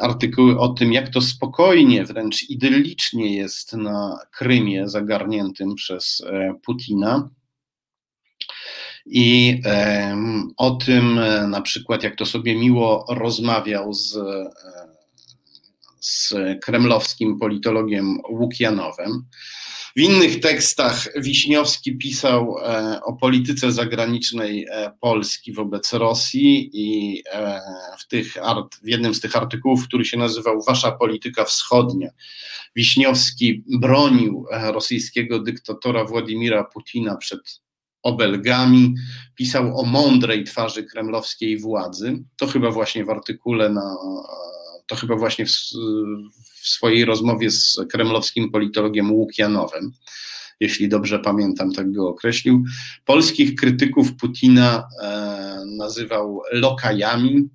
[0.00, 7.30] artykuły o tym, jak to spokojnie, wręcz idyllicznie jest na Krymie zagarniętym przez e, Putina
[9.06, 9.62] i
[10.56, 14.50] o tym e, na przykład, jak to sobie miło rozmawiał z, e,
[16.00, 19.24] z kremlowskim politologiem Łukianowem.
[19.96, 24.66] W innych tekstach Wiśniowski pisał e, o polityce zagranicznej
[25.00, 27.22] Polski wobec Rosji i
[27.98, 32.10] w, tych art, w jednym z tych artykułów, który się nazywał Wasza polityka wschodnia,
[32.76, 37.60] Wiśniowski bronił rosyjskiego dyktatora Władimira Putina przed
[38.02, 38.94] obelgami,
[39.34, 42.24] pisał o mądrej twarzy kremlowskiej władzy.
[42.36, 43.96] To chyba właśnie w artykule na,
[44.86, 45.50] to chyba właśnie w,
[46.66, 49.92] w swojej rozmowie z kremlowskim politologiem Łukianowem,
[50.60, 52.64] jeśli dobrze pamiętam, tak go określił.
[53.04, 57.48] Polskich krytyków Putina e, nazywał lokajami.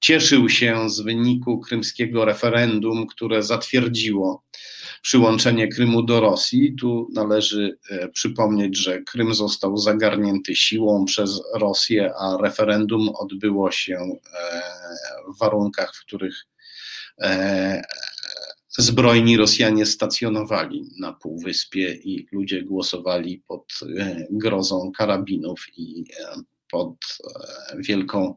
[0.00, 4.44] Cieszył się z wyniku krymskiego referendum, które zatwierdziło
[5.02, 6.74] przyłączenie Krymu do Rosji.
[6.80, 13.96] Tu należy e, przypomnieć, że Krym został zagarnięty siłą przez Rosję, a referendum odbyło się
[13.96, 14.62] e,
[15.34, 16.46] w warunkach, w których
[18.78, 23.80] zbrojni Rosjanie stacjonowali na Półwyspie i ludzie głosowali pod
[24.30, 26.04] grozą karabinów i
[26.70, 26.96] pod
[27.78, 28.34] wielką,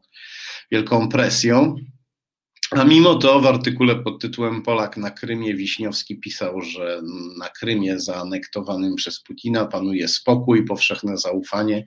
[0.70, 1.76] wielką presją.
[2.70, 7.02] A mimo to w artykule pod tytułem Polak na Krymie Wiśniowski pisał, że
[7.38, 11.84] na Krymie zaanektowanym przez Putina panuje spokój, powszechne zaufanie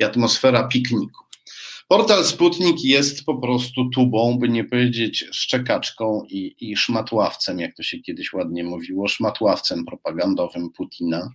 [0.00, 1.24] i atmosfera pikniku.
[1.88, 7.82] Portal Sputnik jest po prostu tubą, by nie powiedzieć szczekaczką i, i szmatławcem, jak to
[7.82, 11.28] się kiedyś ładnie mówiło, szmatławcem propagandowym Putina.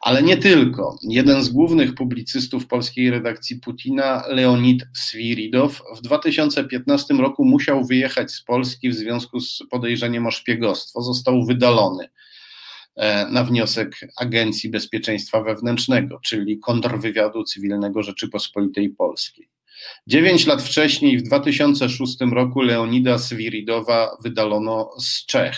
[0.00, 0.98] Ale nie tylko.
[1.02, 8.42] Jeden z głównych publicystów polskiej redakcji Putina, Leonid Swiridow, w 2015 roku musiał wyjechać z
[8.42, 11.02] Polski w związku z podejrzeniem o szpiegostwo.
[11.02, 12.08] Został wydalony
[12.96, 19.48] e, na wniosek Agencji Bezpieczeństwa Wewnętrznego, czyli kontrwywiadu cywilnego Rzeczypospolitej Polskiej.
[20.06, 25.56] Dziewięć lat wcześniej, w 2006 roku, Leonida Swiridowa wydalono z Czech.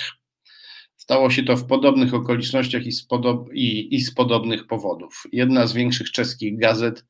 [0.96, 5.22] Stało się to w podobnych okolicznościach i z, podob i, i z podobnych powodów.
[5.32, 7.04] Jedna z większych czeskich gazet,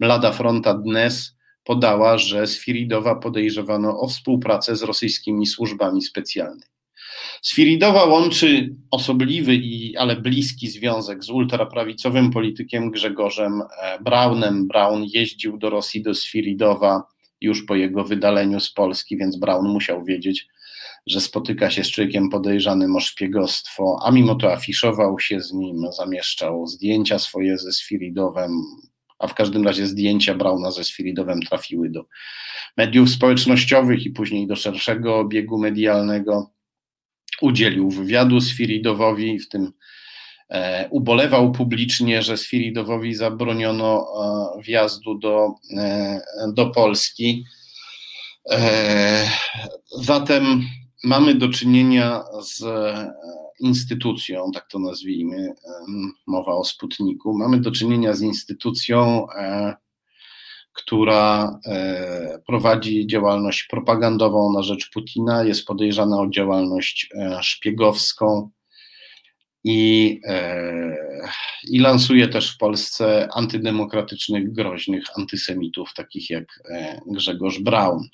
[0.00, 6.77] Mlada Fronta Dnes, podała, że Swiridowa podejrzewano o współpracę z rosyjskimi służbami specjalnymi.
[7.42, 14.68] Sfiridowa łączy osobliwy, i, ale bliski związek z ultraprawicowym politykiem Grzegorzem e, Braunem.
[14.68, 17.02] Braun jeździł do Rosji do Sfiridowa
[17.40, 20.46] już po jego wydaleniu z Polski, więc Braun musiał wiedzieć,
[21.06, 25.92] że spotyka się z człowiekiem podejrzanym o szpiegostwo, a mimo to afiszował się z nim,
[25.96, 28.50] zamieszczał zdjęcia swoje ze Sfiridowem,
[29.18, 32.04] a w każdym razie zdjęcia Brauna ze Sfiridowem trafiły do
[32.76, 36.50] mediów społecznościowych i później do szerszego obiegu medialnego
[37.40, 39.72] udzielił wywiadu Sfiridowowi, w tym
[40.50, 44.06] e, ubolewał publicznie, że Sfiridowowi zabroniono
[44.58, 46.20] e, wjazdu do, e,
[46.52, 47.44] do Polski.
[50.02, 50.62] Zatem
[51.04, 52.64] mamy do czynienia z
[53.60, 55.54] instytucją, tak to nazwijmy,
[56.26, 59.26] mowa o Sputniku, mamy do czynienia z instytucją,
[60.78, 68.50] która e, prowadzi działalność propagandową na rzecz Putina, jest podejrzana o działalność e, szpiegowską
[69.64, 70.96] i, e,
[71.70, 76.44] i lansuje też w Polsce antydemokratycznych, groźnych antysemitów, takich jak
[77.06, 78.08] Grzegorz Braun.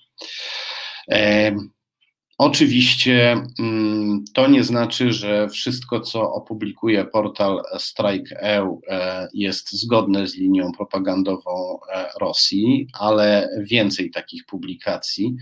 [2.39, 10.37] Oczywiście mm, to nie znaczy, że wszystko, co opublikuje portal Strike.eu e, jest zgodne z
[10.37, 15.37] linią propagandową e, Rosji, ale więcej takich publikacji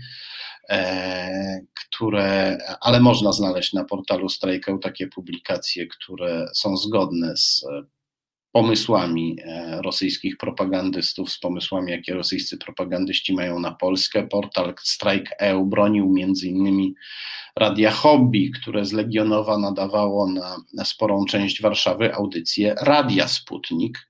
[1.87, 7.65] które, ale można znaleźć na portalu Strajkę takie publikacje, które są zgodne z
[8.53, 14.27] pomysłami e, rosyjskich propagandystów, z pomysłami, jakie rosyjscy propagandyści mają na Polskę.
[14.27, 16.95] Portal Strike.eu bronił między innymi
[17.55, 24.09] Radia Hobby, które z Legionowa nadawało na, na sporą część Warszawy audycję Radia Sputnik,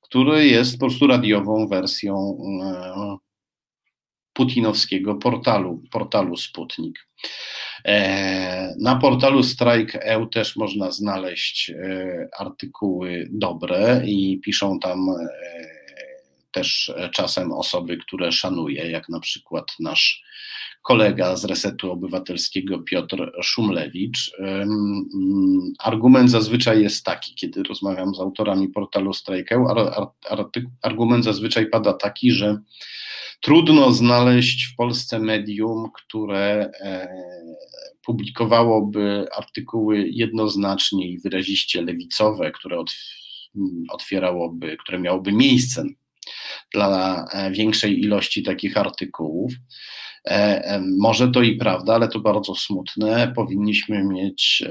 [0.00, 3.27] który jest po prostu radiową wersją e,
[4.38, 7.08] putinowskiego portalu, portalu Sputnik.
[7.84, 15.28] E, na portalu Strike.eu też można znaleźć e, artykuły dobre i piszą tam e,
[16.58, 20.22] też czasem osoby, które szanuję, jak na przykład nasz
[20.82, 24.32] kolega z Resetu Obywatelskiego Piotr Szumlewicz.
[25.78, 29.64] Argument zazwyczaj jest taki, kiedy rozmawiam z autorami portalu Strajkę,
[30.82, 32.58] argument zazwyczaj pada taki, że
[33.40, 37.08] Trudno znaleźć w Polsce medium, które e,
[38.02, 42.84] publikowałoby artykuły jednoznacznie i wyraziście lewicowe, które
[43.90, 45.84] otwierałoby, które miałoby miejsce
[46.74, 49.52] dla e, większej ilości takich artykułów.
[50.24, 53.32] E, może to i prawda, ale to bardzo smutne.
[53.36, 54.64] Powinniśmy mieć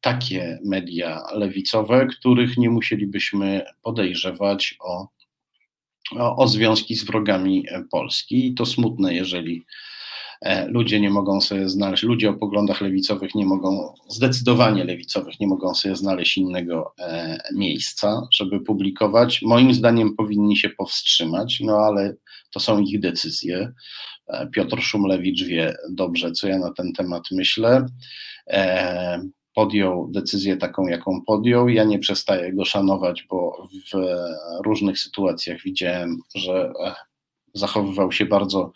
[0.00, 5.08] takie media lewicowe, których nie musielibyśmy podejrzewać o
[6.16, 8.46] o, o związki z wrogami e, Polski.
[8.46, 9.64] I to smutne, jeżeli e,
[10.66, 15.74] ludzie nie mogą sobie znaleźć, ludzie o poglądach lewicowych nie mogą, zdecydowanie lewicowych, nie mogą
[15.74, 19.42] sobie znaleźć innego e, miejsca, żeby publikować.
[19.42, 22.14] Moim zdaniem powinni się powstrzymać, no ale
[22.50, 23.72] to są ich decyzje.
[24.52, 27.86] Piotr Szumlewicz wie dobrze, co ja na ten temat myślę
[29.58, 31.68] podjął decyzję taką, jaką podjął.
[31.68, 33.98] Ja nie przestaję go szanować, bo w
[34.64, 36.94] różnych sytuacjach widziałem, że e,
[37.54, 38.72] zachowywał się bardzo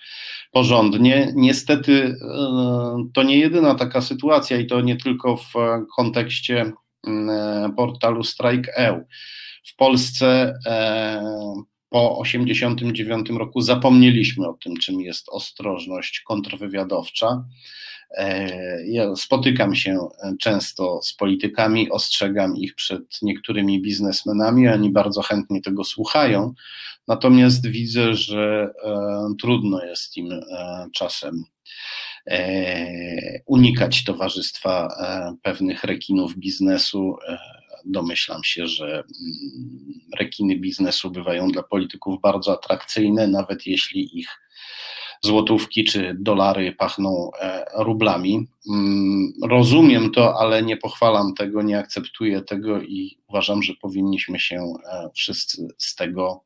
[0.53, 1.33] porządnie.
[1.35, 5.53] Niestety e, to nie jedyna taka sytuacja i to nie tylko w
[5.97, 6.73] kontekście
[7.07, 9.05] mm, portalu Strike.eu.
[9.65, 11.23] W Polsce e,
[11.89, 17.45] po 1989 roku zapomnieliśmy o tym, czym jest ostrożność kontrwywiadowcza.
[18.15, 20.09] E, ja spotykam się
[20.41, 26.55] często z politykami, ostrzegam ich przed niektórymi biznesmenami, oni bardzo chętnie tego słuchają,
[27.09, 31.45] natomiast widzę, że e, trudno jest im e, czasem
[33.47, 34.89] unikać towarzystwa
[35.43, 37.17] pewnych rekinów biznesu.
[37.85, 39.05] Domyślam się, że mm,
[40.19, 44.29] rekiny biznesu bywają dla polityków bardzo atrakcyjne, nawet jeśli ich
[45.25, 48.49] złotówki czy dolary pachną e, rublami.
[48.71, 54.57] Mm, rozumiem to, ale nie pochwalam tego, nie akceptuję tego i uważam, że powinniśmy się
[54.93, 56.45] e, wszyscy z tego,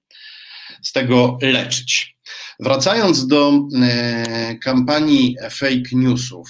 [0.83, 2.17] z tego leczyć.
[2.61, 6.49] Wracając do e, kampanii fake newsów,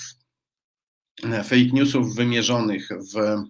[1.23, 3.45] fake newsów wymierzonych w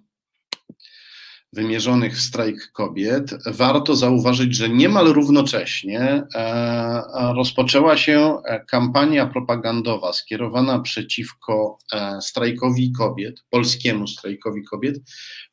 [1.52, 6.00] wymierzonych w strajk kobiet, warto zauważyć, że niemal równocześnie
[6.34, 7.02] e,
[7.34, 8.36] rozpoczęła się
[8.68, 14.96] kampania propagandowa skierowana przeciwko e, strajkowi kobiet, polskiemu strajkowi kobiet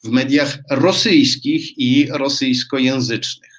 [0.03, 3.53] w mediach rosyjskich i rosyjskojęzycznych.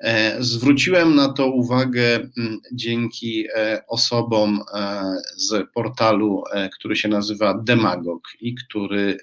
[0.00, 2.28] E, zwróciłem na to uwagę
[2.72, 5.02] dzięki e, osobom e,
[5.36, 6.44] z portalu,
[6.74, 9.18] który się nazywa Demagog i który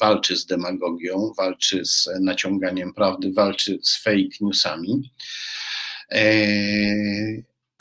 [0.00, 5.10] walczy z demagogią, walczy z naciąganiem prawdy, walczy z fake newsami.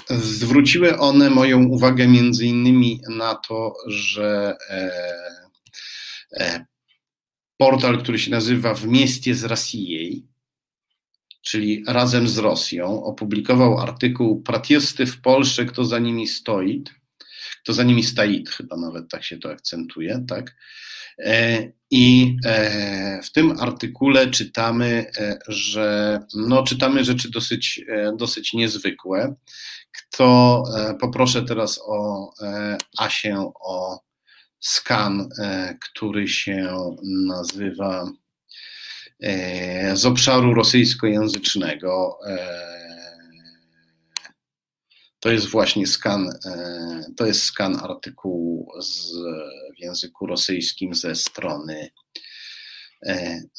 [0.10, 4.58] Zwróciły one moją uwagę między innymi na to, że
[7.58, 10.31] portal, który się nazywa W mieście z Rosji,
[11.42, 16.84] czyli razem z Rosją, opublikował artykuł Pratiesty w Polsce, kto za nimi stoi,
[17.64, 20.56] kto za nimi stoi, chyba nawet tak się to akcentuje, tak?
[21.20, 27.82] E, I e, w tym artykule czytamy, e, że no, czytamy rzeczy dosyć,
[28.18, 29.36] dosyć niezwykłe.
[29.92, 30.64] Kto
[31.00, 32.30] poproszę teraz o
[32.98, 34.00] Asię o
[34.60, 35.30] skan,
[35.82, 36.96] który się
[37.28, 38.12] nazywa
[39.94, 42.18] z obszaru rosyjskojęzycznego.
[42.28, 42.62] E,
[45.20, 49.12] to jest właśnie skan, e, to jest skan artykułu z,
[49.78, 51.90] w języku rosyjskim ze strony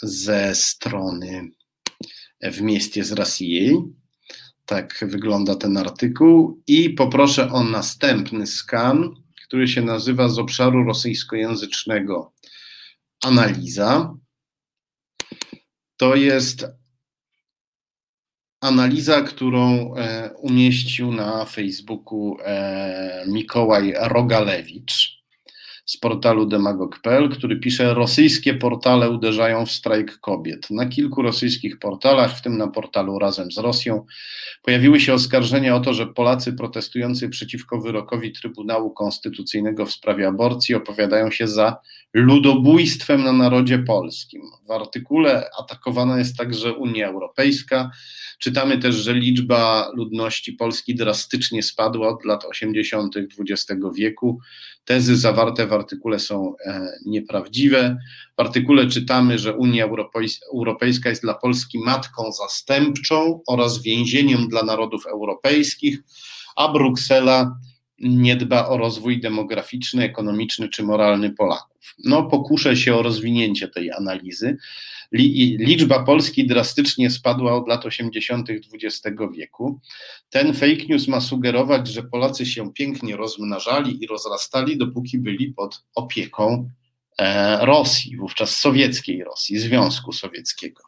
[0.02, 1.50] ze strony
[2.42, 3.78] w mieście z Rosji.
[4.66, 9.14] Tak wygląda ten artykuł i poproszę o następny skan,
[9.46, 12.32] który się nazywa z obszaru rosyjskojęzycznego
[13.24, 14.14] analiza
[16.02, 16.66] to jest
[18.60, 19.94] analiza, którą
[20.36, 22.36] umieścił na Facebooku
[23.26, 25.11] Mikołaj Rogalewicz
[25.84, 30.70] z portalu demagog.pl, który pisze: Rosyjskie portale uderzają w strajk kobiet.
[30.70, 34.06] Na kilku rosyjskich portalach, w tym na portalu Razem z Rosją,
[34.62, 40.74] pojawiły się oskarżenia o to, że Polacy protestujący przeciwko wyrokowi Trybunału Konstytucyjnego w sprawie aborcji
[40.74, 41.76] opowiadają się za
[42.14, 44.42] ludobójstwem na narodzie polskim.
[44.68, 47.90] W artykule atakowana jest także Unia Europejska.
[48.38, 53.14] Czytamy też, że liczba ludności Polski drastycznie spadła od lat 80.
[53.16, 54.40] XX wieku.
[54.84, 57.96] Tezy zawarte w artykule są e, nieprawdziwe.
[58.36, 59.88] W artykule czytamy, że Unia
[60.54, 65.98] Europejska jest dla Polski matką zastępczą oraz więzieniem dla narodów europejskich,
[66.56, 67.58] a Bruksela
[68.02, 71.94] nie dba o rozwój demograficzny, ekonomiczny czy moralny Polaków.
[72.04, 74.56] No, pokuszę się o rozwinięcie tej analizy.
[75.12, 78.48] Liczba Polski drastycznie spadła od lat 80.
[78.50, 79.80] XX wieku.
[80.30, 85.84] Ten fake news ma sugerować, że Polacy się pięknie rozmnażali i rozrastali, dopóki byli pod
[85.94, 86.70] opieką
[87.18, 90.82] e, Rosji, wówczas sowieckiej Rosji, Związku Sowieckiego.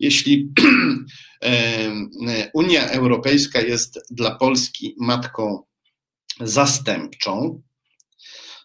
[0.00, 0.52] Jeśli
[1.42, 5.62] e, Unia Europejska jest dla Polski matką
[6.40, 7.62] zastępczą,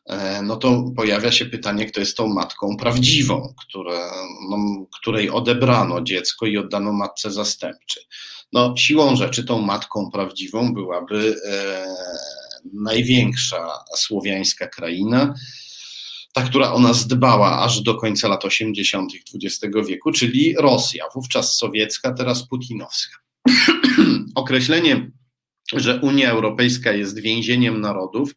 [0.05, 3.99] e, no to pojawia się pytanie, kto jest tą matką prawdziwą, które,
[4.49, 4.57] no,
[4.99, 8.03] której odebrano dziecko i oddano matce zastępczej.
[8.53, 11.85] No, siłą rzeczy tą matką prawdziwą byłaby e,
[12.73, 15.33] największa słowiańska kraina,
[16.33, 19.11] ta, która o nas dbała aż do końca lat 80.
[19.35, 23.17] XX wieku, czyli Rosja, wówczas sowiecka, teraz putinowska.
[24.35, 25.11] Określenie
[25.73, 28.31] że Unia Europejska jest więzieniem narodów,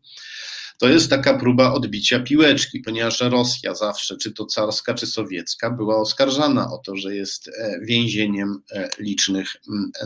[0.78, 5.96] to jest taka próba odbicia piłeczki, ponieważ Rosja zawsze, czy to carska, czy sowiecka, była
[5.96, 9.56] oskarżana o to, że jest e, więzieniem e, licznych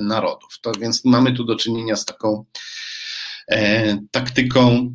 [0.01, 0.59] narodów.
[0.61, 2.45] To więc mamy tu do czynienia z taką
[3.51, 4.95] e, taktyką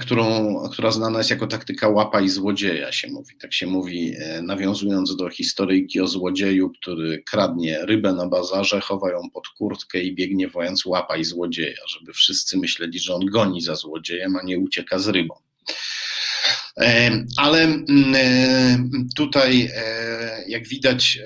[0.00, 3.34] którą, która znana jest jako taktyka łapa i złodzieja, się mówi.
[3.40, 9.10] Tak się mówi, e, nawiązując do historyjki o złodzieju, który kradnie rybę na bazarze, chowa
[9.10, 13.60] ją pod kurtkę i biegnie wojąc łapa i złodzieja, żeby wszyscy myśleli, że on goni
[13.60, 15.34] za złodziejem, a nie ucieka z rybą.
[16.80, 19.70] E, ale mm, tutaj,
[20.48, 21.18] jak widać,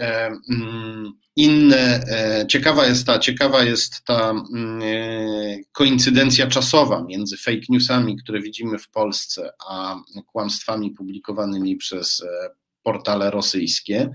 [0.50, 7.66] mm, inne, e, ciekawa jest ta, ciekawa jest ta mm, e, koincydencja czasowa między fake
[7.68, 9.96] newsami, które widzimy w Polsce, a
[10.26, 12.50] kłamstwami publikowanymi przez e,
[12.82, 14.10] portale rosyjskie.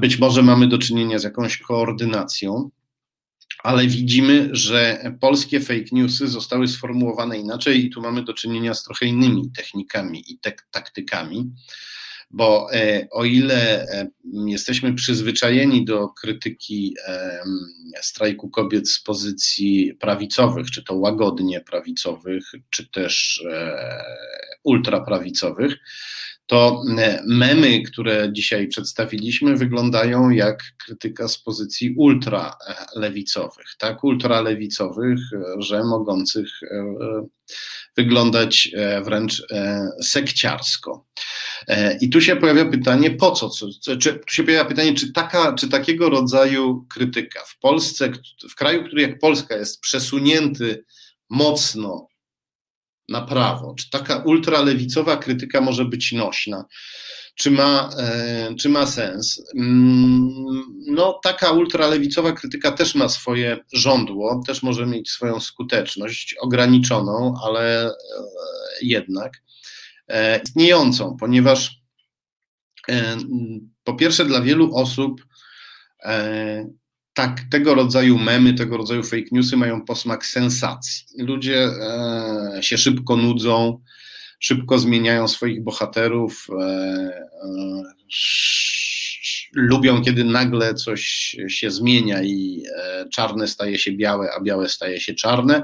[0.00, 2.70] Być może mamy do czynienia z jakąś koordynacją,
[3.62, 8.84] ale widzimy, że polskie fake newsy zostały sformułowane inaczej i tu mamy do czynienia z
[8.84, 10.38] trochę innymi technikami i
[10.70, 11.52] taktykami
[12.30, 14.08] bo e, o ile e,
[14.46, 16.94] jesteśmy przyzwyczajeni do krytyki
[18.00, 24.04] strajku kobiet z pozycji prawicowych, czy to łagodnie prawicowych, czy też e,
[24.64, 25.76] ultraprawicowych,
[26.48, 26.82] to
[27.26, 35.18] memy, które dzisiaj przedstawiliśmy, wyglądają jak krytyka z pozycji ultralewicowych, tak, ultralewicowych,
[35.58, 36.48] że mogących
[37.96, 38.70] wyglądać
[39.04, 39.42] wręcz
[40.02, 41.06] sekciarsko.
[41.68, 43.50] E, I tu się pojawia pytanie, po co?
[43.98, 48.12] Czy, tu się pojawia pytanie, czy, taka, czy takiego rodzaju krytyka w Polsce,
[48.50, 50.84] w kraju, który jak Polska jest przesunięty
[51.30, 52.08] mocno
[53.08, 56.64] na prawo, czy taka ultralewicowa krytyka może być nośna?
[57.34, 59.42] Czy ma, e, czy ma sens?
[59.56, 60.28] Mm,
[60.86, 67.86] no, taka ultralewicowa krytyka też ma swoje żądło, też może mieć swoją skuteczność, ograniczoną, ale
[67.86, 67.92] e,
[68.82, 69.42] jednak.
[70.08, 71.78] E, istniejącą, ponieważ
[73.84, 75.24] po pierwsze dla wielu osób
[77.18, 81.04] tak, tego rodzaju memy, tego rodzaju fake newsy mają posmak sensacji.
[81.18, 81.68] Ludzie
[82.60, 83.80] się szybko nudzą,
[84.38, 86.46] szybko zmieniają swoich bohaterów,
[89.52, 91.02] lubią, kiedy nagle coś
[91.48, 95.62] się zmienia i e, czarne staje się białe, a białe staje się czarne.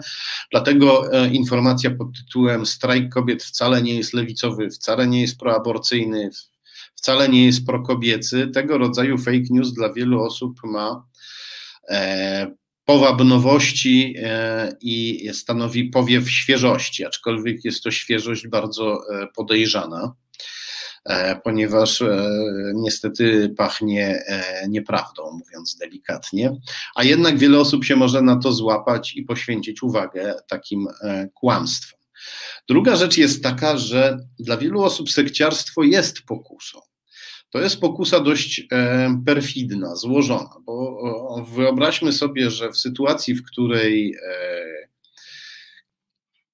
[0.51, 6.31] Dlatego e, informacja pod tytułem Strajk kobiet wcale nie jest lewicowy, wcale nie jest proaborcyjny,
[6.94, 8.48] wcale nie jest prokobiecy.
[8.55, 11.14] Tego rodzaju fake news dla wielu osób ma e,
[12.85, 14.16] powab nowości
[14.81, 19.01] i stanowi powiew świeżości, aczkolwiek jest to świeżość bardzo
[19.36, 20.15] podejrzana.
[21.05, 22.28] E, ponieważ e,
[22.74, 26.56] niestety pachnie e, nieprawdą, mówiąc delikatnie.
[26.94, 30.86] A jednak wiele osób się może na to złapać i poświęcić uwagę takim
[31.35, 32.01] kłamstwom.
[32.69, 36.81] Druga rzecz jest taka, że dla wielu osób sekciarstwo jest pokusą.
[37.55, 38.66] To jest pokusa dość
[39.26, 44.14] perfidna, złożona, bo wyobraźmy sobie, że w sytuacji, w której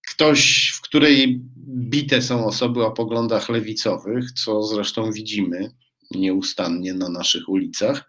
[0.08, 5.70] ktoś, w której bite są osoby o poglądach lewicowych, co zresztą widzimy
[6.10, 8.08] nieustannie na naszych ulicach,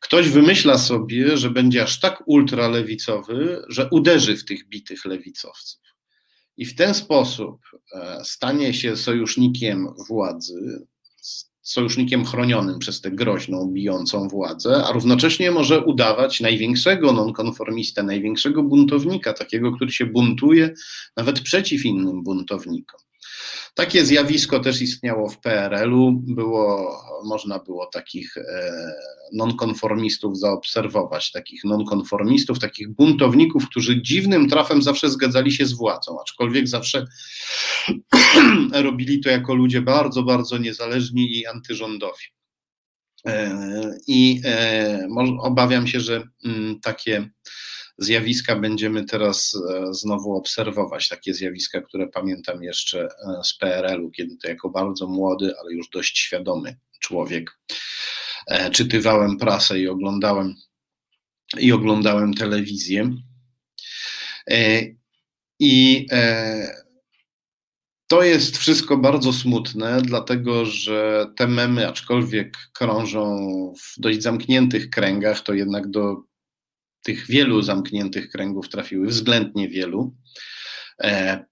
[0.00, 5.82] ktoś wymyśla sobie, że będzie aż tak ultralewicowy, że uderzy w tych bitych lewicowców.
[6.56, 7.60] I w ten sposób
[7.94, 10.86] e, stanie się sojusznikiem władzy,
[11.62, 19.32] sojusznikiem chronionym przez tę groźną, bijącą władzę, a równocześnie może udawać największego nonkonformistę, największego buntownika,
[19.32, 20.74] takiego, który się buntuje
[21.16, 23.00] nawet przeciw innym buntownikom.
[23.74, 26.12] Takie zjawisko też istniało w PRL-u.
[26.12, 28.42] Było, można było takich e,
[29.32, 36.68] nonkonformistów zaobserwować, takich nonkonformistów, takich buntowników, którzy dziwnym trafem zawsze zgadzali się z władzą, aczkolwiek
[36.68, 37.06] zawsze
[38.72, 42.24] robili to jako ludzie bardzo, bardzo niezależni i antyrządowi.
[43.26, 45.08] E, I e,
[45.40, 47.30] obawiam się, że mm, takie
[48.02, 54.36] zjawiska będziemy teraz e, znowu obserwować, takie zjawiska, które pamiętam jeszcze e, z PRL-u, kiedy
[54.36, 57.58] to jako bardzo młody, ale już dość świadomy człowiek
[58.46, 60.54] e, czytywałem prasę i oglądałem
[61.58, 63.10] i oglądałem telewizję.
[65.60, 66.06] I
[68.06, 73.36] to jest wszystko bardzo smutne, dlatego że te memy, aczkolwiek krążą
[73.82, 76.22] w dość zamkniętych kręgach, to jednak do
[77.02, 80.16] tych wielu zamkniętych kręgów trafiły, względnie wielu.
[81.02, 81.44] E,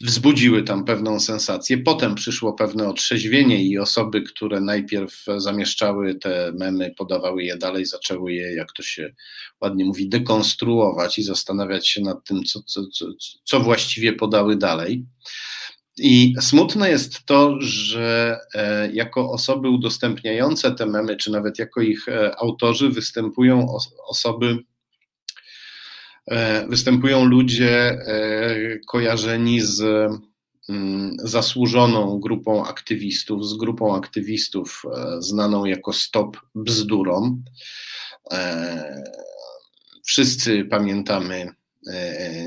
[0.00, 1.78] wzbudziły tam pewną sensację.
[1.78, 8.32] Potem przyszło pewne otrzeźwienie i osoby, które najpierw zamieszczały te memy, podawały je dalej, zaczęły
[8.32, 9.14] je, jak to się
[9.60, 13.06] ładnie mówi, dekonstruować i zastanawiać się nad tym, co, co, co,
[13.44, 15.04] co właściwie podały dalej.
[16.02, 22.08] I smutne jest to, że e, jako osoby udostępniające te memy, czy nawet jako ich
[22.08, 23.66] e, autorzy, występują
[24.08, 24.58] osoby,
[26.26, 27.98] e, występują ludzie
[28.88, 29.80] kojarzeni z
[30.68, 34.82] mm, zasłużoną grupą aktywistów, z grupą aktywistów
[35.18, 37.44] znaną jako Stop Bzdurom.
[40.04, 41.54] Wszyscy pamiętamy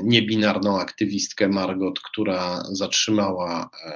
[0.04, 3.92] niebinarną aktywistkę Margot, która zatrzymała e,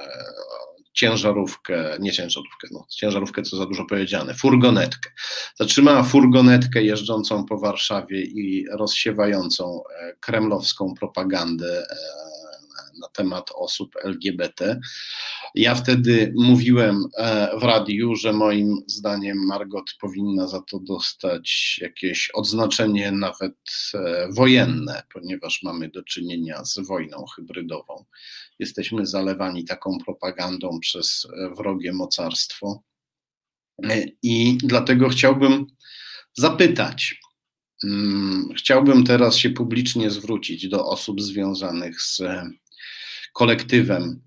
[0.93, 5.09] ciężarówkę, nie ciężarówkę, no, ciężarówkę co za dużo powiedziane, furgonetkę.
[5.55, 11.85] Zatrzymała furgonetkę jeżdżącą po Warszawie i rozsiewającą e, kremlowską propagandę
[13.01, 14.79] na temat osób LGBT.
[15.55, 22.29] Ja wtedy mówiłem e, w radiu, że moim zdaniem Margot powinna za to dostać jakieś
[22.33, 23.55] odznaczenie nawet
[23.93, 28.05] e, wojenne, ponieważ mamy do czynienia z wojną hybrydową.
[28.59, 32.83] Jesteśmy zalewani taką propagandą przez e, wrogie mocarstwo.
[34.23, 35.67] I dlatego chciałbym
[36.33, 37.21] zapytać,
[37.83, 42.21] mm, chciałbym teraz się publicznie zwrócić do osób związanych z
[43.33, 44.21] kolektywem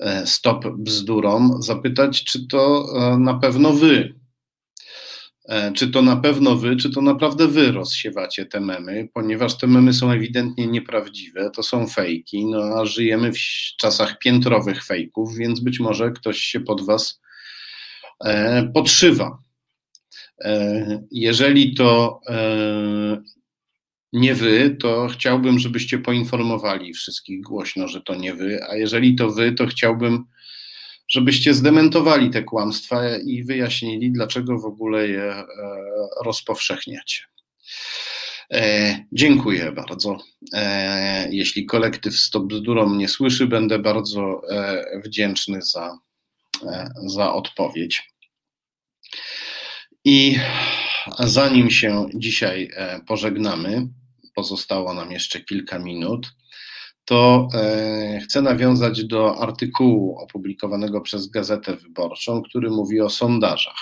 [0.00, 4.14] e, Stop Bzdurom, zapytać, czy to e, na pewno wy,
[5.48, 9.66] e, czy to na pewno wy, czy to naprawdę wy rozsiewacie te memy, ponieważ te
[9.66, 13.38] memy są ewidentnie nieprawdziwe, to są fejki, no a żyjemy w
[13.78, 17.20] czasach piętrowych fejków, więc być może ktoś się pod was
[18.74, 19.38] podszywa.
[21.10, 22.20] Jeżeli to
[24.12, 29.30] nie wy, to chciałbym, żebyście poinformowali wszystkich głośno, że to nie wy, a jeżeli to
[29.30, 30.24] wy, to chciałbym,
[31.08, 35.44] żebyście zdementowali te kłamstwa i wyjaśnili, dlaczego w ogóle je e,
[36.24, 37.22] rozpowszechniacie.
[38.52, 40.18] E, dziękuję bardzo.
[40.52, 45.98] E, jeśli kolektyw Stop Bzdurą mnie słyszy, będę bardzo e, wdzięczny za,
[46.66, 48.12] e, za odpowiedź.
[50.04, 50.38] I
[51.18, 53.88] zanim się dzisiaj e, pożegnamy,
[54.34, 56.34] pozostało nam jeszcze kilka minut,
[57.04, 63.78] to e, chcę nawiązać do artykułu opublikowanego przez Gazetę Wyborczą, który mówi o sondażach.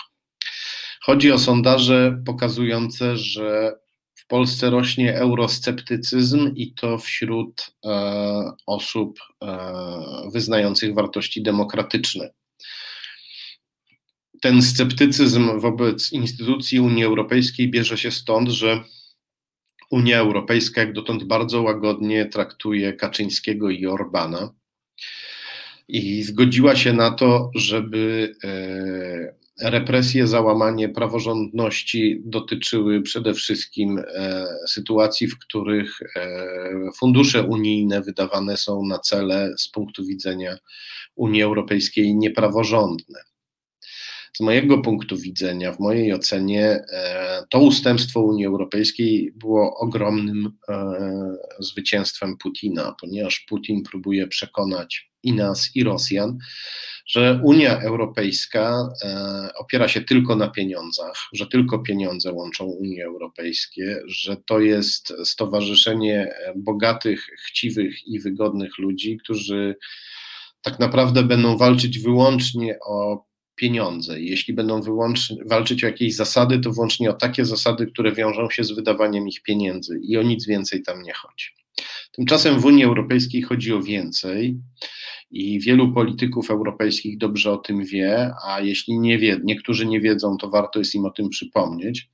[1.02, 3.72] Chodzi o sondaże pokazujące, że
[4.14, 9.18] w Polsce rośnie eurosceptycyzm i to wśród e, osób
[10.32, 12.30] wyznających wartości demokratyczne
[14.45, 18.85] ten sceptycyzm wobec instytucji Unii Europejskiej bierze się stąd, że
[19.91, 24.55] Unia Europejska jak dotąd bardzo łagodnie traktuje Kaczyńskiego i Orbana
[25.89, 35.29] i zgodziła się na to, żeby e, represje, załamanie praworządności dotyczyły przede wszystkim e, sytuacji,
[35.29, 36.39] w których e,
[36.99, 40.57] fundusze unijne wydawane są na cele z punktu widzenia
[41.16, 43.34] Unii Europejskiej niepraworządne.
[44.36, 50.52] Z mojego punktu widzenia, w mojej ocenie, e, to ustępstwo Unii Europejskiej było ogromnym
[51.59, 56.39] zwycięstwem Putina, ponieważ Putin próbuje przekonać i nas, i Rosjan,
[57.06, 58.89] że Unia Europejska
[59.59, 66.35] opiera się tylko na pieniądzach, że tylko pieniądze łączą Unię Europejską, że to jest stowarzyszenie
[66.56, 69.77] bogatych, chciwych i wygodnych ludzi, którzy
[70.62, 73.24] tak naprawdę będą walczyć wyłącznie o
[73.55, 74.20] pieniądze.
[74.20, 74.81] Jeśli będą
[75.47, 79.43] walczyć o jakieś zasady, to wyłącznie o takie zasady, które wiążą się z wydawaniem ich
[79.43, 81.47] pieniędzy i o nic więcej tam nie chodzi.
[82.12, 84.59] Tymczasem w Unii Europejskiej chodzi o więcej
[85.31, 90.36] i wielu polityków europejskich dobrze o tym wie, a jeśli nie wie, niektórzy nie wiedzą,
[90.36, 92.09] to warto jest im o tym przypomnieć.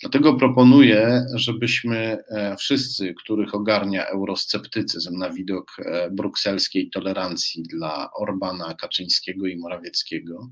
[0.00, 1.96] Dlatego proponuję, żebyśmy
[2.28, 10.50] e, wszyscy, których ogarnia eurosceptycyzm na widok e, brukselskiej tolerancji dla Orbana, Kaczyńskiego i Morawieckiego,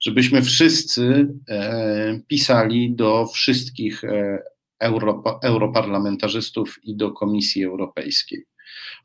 [0.00, 4.02] żebyśmy wszyscy e, pisali do wszystkich
[5.42, 8.44] europarlamentarzystów i do Komisji Europejskiej.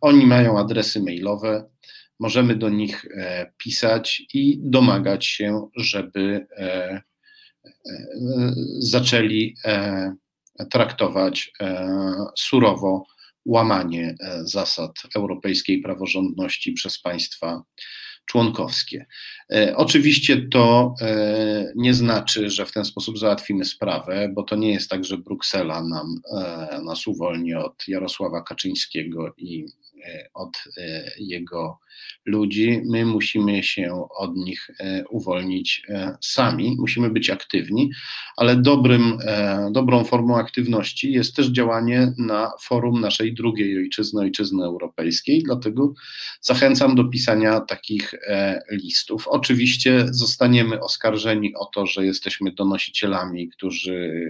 [0.02, 1.70] Oni mają adresy mailowe,
[2.22, 7.02] możemy do nich e, pisać i domagać się, żeby e, e,
[8.80, 9.56] zaczęli
[10.72, 11.52] traktować
[12.38, 13.06] surowo
[13.46, 17.64] łamanie zasad europejskiej praworządności przez państwa
[18.26, 19.06] członkowskie.
[19.76, 20.96] Oczywiście to
[21.76, 25.84] nie znaczy, że w ten sposób załatwimy sprawę, bo to nie jest tak, że Bruksela
[25.84, 26.22] nam,
[26.86, 29.66] nas uwolni od Jarosława Kaczyńskiego i
[30.34, 30.64] od
[31.20, 31.80] jego
[32.26, 37.92] ludzi, my musimy się od nich e, uwolnić e, sami, musimy być aktywni,
[38.38, 44.66] ale dobrym, e, dobrą formą aktywności jest też działanie na forum naszej drugiej ojczyzny, ojczyzny
[44.66, 45.94] europejskiej, dlatego
[46.42, 48.14] zachęcam do pisania takich
[48.72, 49.28] listów.
[49.28, 54.22] Oczywiście zostaniemy oskarżeni o to, że jesteśmy donosicielami, którzy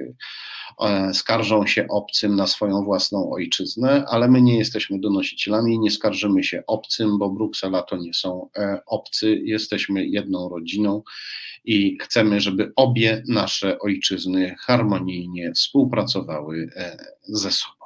[1.14, 6.64] skarżą się obcym na swoją własną ojczyznę, ale my nie jesteśmy donosicielami, nie skarżymy się
[6.68, 11.04] obcym, bo Bruksela to nie są e, obcy, jesteśmy jedną rodziną
[11.66, 17.86] i chcemy, żeby obie nasze ojczyzny harmonijnie współpracowały e, ze sobą.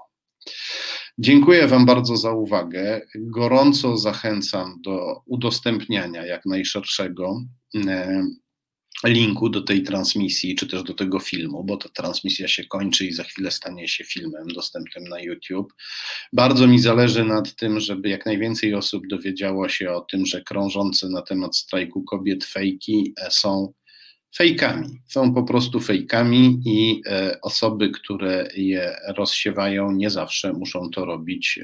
[1.18, 3.02] Dziękuję Wam bardzo za uwagę.
[3.16, 7.42] Gorąco zachęcam do udostępniania jak najszerszego
[7.88, 8.24] e,
[9.04, 13.14] linku do tej transmisji, czy też do tego filmu, bo ta transmisja się kończy i
[13.14, 15.74] za chwilę stanie się filmem dostępnym na YouTube.
[16.34, 21.10] Bardzo mi zależy nad tym, żeby jak najwięcej osób dowiedziało się o tym, że krążące
[21.10, 23.74] na temat strajku kobiet fejki e, są
[24.36, 25.02] fejkami.
[25.08, 31.60] Są po prostu fejkami i e, osoby, które je rozsiewają, nie zawsze muszą to robić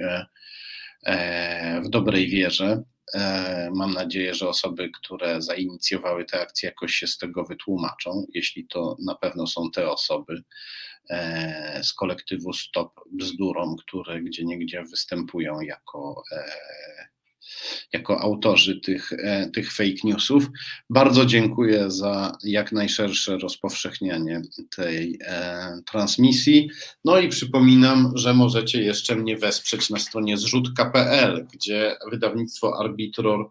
[1.05, 2.83] e, w dobrej wierze.
[3.15, 8.25] E, mam nadzieję, że osoby, które zainicjowały te akcje, jakoś się z tego wytłumaczą.
[8.33, 10.43] Jeśli to na pewno są te osoby
[11.09, 16.43] e, z kolektywu Stop Bzdurom, które gdzie niegdzie występują jako e,
[17.93, 20.47] jako autorzy tych, e, tych fake newsów.
[20.89, 24.41] Bardzo dziękuję za jak najszersze rozpowszechnianie
[24.75, 26.69] tej e, transmisji.
[27.05, 33.49] No i przypominam, że możecie jeszcze mnie wesprzeć na stronie zrzutka.pl, gdzie wydawnictwo Arbitror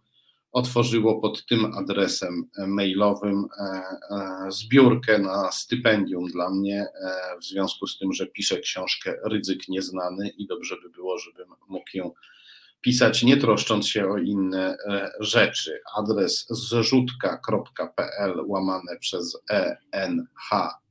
[0.53, 7.87] otworzyło pod tym adresem mailowym e, e, zbiórkę na stypendium dla mnie, e, w związku
[7.87, 12.13] z tym, że piszę książkę Ryzyk Nieznany i dobrze by było, żebym mógł ją
[12.81, 15.81] pisać nie troszcząc się o inne e, rzeczy.
[15.97, 19.39] Adres zrzutka.pl łamane przez
[19.93, 20.87] ENHNTK.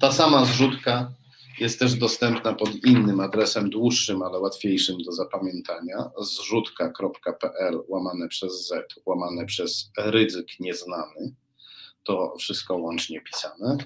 [0.00, 1.12] Ta sama zrzutka
[1.60, 6.10] jest też dostępna pod innym adresem, dłuższym, ale łatwiejszym do zapamiętania.
[6.20, 11.34] zrzutka.pl łamane przez Z, łamane przez ryzyk nieznany.
[12.04, 13.76] To wszystko łącznie pisane.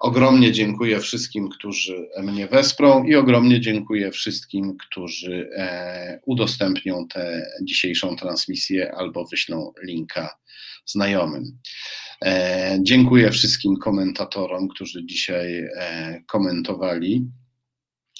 [0.00, 8.16] Ogromnie dziękuję wszystkim, którzy mnie wesprą i ogromnie dziękuję wszystkim, którzy e, udostępnią tę dzisiejszą
[8.16, 10.38] transmisję albo wyślą linka
[10.86, 11.58] znajomym.
[12.24, 17.26] E, dziękuję wszystkim komentatorom, którzy dzisiaj e, komentowali.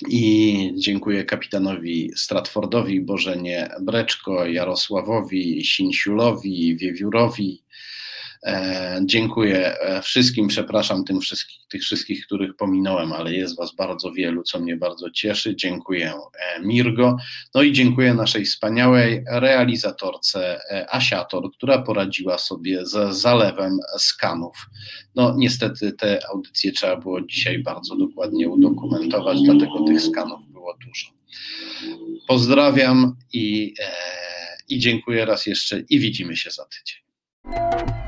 [0.09, 7.63] I dziękuję kapitanowi Stratfordowi, Bożenie Breczko, Jarosławowi Sinsiulowi, Wiewiórowi,
[9.05, 14.43] dziękuję e, wszystkim, przepraszam tym wszystkich, tych wszystkich, których pominąłem, ale jest Was bardzo wielu,
[14.43, 15.57] co mnie bardzo cieszy.
[15.57, 17.17] Dziękuję e, Mirgo.
[17.55, 20.61] No i dziękuję naszej wspaniałej realizatorce
[20.91, 24.67] Asiator, która poradziła sobie z zalewem skanów.
[25.15, 31.09] No niestety te audycje trzeba było dzisiaj bardzo dokładnie udokumentować, dlatego tych skanów było dużo.
[32.29, 33.75] Pozdrawiam i,
[34.69, 38.08] i dziękuję raz jeszcze i widzimy się za tydzień.